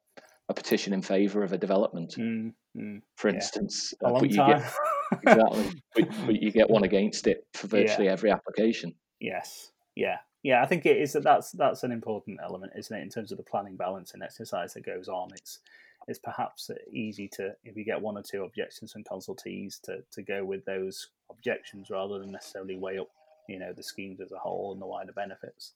a 0.50 0.54
petition 0.54 0.94
in 0.94 1.02
favour 1.02 1.44
of 1.44 1.54
a 1.54 1.58
development, 1.58 2.16
mm, 2.18 2.54
mm, 2.78 3.02
for 3.16 3.30
instance? 3.30 3.94
Yeah. 4.02 4.10
A 4.10 4.12
uh, 4.12 4.14
long 4.14 4.30
time. 4.30 4.60
Get, 4.60 4.74
exactly. 5.22 5.82
but, 5.96 6.08
but, 6.26 6.42
you 6.42 6.52
get 6.52 6.70
one 6.70 6.84
against 6.84 7.28
it 7.28 7.46
for 7.54 7.68
virtually 7.68 8.06
yeah. 8.06 8.12
every 8.12 8.32
application. 8.32 8.96
Yes. 9.20 9.72
Yeah. 9.96 10.18
Yeah. 10.44 10.62
I 10.62 10.66
think 10.66 10.86
it 10.86 10.98
is 10.98 11.14
that 11.14 11.24
that's 11.24 11.52
that's 11.52 11.84
an 11.84 11.92
important 11.92 12.40
element, 12.44 12.74
isn't 12.76 12.96
it, 12.96 13.02
in 13.02 13.10
terms 13.10 13.32
of 13.32 13.38
the 13.38 13.44
planning 13.44 13.76
balancing 13.76 14.22
exercise 14.22 14.74
that 14.74 14.86
goes 14.86 15.08
on. 15.08 15.30
It's 15.34 15.60
it's 16.08 16.20
perhaps 16.20 16.70
easy 16.92 17.30
to 17.30 17.56
if 17.64 17.78
you 17.78 17.86
get 17.86 18.02
one 18.02 18.18
or 18.18 18.24
two 18.24 18.44
objections 18.44 18.92
from 18.92 19.04
consultees 19.04 19.80
to 19.82 20.04
to 20.12 20.22
go 20.22 20.44
with 20.44 20.66
those 20.66 21.10
objections 21.30 21.90
rather 21.90 22.20
than 22.20 22.32
necessarily 22.32 22.76
weigh 22.76 22.98
up 22.98 23.08
you 23.48 23.60
know 23.60 23.74
the 23.74 23.84
schemes 23.84 24.20
as 24.20 24.32
a 24.32 24.38
whole 24.38 24.74
and 24.74 24.82
the 24.82 24.86
wider 24.86 25.14
benefits. 25.14 25.74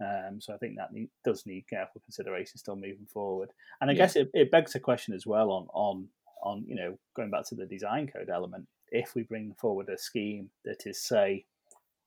Um, 0.00 0.40
so 0.40 0.52
I 0.52 0.56
think 0.56 0.76
that 0.76 0.92
need, 0.92 1.08
does 1.24 1.46
need 1.46 1.68
careful 1.68 2.00
consideration 2.04 2.58
still 2.58 2.74
moving 2.74 3.06
forward. 3.12 3.50
And 3.80 3.90
I 3.90 3.92
yeah. 3.92 3.98
guess 3.98 4.16
it, 4.16 4.28
it 4.34 4.50
begs 4.50 4.74
a 4.74 4.80
question 4.80 5.14
as 5.14 5.26
well 5.26 5.50
on 5.50 5.68
on 5.72 6.08
on 6.44 6.64
you 6.66 6.76
know 6.76 6.98
going 7.16 7.30
back 7.30 7.46
to 7.48 7.54
the 7.54 7.66
design 7.66 8.10
code 8.12 8.30
element. 8.30 8.66
If 8.90 9.14
we 9.14 9.22
bring 9.22 9.54
forward 9.54 9.88
a 9.88 9.98
scheme 9.98 10.50
that 10.64 10.86
is 10.86 11.02
say, 11.02 11.46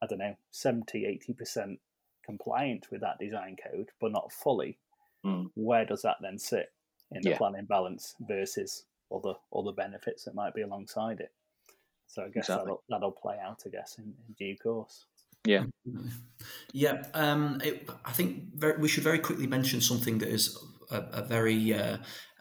I 0.02 0.06
don't 0.06 0.20
know, 0.20 0.38
70, 0.52 1.06
80 1.06 1.34
percent 1.34 1.80
compliant 2.26 2.88
with 2.92 3.02
that 3.02 3.20
design 3.20 3.58
code, 3.62 3.90
but 4.00 4.12
not 4.12 4.32
fully, 4.32 4.78
mm. 5.26 5.50
where 5.56 5.86
does 5.86 6.04
that 6.04 6.18
then 6.22 6.38
sit 6.38 6.72
in 7.12 7.22
the 7.24 7.32
yeah. 7.32 7.38
planning 7.38 7.66
balance 7.66 8.16
versus 8.22 8.86
other 9.14 9.34
other 9.54 9.72
benefits 9.72 10.26
that 10.26 10.36
might 10.36 10.54
be 10.54 10.62
alongside 10.62 11.20
it? 11.20 11.32
So 12.08 12.24
I 12.24 12.28
guess 12.28 12.46
exactly. 12.46 12.66
that'll, 12.66 12.84
that'll 12.90 13.12
play 13.12 13.36
out, 13.44 13.64
I 13.66 13.70
guess, 13.70 13.98
in, 13.98 14.06
in 14.06 14.34
due 14.38 14.58
course. 14.58 15.06
Yeah. 15.46 15.64
Yeah. 16.74 17.04
Um, 17.14 17.62
it, 17.64 17.90
I 18.06 18.12
think 18.12 18.56
very, 18.56 18.78
we 18.78 18.88
should 18.88 19.04
very 19.04 19.20
quickly 19.20 19.48
mention 19.48 19.82
something 19.82 20.18
that 20.20 20.30
is 20.30 20.58
a, 20.92 20.98
a 21.14 21.22
very 21.24 21.74
uh, 21.74 21.98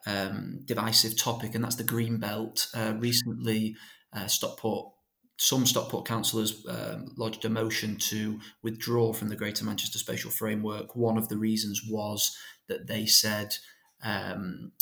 um, 0.07 0.61
divisive 0.64 1.18
topic, 1.18 1.54
and 1.54 1.62
that's 1.62 1.76
the 1.76 1.84
green 1.84 2.18
belt. 2.18 2.68
Uh, 2.74 2.94
recently, 2.98 3.76
uh, 4.12 4.26
Stockport, 4.26 4.92
some 5.36 5.66
Stockport 5.66 6.07
councillors 6.07 6.64
um, 6.68 7.12
lodged 7.16 7.44
a 7.44 7.50
motion 7.50 7.96
to 7.96 8.38
withdraw 8.62 9.12
from 9.12 9.28
the 9.28 9.36
Greater 9.36 9.64
Manchester 9.64 9.98
Spatial 9.98 10.30
Framework. 10.30 10.96
One 10.96 11.18
of 11.18 11.28
the 11.28 11.36
reasons 11.36 11.82
was 11.88 12.36
that 12.68 12.86
they 12.86 13.04
said 13.04 13.57
um, 14.02 14.72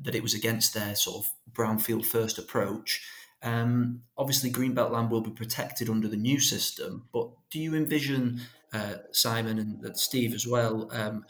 that 0.00 0.14
it 0.14 0.22
was 0.22 0.34
against 0.34 0.74
their 0.74 0.94
sort 0.94 1.24
of 1.24 1.32
brownfield 1.52 2.04
first 2.04 2.38
approach. 2.38 3.02
Um, 3.42 4.02
obviously, 4.16 4.50
Greenbelt 4.50 4.90
land 4.90 5.10
will 5.10 5.20
be 5.20 5.30
protected 5.30 5.88
under 5.88 6.08
the 6.08 6.16
new 6.16 6.40
system, 6.40 7.08
but 7.12 7.30
do 7.50 7.58
you 7.58 7.74
envision, 7.74 8.40
uh, 8.72 8.96
Simon 9.12 9.58
and 9.58 9.96
Steve 9.96 10.34
as 10.34 10.46
well, 10.46 10.88
um, 10.92 11.24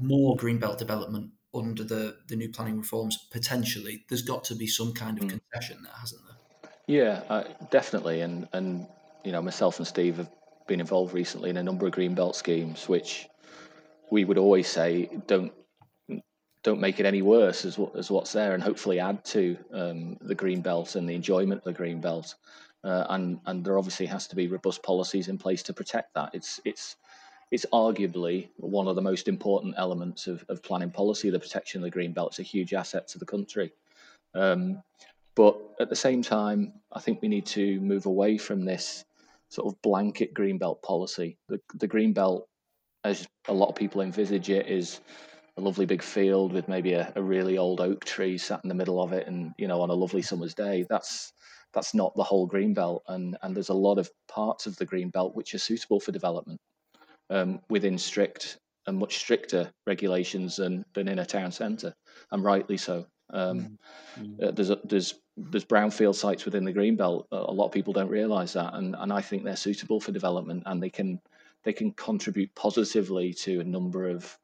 more 0.00 0.36
Greenbelt 0.36 0.78
development 0.78 1.30
under 1.54 1.84
the, 1.84 2.16
the 2.28 2.36
new 2.36 2.48
planning 2.48 2.78
reforms 2.78 3.28
potentially? 3.30 4.04
There's 4.08 4.22
got 4.22 4.44
to 4.44 4.54
be 4.54 4.66
some 4.66 4.92
kind 4.92 5.18
of 5.18 5.24
mm. 5.24 5.30
concession 5.30 5.82
there, 5.82 5.92
hasn't 5.98 6.22
there? 6.26 6.70
Yeah, 6.86 7.22
uh, 7.28 7.44
definitely. 7.70 8.20
And, 8.22 8.48
and, 8.52 8.86
you 9.24 9.32
know, 9.32 9.42
myself 9.42 9.78
and 9.78 9.86
Steve 9.86 10.16
have 10.16 10.30
been 10.66 10.80
involved 10.80 11.14
recently 11.14 11.50
in 11.50 11.56
a 11.56 11.62
number 11.62 11.86
of 11.86 11.92
green 11.92 12.14
belt 12.14 12.36
schemes, 12.36 12.88
which 12.88 13.26
we 14.10 14.24
would 14.24 14.38
always 14.38 14.68
say 14.68 15.08
don't 15.26 15.52
don't 16.64 16.80
make 16.80 16.98
it 16.98 17.06
any 17.06 17.22
worse 17.22 17.64
as, 17.64 17.78
as 17.96 18.10
what's 18.10 18.32
there, 18.32 18.52
and 18.52 18.62
hopefully 18.62 19.00
add 19.00 19.24
to 19.24 19.56
um, 19.72 20.16
the 20.20 20.34
green 20.34 20.60
belt 20.60 20.96
and 20.96 21.08
the 21.08 21.14
enjoyment 21.14 21.60
of 21.60 21.64
the 21.64 21.72
green 21.72 22.00
belt. 22.00 22.34
Uh, 22.84 23.06
and 23.10 23.40
and 23.46 23.64
there 23.64 23.78
obviously 23.78 24.06
has 24.06 24.26
to 24.26 24.36
be 24.36 24.48
robust 24.48 24.82
policies 24.82 25.28
in 25.28 25.38
place 25.38 25.62
to 25.62 25.72
protect 25.72 26.14
that. 26.14 26.30
It's 26.34 26.60
it's 26.64 26.96
it's 27.50 27.66
arguably 27.72 28.48
one 28.56 28.88
of 28.88 28.96
the 28.96 29.02
most 29.02 29.28
important 29.28 29.74
elements 29.78 30.26
of, 30.26 30.44
of 30.48 30.62
planning 30.62 30.90
policy. 30.90 31.30
The 31.30 31.38
protection 31.38 31.80
of 31.80 31.84
the 31.84 31.90
green 31.90 32.12
belt 32.12 32.34
is 32.34 32.38
a 32.40 32.42
huge 32.42 32.74
asset 32.74 33.08
to 33.08 33.18
the 33.18 33.24
country. 33.24 33.72
Um, 34.34 34.82
but 35.34 35.56
at 35.80 35.88
the 35.88 35.96
same 35.96 36.22
time, 36.22 36.72
I 36.92 37.00
think 37.00 37.22
we 37.22 37.28
need 37.28 37.46
to 37.46 37.80
move 37.80 38.06
away 38.06 38.38
from 38.38 38.64
this 38.64 39.04
sort 39.48 39.72
of 39.72 39.80
blanket 39.82 40.34
green 40.34 40.58
belt 40.58 40.82
policy. 40.82 41.38
The 41.48 41.60
the 41.74 41.86
green 41.86 42.12
belt, 42.12 42.48
as 43.04 43.26
a 43.46 43.52
lot 43.52 43.68
of 43.68 43.76
people 43.76 44.02
envisage 44.02 44.50
it, 44.50 44.66
is 44.66 45.00
a 45.58 45.60
lovely 45.60 45.86
big 45.86 46.02
field 46.02 46.52
with 46.52 46.68
maybe 46.68 46.92
a, 46.92 47.12
a 47.16 47.22
really 47.22 47.58
old 47.58 47.80
oak 47.80 48.04
tree 48.04 48.38
sat 48.38 48.60
in 48.62 48.68
the 48.68 48.74
middle 48.74 49.02
of 49.02 49.12
it 49.12 49.26
and 49.26 49.52
you 49.58 49.66
know 49.66 49.80
on 49.80 49.90
a 49.90 49.94
lovely 49.94 50.22
summer's 50.22 50.54
day 50.54 50.86
that's 50.88 51.32
that's 51.74 51.94
not 51.94 52.14
the 52.14 52.22
whole 52.22 52.46
green 52.46 52.72
belt 52.72 53.02
and 53.08 53.36
and 53.42 53.56
there's 53.56 53.68
a 53.68 53.74
lot 53.74 53.98
of 53.98 54.08
parts 54.28 54.66
of 54.66 54.76
the 54.76 54.84
green 54.84 55.10
belt 55.10 55.34
which 55.34 55.54
are 55.54 55.58
suitable 55.58 55.98
for 55.98 56.12
development 56.12 56.60
um, 57.30 57.60
within 57.68 57.98
strict 57.98 58.58
and 58.86 58.98
much 58.98 59.18
stricter 59.18 59.70
regulations 59.86 60.56
than 60.56 60.84
than 60.94 61.08
in 61.08 61.18
a 61.18 61.26
town 61.26 61.52
centre 61.52 61.94
and 62.32 62.44
rightly 62.44 62.76
so 62.76 63.06
um, 63.30 63.78
mm-hmm. 64.18 64.44
uh, 64.44 64.50
there's 64.52 64.70
a, 64.70 64.78
there's 64.84 65.14
there's 65.36 65.64
brownfield 65.64 66.14
sites 66.14 66.44
within 66.44 66.64
the 66.64 66.72
green 66.72 66.96
belt 66.96 67.26
a 67.30 67.52
lot 67.52 67.66
of 67.66 67.72
people 67.72 67.92
don't 67.92 68.08
realize 68.08 68.52
that 68.54 68.74
and 68.74 68.96
and 68.98 69.12
I 69.12 69.20
think 69.20 69.44
they're 69.44 69.56
suitable 69.56 70.00
for 70.00 70.12
development 70.12 70.62
and 70.66 70.82
they 70.82 70.90
can 70.90 71.20
they 71.64 71.72
can 71.72 71.92
contribute 71.92 72.54
positively 72.54 73.34
to 73.34 73.60
a 73.60 73.64
number 73.64 74.08
of 74.08 74.38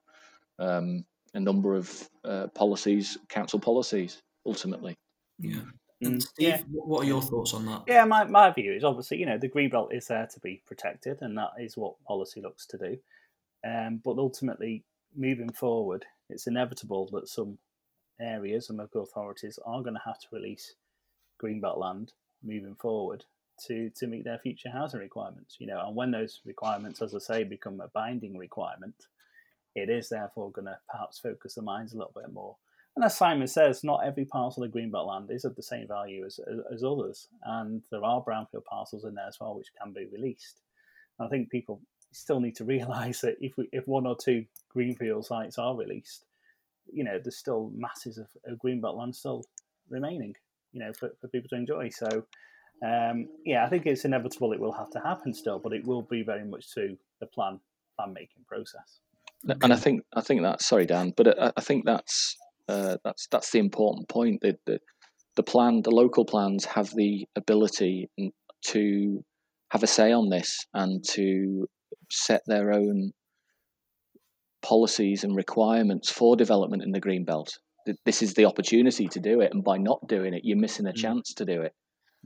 um, 0.58 1.04
a 1.34 1.40
number 1.40 1.74
of 1.74 2.08
uh, 2.24 2.46
policies, 2.54 3.18
council 3.28 3.58
policies, 3.58 4.22
ultimately. 4.46 4.96
Yeah. 5.38 5.62
Mm, 6.02 6.20
Steve, 6.22 6.48
yeah. 6.48 6.62
what 6.68 7.04
are 7.04 7.08
your 7.08 7.22
thoughts 7.22 7.54
on 7.54 7.66
that? 7.66 7.82
Yeah, 7.86 8.04
my, 8.04 8.24
my 8.24 8.50
view 8.52 8.72
is 8.72 8.84
obviously, 8.84 9.18
you 9.18 9.26
know, 9.26 9.38
the 9.38 9.48
green 9.48 9.70
belt 9.70 9.94
is 9.94 10.06
there 10.06 10.26
to 10.26 10.40
be 10.40 10.62
protected, 10.66 11.18
and 11.22 11.36
that 11.38 11.52
is 11.58 11.76
what 11.76 12.02
policy 12.04 12.40
looks 12.40 12.66
to 12.66 12.78
do. 12.78 12.98
Um, 13.64 14.00
but 14.04 14.18
ultimately, 14.18 14.84
moving 15.16 15.52
forward, 15.52 16.04
it's 16.28 16.46
inevitable 16.46 17.08
that 17.12 17.28
some 17.28 17.58
areas 18.20 18.68
and 18.68 18.78
local 18.78 19.02
authorities 19.02 19.58
are 19.64 19.82
going 19.82 19.94
to 19.94 20.00
have 20.04 20.18
to 20.18 20.26
release 20.32 20.74
green 21.38 21.60
belt 21.60 21.78
land 21.78 22.12
moving 22.42 22.74
forward 22.76 23.24
to 23.66 23.90
to 23.90 24.06
meet 24.06 24.24
their 24.24 24.38
future 24.38 24.70
housing 24.70 25.00
requirements. 25.00 25.56
You 25.58 25.68
know, 25.68 25.82
and 25.86 25.96
when 25.96 26.10
those 26.10 26.40
requirements, 26.44 27.02
as 27.02 27.14
I 27.14 27.18
say, 27.18 27.44
become 27.44 27.80
a 27.80 27.88
binding 27.88 28.36
requirement, 28.36 29.06
it 29.74 29.88
is 29.88 30.08
therefore 30.08 30.50
going 30.50 30.66
to 30.66 30.78
perhaps 30.90 31.18
focus 31.18 31.54
the 31.54 31.62
minds 31.62 31.92
a 31.92 31.98
little 31.98 32.14
bit 32.14 32.32
more. 32.32 32.56
And 32.96 33.04
as 33.04 33.16
Simon 33.16 33.48
says, 33.48 33.82
not 33.82 34.06
every 34.06 34.24
parcel 34.24 34.62
of 34.62 34.70
greenbelt 34.70 35.08
land 35.08 35.30
is 35.30 35.44
of 35.44 35.56
the 35.56 35.62
same 35.62 35.88
value 35.88 36.24
as, 36.24 36.38
as, 36.72 36.84
others, 36.84 37.28
and 37.42 37.82
there 37.90 38.04
are 38.04 38.22
brownfield 38.22 38.64
parcels 38.64 39.04
in 39.04 39.14
there 39.14 39.26
as 39.26 39.38
well 39.40 39.56
which 39.56 39.72
can 39.80 39.92
be 39.92 40.06
released. 40.12 40.60
And 41.18 41.26
I 41.26 41.28
think 41.28 41.50
people 41.50 41.80
still 42.12 42.38
need 42.38 42.54
to 42.56 42.64
realise 42.74 43.20
that 43.22 43.36
if 43.40 43.56
we, 43.56 43.68
if 43.72 43.88
one 43.88 44.06
or 44.06 44.16
two 44.16 44.44
greenfield 44.68 45.26
sites 45.26 45.58
are 45.58 45.76
released, 45.76 46.24
you 46.92 47.02
know, 47.02 47.18
there's 47.18 47.36
still 47.36 47.72
masses 47.74 48.18
of, 48.18 48.28
of 48.46 48.58
greenbelt 48.58 48.96
land 48.96 49.16
still 49.16 49.44
remaining, 49.88 50.36
you 50.72 50.80
know, 50.80 50.92
for, 50.92 51.10
for 51.20 51.26
people 51.28 51.48
to 51.48 51.56
enjoy. 51.56 51.88
So, 51.88 52.26
um, 52.84 53.28
yeah, 53.44 53.64
I 53.64 53.68
think 53.68 53.86
it's 53.86 54.04
inevitable 54.04 54.52
it 54.52 54.60
will 54.60 54.72
have 54.72 54.90
to 54.90 55.00
happen 55.00 55.34
still, 55.34 55.58
but 55.58 55.72
it 55.72 55.84
will 55.84 56.02
be 56.02 56.22
very 56.22 56.44
much 56.44 56.72
to 56.74 56.96
the 57.18 57.26
plan 57.26 57.58
plan 57.96 58.12
making 58.12 58.44
process. 58.46 59.00
And 59.62 59.72
I 59.72 59.76
think 59.76 60.04
I 60.12 60.20
think 60.20 60.42
that's 60.42 60.64
sorry, 60.64 60.86
Dan, 60.86 61.12
but 61.16 61.40
I, 61.40 61.52
I 61.56 61.60
think 61.60 61.84
that's 61.84 62.36
uh, 62.68 62.96
that's 63.04 63.26
that's 63.30 63.50
the 63.50 63.58
important 63.58 64.08
point. 64.08 64.40
That 64.42 64.58
the, 64.66 64.78
the 65.36 65.42
plan, 65.42 65.82
the 65.82 65.90
local 65.90 66.24
plans, 66.24 66.64
have 66.64 66.90
the 66.94 67.26
ability 67.36 68.08
to 68.66 69.24
have 69.70 69.82
a 69.82 69.86
say 69.86 70.12
on 70.12 70.28
this 70.28 70.66
and 70.72 71.04
to 71.10 71.66
set 72.10 72.42
their 72.46 72.72
own 72.72 73.12
policies 74.62 75.24
and 75.24 75.36
requirements 75.36 76.10
for 76.10 76.36
development 76.36 76.82
in 76.82 76.92
the 76.92 77.00
green 77.00 77.24
belt. 77.24 77.58
This 78.06 78.22
is 78.22 78.32
the 78.32 78.46
opportunity 78.46 79.08
to 79.08 79.20
do 79.20 79.40
it, 79.40 79.52
and 79.52 79.62
by 79.62 79.76
not 79.76 80.06
doing 80.08 80.32
it, 80.32 80.42
you're 80.44 80.56
missing 80.56 80.86
a 80.86 80.92
mm. 80.92 80.96
chance 80.96 81.34
to 81.34 81.44
do 81.44 81.60
it. 81.62 81.72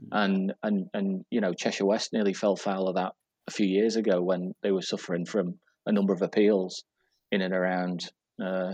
Mm. 0.01 0.23
And 0.23 0.53
and 0.63 0.87
and 0.93 1.25
you 1.29 1.41
know, 1.41 1.53
Cheshire 1.53 1.85
West 1.85 2.13
nearly 2.13 2.33
fell 2.33 2.55
foul 2.55 2.87
of 2.87 2.95
that 2.95 3.11
a 3.47 3.51
few 3.51 3.67
years 3.67 3.97
ago 3.97 4.21
when 4.21 4.53
they 4.63 4.71
were 4.71 4.81
suffering 4.81 5.25
from 5.25 5.59
a 5.85 5.91
number 5.91 6.13
of 6.13 6.21
appeals 6.21 6.83
in 7.31 7.41
and 7.41 7.53
around 7.53 8.09
uh, 8.41 8.73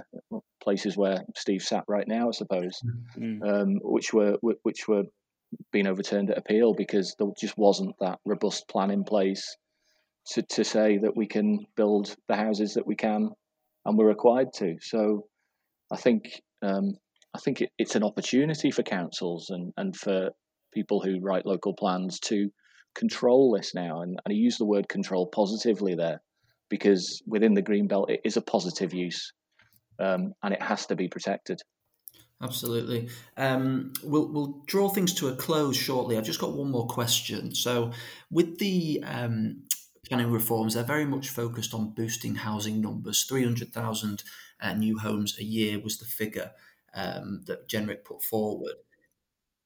places 0.61 0.97
where 0.97 1.23
Steve 1.35 1.61
sat 1.61 1.83
right 1.87 2.07
now, 2.07 2.29
I 2.29 2.31
suppose, 2.31 2.79
mm-hmm. 3.17 3.43
um, 3.43 3.79
which 3.81 4.13
were 4.13 4.37
which 4.63 4.87
were 4.87 5.03
being 5.71 5.87
overturned 5.87 6.31
at 6.31 6.37
appeal 6.37 6.73
because 6.73 7.15
there 7.17 7.27
just 7.39 7.57
wasn't 7.57 7.95
that 7.99 8.19
robust 8.25 8.67
plan 8.67 8.91
in 8.91 9.03
place 9.03 9.55
to, 10.31 10.41
to 10.41 10.63
say 10.63 10.97
that 10.97 11.15
we 11.15 11.27
can 11.27 11.65
build 11.77 12.15
the 12.27 12.35
houses 12.35 12.73
that 12.73 12.87
we 12.87 12.95
can 12.95 13.29
and 13.85 13.97
we're 13.97 14.07
required 14.07 14.51
to. 14.55 14.75
So 14.81 15.27
I 15.91 15.97
think 15.97 16.41
um, 16.61 16.95
I 17.33 17.39
think 17.39 17.61
it, 17.61 17.71
it's 17.77 17.95
an 17.95 18.03
opportunity 18.03 18.71
for 18.71 18.83
councils 18.83 19.49
and, 19.49 19.73
and 19.77 19.95
for 19.95 20.29
people 20.73 21.01
who 21.01 21.19
write 21.21 21.45
local 21.45 21.73
plans 21.73 22.19
to 22.21 22.49
control 22.95 23.51
this 23.51 23.73
now. 23.75 24.01
And, 24.01 24.19
and 24.25 24.31
I 24.31 24.33
use 24.33 24.57
the 24.57 24.65
word 24.65 24.89
control 24.89 25.27
positively 25.27 25.95
there 25.95 26.21
because 26.69 27.21
within 27.27 27.53
the 27.53 27.61
green 27.61 27.87
belt 27.87 28.09
it 28.09 28.21
is 28.23 28.37
a 28.37 28.41
positive 28.41 28.93
use 28.93 29.31
um, 29.99 30.33
and 30.43 30.53
it 30.53 30.61
has 30.61 30.85
to 30.87 30.95
be 30.95 31.07
protected. 31.07 31.61
Absolutely. 32.41 33.09
Um, 33.37 33.93
we'll 34.03 34.27
we'll 34.27 34.63
draw 34.65 34.89
things 34.89 35.13
to 35.15 35.29
a 35.29 35.35
close 35.35 35.77
shortly. 35.77 36.17
I've 36.17 36.25
just 36.25 36.41
got 36.41 36.53
one 36.53 36.69
more 36.69 36.87
question. 36.87 37.55
So, 37.55 37.91
with 38.29 38.59
the 38.59 39.01
um, 39.05 39.63
planning 40.07 40.31
reforms, 40.31 40.73
they're 40.73 40.83
very 40.83 41.05
much 41.05 41.29
focused 41.29 41.73
on 41.73 41.93
boosting 41.93 42.35
housing 42.35 42.81
numbers. 42.81 43.23
Three 43.23 43.43
hundred 43.43 43.73
thousand 43.73 44.23
uh, 44.61 44.73
new 44.73 44.97
homes 44.99 45.37
a 45.39 45.43
year 45.43 45.79
was 45.79 45.97
the 45.97 46.05
figure 46.05 46.51
um, 46.93 47.41
that 47.45 47.69
Jenrick 47.69 48.03
put 48.03 48.21
forward. 48.21 48.75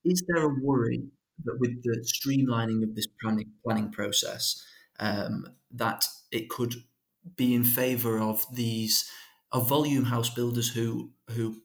Is 0.06 0.24
there 0.28 0.46
a 0.46 0.56
worry 0.62 1.04
that 1.46 1.58
with 1.60 1.82
the 1.84 2.06
streamlining 2.06 2.84
of 2.84 2.96
this 2.96 3.08
planning 3.22 3.52
planning 3.64 3.92
process, 3.92 4.64
um, 5.00 5.48
that 5.72 6.06
it 6.32 6.50
could 6.50 6.76
be 7.36 7.54
in 7.54 7.64
favour 7.64 8.20
of 8.20 8.46
these 8.54 9.10
of 9.52 9.68
volume 9.70 10.06
house 10.06 10.30
builders 10.30 10.70
who 10.70 11.12
who 11.32 11.62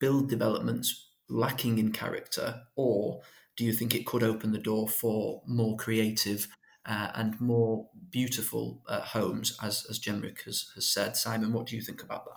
build 0.00 0.28
developments 0.28 1.10
lacking 1.28 1.78
in 1.78 1.92
character, 1.92 2.62
or 2.76 3.22
do 3.56 3.64
you 3.64 3.72
think 3.72 3.94
it 3.94 4.06
could 4.06 4.22
open 4.22 4.52
the 4.52 4.58
door 4.58 4.88
for 4.88 5.42
more 5.46 5.76
creative 5.76 6.48
uh, 6.86 7.08
and 7.14 7.40
more 7.40 7.88
beautiful 8.10 8.82
uh, 8.88 9.00
homes, 9.00 9.56
as, 9.62 9.86
as 9.88 9.98
Jenrick 9.98 10.42
has, 10.44 10.70
has 10.74 10.86
said. 10.86 11.16
Simon, 11.16 11.52
what 11.52 11.66
do 11.66 11.76
you 11.76 11.82
think 11.82 12.02
about 12.02 12.28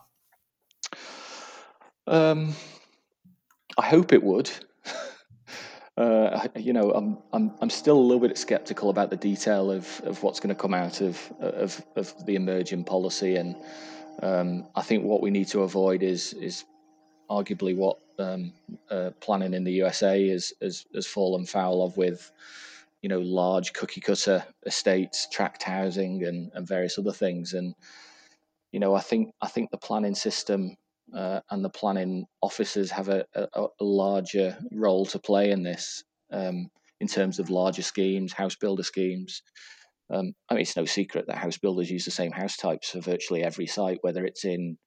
that? 0.88 0.98
Um, 2.08 2.56
I 3.78 3.86
hope 3.86 4.14
it 4.14 4.24
would. 4.24 4.50
Uh, 5.98 6.48
you 6.56 6.74
know, 6.74 6.92
I'm 6.92 7.18
I'm 7.34 7.56
I'm 7.60 7.72
still 7.72 7.98
a 7.98 8.00
little 8.00 8.20
bit 8.20 8.38
skeptical 8.38 8.92
about 8.92 9.10
the 9.10 9.18
detail 9.18 9.72
of, 9.72 10.00
of 10.02 10.22
what's 10.22 10.40
going 10.40 10.54
to 10.54 10.62
come 10.62 10.76
out 10.76 11.02
of 11.02 11.20
of, 11.40 11.84
of 11.96 12.14
the 12.28 12.36
emerging 12.36 12.84
policy, 12.84 13.36
and 13.36 13.56
um, 14.22 14.68
I 14.76 14.82
think 14.82 15.04
what 15.04 15.22
we 15.22 15.30
need 15.30 15.48
to 15.50 15.62
avoid 15.62 16.04
is 16.04 16.34
is 16.34 16.66
arguably 17.30 17.76
what 17.76 17.98
um, 18.20 18.54
uh, 18.90 19.12
planning 19.20 19.54
in 19.54 19.64
the 19.64 19.74
USA 19.74 20.28
has, 20.30 20.54
has 20.62 20.86
has 20.94 21.06
fallen 21.06 21.46
foul 21.46 21.84
of 21.84 21.98
with 21.98 22.32
you 23.02 23.10
know 23.10 23.20
large 23.20 23.74
cookie 23.74 24.02
cutter 24.02 24.44
estates, 24.66 25.28
tract 25.32 25.64
housing, 25.64 26.24
and 26.24 26.52
and 26.54 26.68
various 26.68 26.98
other 26.98 27.12
things, 27.14 27.54
and 27.54 27.76
you 28.72 28.80
know 28.80 28.96
I 28.96 29.02
think 29.02 29.34
I 29.42 29.48
think 29.48 29.72
the 29.72 29.78
planning 29.78 30.16
system 30.16 30.78
uh, 31.16 31.42
and 31.52 31.64
the 31.64 31.70
planning 31.70 32.26
officers 32.42 32.92
have 32.92 33.10
a, 33.10 33.26
a, 33.34 33.48
a, 33.54 33.84
larger 33.84 34.58
role 34.72 35.06
to 35.06 35.20
play 35.20 35.52
in 35.52 35.64
this 35.64 36.04
um, 36.32 36.70
in 37.00 37.08
terms 37.08 37.40
of 37.40 37.50
larger 37.50 37.82
schemes, 37.82 38.34
house 38.34 38.56
builder 38.56 38.84
schemes. 38.84 39.42
Um, 40.14 40.34
I 40.50 40.54
mean, 40.54 40.62
it's 40.62 40.78
no 40.78 40.86
secret 40.86 41.26
that 41.28 41.38
house 41.38 41.58
builders 41.58 41.90
use 41.90 42.06
the 42.06 42.12
same 42.12 42.32
house 42.32 42.56
types 42.56 42.92
for 42.92 43.02
virtually 43.02 43.44
every 43.44 43.68
site, 43.68 44.00
whether 44.02 44.26
it's 44.26 44.46
in 44.46 44.78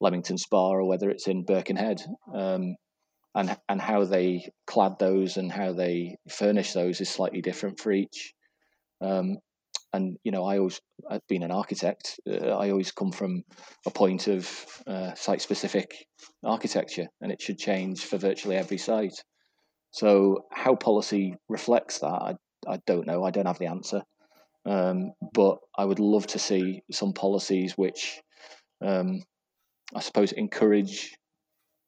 Leamington 0.00 0.38
Spa 0.38 0.70
or 0.70 0.88
whether 0.88 1.10
it's 1.10 1.28
in 1.28 1.44
Birkenhead. 1.44 2.02
Um, 2.34 2.76
and 3.34 3.56
and 3.68 3.80
how 3.80 4.04
they 4.04 4.48
clad 4.66 4.92
those 4.98 5.36
and 5.36 5.50
how 5.50 5.72
they 5.72 6.16
furnish 6.28 6.72
those 6.72 7.00
is 7.00 7.08
slightly 7.08 7.42
different 7.42 7.80
for 7.80 7.92
each. 7.92 8.32
Um, 9.00 9.38
and 9.92 10.16
you 10.24 10.32
know, 10.32 10.44
I 10.44 10.58
always, 10.58 10.80
I've 11.08 11.26
been 11.28 11.44
an 11.44 11.52
architect. 11.52 12.18
Uh, 12.28 12.48
I 12.48 12.70
always 12.70 12.90
come 12.90 13.12
from 13.12 13.42
a 13.86 13.90
point 13.90 14.26
of 14.26 14.48
uh, 14.88 15.14
site-specific 15.14 15.94
architecture, 16.44 17.06
and 17.20 17.30
it 17.30 17.40
should 17.40 17.58
change 17.58 18.04
for 18.04 18.18
virtually 18.18 18.56
every 18.56 18.78
site. 18.78 19.14
So, 19.92 20.46
how 20.50 20.74
policy 20.74 21.36
reflects 21.48 22.00
that, 22.00 22.06
I, 22.06 22.34
I 22.66 22.80
don't 22.86 23.06
know. 23.06 23.22
I 23.22 23.30
don't 23.30 23.46
have 23.46 23.60
the 23.60 23.66
answer, 23.66 24.02
um, 24.66 25.12
but 25.32 25.58
I 25.76 25.84
would 25.84 26.00
love 26.00 26.26
to 26.28 26.38
see 26.38 26.82
some 26.90 27.12
policies 27.12 27.72
which, 27.76 28.20
um, 28.80 29.22
I 29.94 30.00
suppose, 30.00 30.32
encourage. 30.32 31.16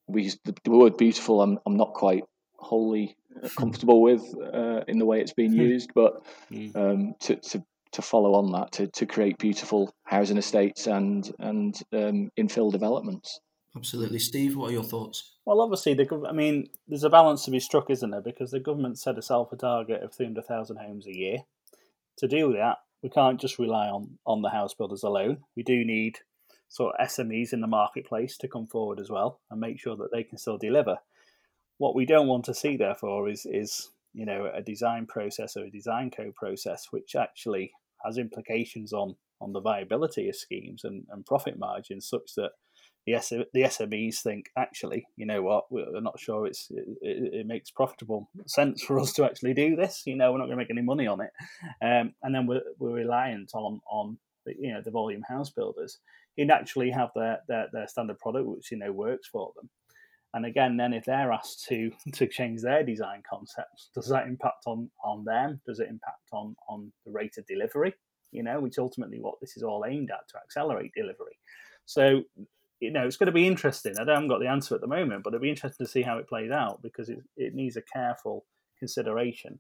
We 0.09 0.33
the, 0.45 0.55
the 0.65 0.71
word 0.71 0.97
"beautiful." 0.97 1.43
I'm, 1.43 1.59
I'm 1.67 1.77
not 1.77 1.95
quite 1.95 2.25
wholly 2.55 3.17
comfortable 3.57 4.03
with 4.03 4.23
uh, 4.41 4.83
in 4.89 4.99
the 4.99 5.07
way 5.07 5.21
it's 5.21 5.33
being 5.33 5.53
used, 5.53 5.91
but 5.95 6.25
hmm. 6.49 6.69
um, 6.75 7.15
to, 7.21 7.37
to 7.37 7.65
to 7.93 8.03
follow 8.03 8.35
on 8.35 8.53
that 8.53 8.73
to, 8.73 8.87
to 8.89 9.07
create 9.07 9.39
beautiful 9.39 9.93
housing 10.05 10.37
estates 10.37 10.87
and 10.87 11.33
and 11.39 11.81
um, 11.93 12.31
infill 12.39 12.71
developments. 12.71 13.41
Absolutely, 13.75 14.19
Steve. 14.19 14.57
What 14.57 14.71
are 14.71 14.73
your 14.73 14.85
thoughts? 14.85 15.33
Well, 15.45 15.61
obviously, 15.61 15.95
the 15.95 16.27
I 16.29 16.33
mean, 16.33 16.69
there's 16.89 17.05
a 17.05 17.11
balance 17.11 17.45
to 17.45 17.51
be 17.51 17.61
struck, 17.61 17.91
isn't 17.91 18.11
there? 18.11 18.23
Because 18.23 18.51
the 18.51 18.61
government 18.61 18.99
set 18.99 19.19
itself 19.19 19.53
a 19.53 19.57
target 19.57 20.03
of 20.03 20.15
300,000 20.15 20.77
homes 20.77 21.07
a 21.07 21.15
year. 21.15 21.39
To 22.19 22.29
do 22.29 22.53
that, 22.55 22.79
we 23.03 23.11
can't 23.11 23.41
just 23.41 23.59
rely 23.59 23.89
on 23.89 24.19
on 24.27 24.43
the 24.43 24.51
house 24.51 24.75
builders 24.75 25.03
alone. 25.03 25.39
We 25.57 25.63
do 25.63 25.85
need 25.85 26.19
sort 26.69 26.95
of 26.99 27.09
SMEs 27.09 27.53
in 27.53 27.61
the 27.61 27.67
marketplace 27.67 28.37
to 28.39 28.49
come 28.49 28.67
forward 28.67 28.99
as 28.99 29.11
well 29.11 29.41
and 29.51 29.61
make 29.61 29.79
sure 29.79 29.97
that 29.97 30.11
they 30.13 30.25
can 30.25 30.39
still 30.39 30.59
deliver. 30.59 30.99
What 31.79 31.95
we 31.95 32.07
don't 32.07 32.27
want 32.27 32.45
to 32.47 32.55
see, 32.55 32.77
therefore, 32.77 33.29
is 33.29 33.47
is 33.47 33.91
you 34.13 34.27
know 34.27 34.51
a 34.53 34.63
design 34.63 35.07
process 35.07 35.57
or 35.57 35.65
a 35.65 35.71
design 35.71 36.11
code 36.11 36.35
process 36.35 36.87
which 36.91 37.15
actually 37.15 37.73
has 38.05 38.19
implications 38.19 38.93
on 38.93 39.17
on 39.41 39.53
the 39.53 39.61
viability 39.61 40.29
of 40.29 40.37
schemes 40.37 40.85
and, 40.85 41.05
and 41.11 41.27
profit 41.27 41.59
margins 41.59 42.09
such 42.09 42.35
that 42.37 42.53
the, 43.07 43.47
SMEs 43.55 44.21
think 44.21 44.47
actually 44.57 45.07
you 45.17 45.27
know 45.27 45.43
what 45.43 45.71
we're 45.71 46.01
not 46.01 46.19
sure 46.19 46.47
it's 46.47 46.69
it, 46.71 47.35
it, 47.35 47.47
makes 47.47 47.71
profitable 47.71 48.29
sense 48.47 48.83
for 48.83 48.99
us 48.99 49.13
to 49.13 49.25
actually 49.25 49.55
do 49.55 49.77
this 49.77 50.03
you 50.07 50.17
know 50.17 50.33
we're 50.33 50.39
not 50.39 50.47
going 50.47 50.59
to 50.59 50.63
make 50.63 50.71
any 50.71 50.83
money 50.83 51.07
on 51.07 51.21
it 51.21 51.31
um, 51.83 52.13
and 52.23 52.35
then 52.35 52.47
we're, 52.47 52.63
we're 52.79 52.93
reliant 52.93 53.51
on 53.55 53.81
on 53.91 54.19
the, 54.45 54.55
you 54.59 54.73
know 54.73 54.81
the 54.85 54.91
volume 54.91 55.23
house 55.29 55.51
builders 55.51 55.99
who 56.37 56.45
naturally 56.45 56.91
have 56.91 57.11
their, 57.15 57.39
their 57.49 57.69
their 57.73 57.87
standard 57.87 58.19
product 58.19 58.47
which 58.47 58.71
you 58.71 58.79
know 58.79 58.93
works 58.93 59.29
for 59.29 59.53
them 59.57 59.71
and 60.37 60.45
again, 60.45 60.77
then 60.77 60.93
if 60.93 61.07
they're 61.07 61.33
asked 61.33 61.65
to 61.69 61.91
to 62.13 62.27
change 62.27 62.61
their 62.61 62.83
design 62.83 63.23
concepts, 63.29 63.89
does 63.95 64.09
that 64.09 64.27
impact 64.27 64.65
on 64.67 64.91
on 65.03 65.25
them? 65.25 65.61
Does 65.67 65.81
it 65.81 65.89
impact 65.89 66.29
on 66.31 66.55
on 66.69 66.93
the 67.07 67.13
rate 67.13 67.39
of 67.39 67.47
delivery? 67.47 67.95
You 68.33 68.43
know, 68.43 68.61
which 68.61 68.79
ultimately 68.79 69.19
what 69.19 69.37
this 69.41 69.57
is 69.57 69.63
all 69.63 69.85
aimed 69.89 70.11
at 70.11 70.29
to 70.29 70.39
accelerate 70.39 70.93
delivery. 70.95 71.39
So, 71.87 72.25
you 72.81 72.91
know, 72.91 73.07
it's 73.07 73.17
going 73.17 73.27
to 73.27 73.33
be 73.33 73.47
interesting. 73.47 73.95
I 73.99 74.11
haven't 74.11 74.29
got 74.29 74.41
the 74.41 74.49
answer 74.49 74.75
at 74.75 74.81
the 74.81 74.87
moment, 74.87 75.23
but 75.25 75.33
it'll 75.33 75.43
be 75.43 75.51
interesting 75.51 75.87
to 75.87 75.91
see 75.91 76.03
how 76.03 76.19
it 76.19 76.29
plays 76.29 76.51
out 76.51 76.83
because 76.83 77.09
it, 77.09 77.19
it 77.37 77.55
needs 77.55 77.77
a 77.77 77.83
careful 77.83 78.45
consideration 78.79 79.59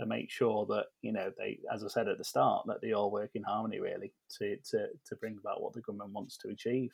to 0.00 0.06
make 0.06 0.30
sure 0.30 0.64
that 0.66 0.86
you 1.02 1.12
know 1.12 1.30
they, 1.36 1.58
as 1.72 1.84
I 1.84 1.88
said 1.88 2.08
at 2.08 2.18
the 2.18 2.24
start, 2.24 2.66
that 2.66 2.80
they 2.80 2.92
all 2.92 3.10
work 3.10 3.30
in 3.34 3.42
harmony 3.42 3.80
really 3.80 4.12
to 4.38 4.56
to 4.70 4.86
to 5.06 5.16
bring 5.16 5.36
about 5.38 5.62
what 5.62 5.74
the 5.74 5.82
government 5.82 6.12
wants 6.12 6.38
to 6.38 6.48
achieve. 6.48 6.90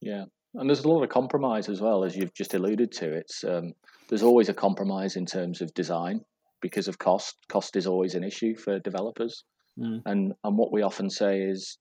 Yeah, 0.00 0.24
and 0.54 0.68
there's 0.68 0.84
a 0.84 0.88
lot 0.88 1.02
of 1.02 1.10
compromise 1.10 1.68
as 1.68 1.80
well, 1.80 2.04
as 2.04 2.16
you've 2.16 2.34
just 2.34 2.54
alluded 2.54 2.92
to. 2.92 3.12
It's 3.12 3.44
um, 3.44 3.74
there's 4.08 4.22
always 4.22 4.48
a 4.48 4.54
compromise 4.54 5.16
in 5.16 5.26
terms 5.26 5.60
of 5.60 5.74
design 5.74 6.24
because 6.60 6.88
of 6.88 6.98
cost. 6.98 7.36
Cost 7.48 7.76
is 7.76 7.86
always 7.86 8.14
an 8.14 8.24
issue 8.24 8.56
for 8.56 8.78
developers, 8.78 9.44
mm. 9.78 10.00
and 10.06 10.32
and 10.42 10.58
what 10.58 10.72
we 10.72 10.82
often 10.82 11.10
say 11.10 11.42
is, 11.42 11.78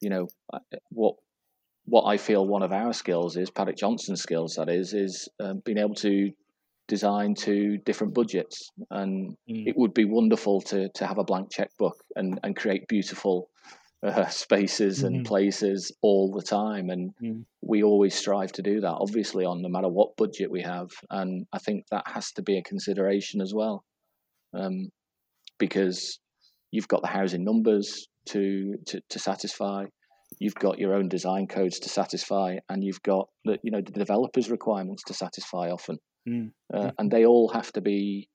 you 0.00 0.10
know, 0.10 0.28
uh, 0.52 0.58
what 0.90 1.14
what 1.84 2.04
I 2.04 2.16
feel 2.16 2.46
one 2.46 2.62
of 2.62 2.72
our 2.72 2.92
skills 2.92 3.36
is 3.36 3.50
Paddock 3.50 3.76
Johnson's 3.76 4.22
skills. 4.22 4.54
That 4.54 4.68
is, 4.68 4.94
is 4.94 5.28
um, 5.40 5.62
being 5.64 5.78
able 5.78 5.94
to 5.96 6.30
design 6.88 7.34
to 7.36 7.78
different 7.78 8.14
budgets, 8.14 8.70
and 8.90 9.36
mm. 9.48 9.66
it 9.66 9.76
would 9.76 9.94
be 9.94 10.04
wonderful 10.04 10.60
to 10.62 10.88
to 10.94 11.06
have 11.06 11.18
a 11.18 11.24
blank 11.24 11.50
checkbook 11.50 11.96
and 12.16 12.38
and 12.42 12.56
create 12.56 12.88
beautiful 12.88 13.48
uh, 14.02 14.26
spaces 14.44 15.02
and 15.02 15.16
mm-hmm. 15.16 15.24
places 15.24 15.92
all 16.02 16.32
the 16.32 16.42
time 16.42 16.90
and 16.90 17.12
mm. 17.22 17.44
we 17.60 17.82
always 17.82 18.14
strive 18.14 18.50
to 18.52 18.62
do 18.62 18.80
that 18.80 18.96
obviously 18.98 19.44
on 19.44 19.60
no 19.62 19.68
matter 19.68 19.88
what 19.88 20.16
budget 20.16 20.50
we 20.50 20.62
have 20.62 20.88
and 21.10 21.46
i 21.52 21.58
think 21.58 21.84
that 21.90 22.04
has 22.06 22.32
to 22.32 22.42
be 22.42 22.56
a 22.56 22.62
consideration 22.62 23.42
as 23.42 23.52
well 23.52 23.84
um, 24.54 24.88
because 25.58 26.18
you've 26.70 26.88
got 26.88 27.02
the 27.02 27.08
housing 27.08 27.44
numbers 27.44 28.08
to, 28.26 28.74
to 28.86 29.00
to 29.10 29.18
satisfy 29.18 29.84
you've 30.38 30.54
got 30.54 30.78
your 30.78 30.94
own 30.94 31.08
design 31.08 31.46
codes 31.46 31.80
to 31.80 31.88
satisfy 31.88 32.56
and 32.68 32.84
you've 32.84 33.02
got 33.02 33.28
the 33.44 33.58
you 33.62 33.70
know 33.70 33.80
the 33.80 33.92
developers 33.92 34.50
requirements 34.50 35.02
to 35.04 35.14
satisfy 35.14 35.70
often 35.70 35.98
mm. 36.28 36.50
uh, 36.72 36.78
mm-hmm. 36.78 36.88
and 36.98 37.10
they 37.10 37.26
all 37.26 37.48
have 37.48 37.72
to 37.72 37.80
be 37.80 38.28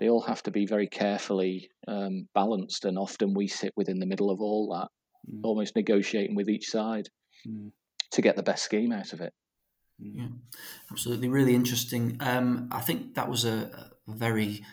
they 0.00 0.08
all 0.08 0.22
have 0.22 0.42
to 0.42 0.50
be 0.50 0.66
very 0.66 0.88
carefully 0.88 1.68
um, 1.86 2.28
balanced 2.34 2.84
and 2.84 2.98
often 2.98 3.34
we 3.34 3.46
sit 3.46 3.72
within 3.76 3.98
the 3.98 4.06
middle 4.06 4.30
of 4.30 4.40
all 4.40 4.74
that 4.74 4.88
mm. 5.28 5.40
almost 5.42 5.76
negotiating 5.76 6.34
with 6.34 6.48
each 6.48 6.68
side 6.68 7.08
mm. 7.46 7.70
to 8.10 8.22
get 8.22 8.36
the 8.36 8.42
best 8.42 8.64
scheme 8.64 8.92
out 8.92 9.12
of 9.12 9.20
it. 9.20 9.32
Mm. 10.02 10.12
Yeah, 10.14 10.26
absolutely, 10.90 11.28
really 11.28 11.54
interesting. 11.54 12.16
Um, 12.20 12.68
I 12.72 12.80
think 12.80 13.14
that 13.14 13.28
was 13.28 13.44
a, 13.44 13.90
a, 14.08 14.12
very 14.12 14.64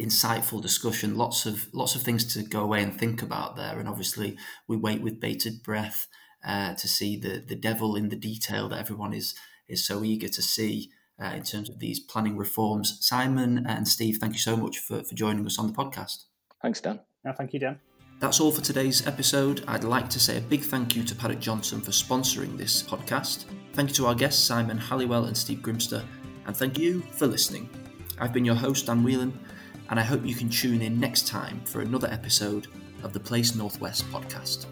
insightful 0.00 0.62
discussion. 0.62 1.16
Lots 1.16 1.44
of 1.46 1.68
lots 1.74 1.94
of 1.94 2.02
things 2.02 2.32
to 2.34 2.42
go 2.42 2.60
away 2.60 2.82
and 2.82 2.98
think 2.98 3.22
about 3.22 3.56
there, 3.56 3.78
and 3.78 3.88
obviously 3.88 4.36
we 4.66 4.76
wait 4.76 5.02
with 5.02 5.20
bated 5.20 5.62
breath 5.62 6.06
uh, 6.44 6.74
to 6.74 6.88
see 6.88 7.16
the 7.16 7.42
the 7.46 7.56
devil 7.56 7.96
in 7.96 8.08
the 8.08 8.16
detail 8.16 8.68
that 8.68 8.78
everyone 8.78 9.12
is 9.12 9.34
is 9.68 9.84
so 9.84 10.02
eager 10.04 10.28
to 10.28 10.42
see. 10.42 10.90
Uh, 11.20 11.32
in 11.34 11.42
terms 11.42 11.68
of 11.68 11.80
these 11.80 11.98
planning 11.98 12.36
reforms, 12.36 12.96
Simon 13.00 13.66
and 13.66 13.88
Steve, 13.88 14.18
thank 14.20 14.34
you 14.34 14.38
so 14.38 14.56
much 14.56 14.78
for, 14.78 15.02
for 15.02 15.16
joining 15.16 15.44
us 15.46 15.58
on 15.58 15.66
the 15.66 15.72
podcast. 15.72 16.26
Thanks, 16.62 16.80
Dan. 16.80 17.00
No, 17.24 17.32
thank 17.32 17.52
you, 17.52 17.58
Dan. 17.58 17.80
That's 18.20 18.40
all 18.40 18.50
for 18.50 18.60
today's 18.60 19.06
episode. 19.06 19.62
I'd 19.68 19.84
like 19.84 20.08
to 20.10 20.18
say 20.18 20.38
a 20.38 20.40
big 20.40 20.62
thank 20.62 20.96
you 20.96 21.04
to 21.04 21.14
Paddock 21.14 21.38
Johnson 21.38 21.80
for 21.80 21.92
sponsoring 21.92 22.56
this 22.56 22.82
podcast. 22.82 23.44
Thank 23.74 23.90
you 23.90 23.94
to 23.96 24.06
our 24.06 24.14
guests, 24.14 24.42
Simon 24.42 24.76
Halliwell 24.76 25.26
and 25.26 25.36
Steve 25.36 25.58
Grimster, 25.58 26.04
and 26.46 26.56
thank 26.56 26.78
you 26.78 27.02
for 27.12 27.28
listening. 27.28 27.68
I've 28.18 28.32
been 28.32 28.44
your 28.44 28.56
host, 28.56 28.86
Dan 28.86 29.04
Whelan, 29.04 29.38
and 29.90 30.00
I 30.00 30.02
hope 30.02 30.26
you 30.26 30.34
can 30.34 30.48
tune 30.48 30.82
in 30.82 30.98
next 30.98 31.28
time 31.28 31.60
for 31.64 31.80
another 31.80 32.08
episode 32.08 32.66
of 33.04 33.12
the 33.12 33.20
Place 33.20 33.54
North 33.54 33.80
West 33.80 34.04
podcast. 34.10 34.66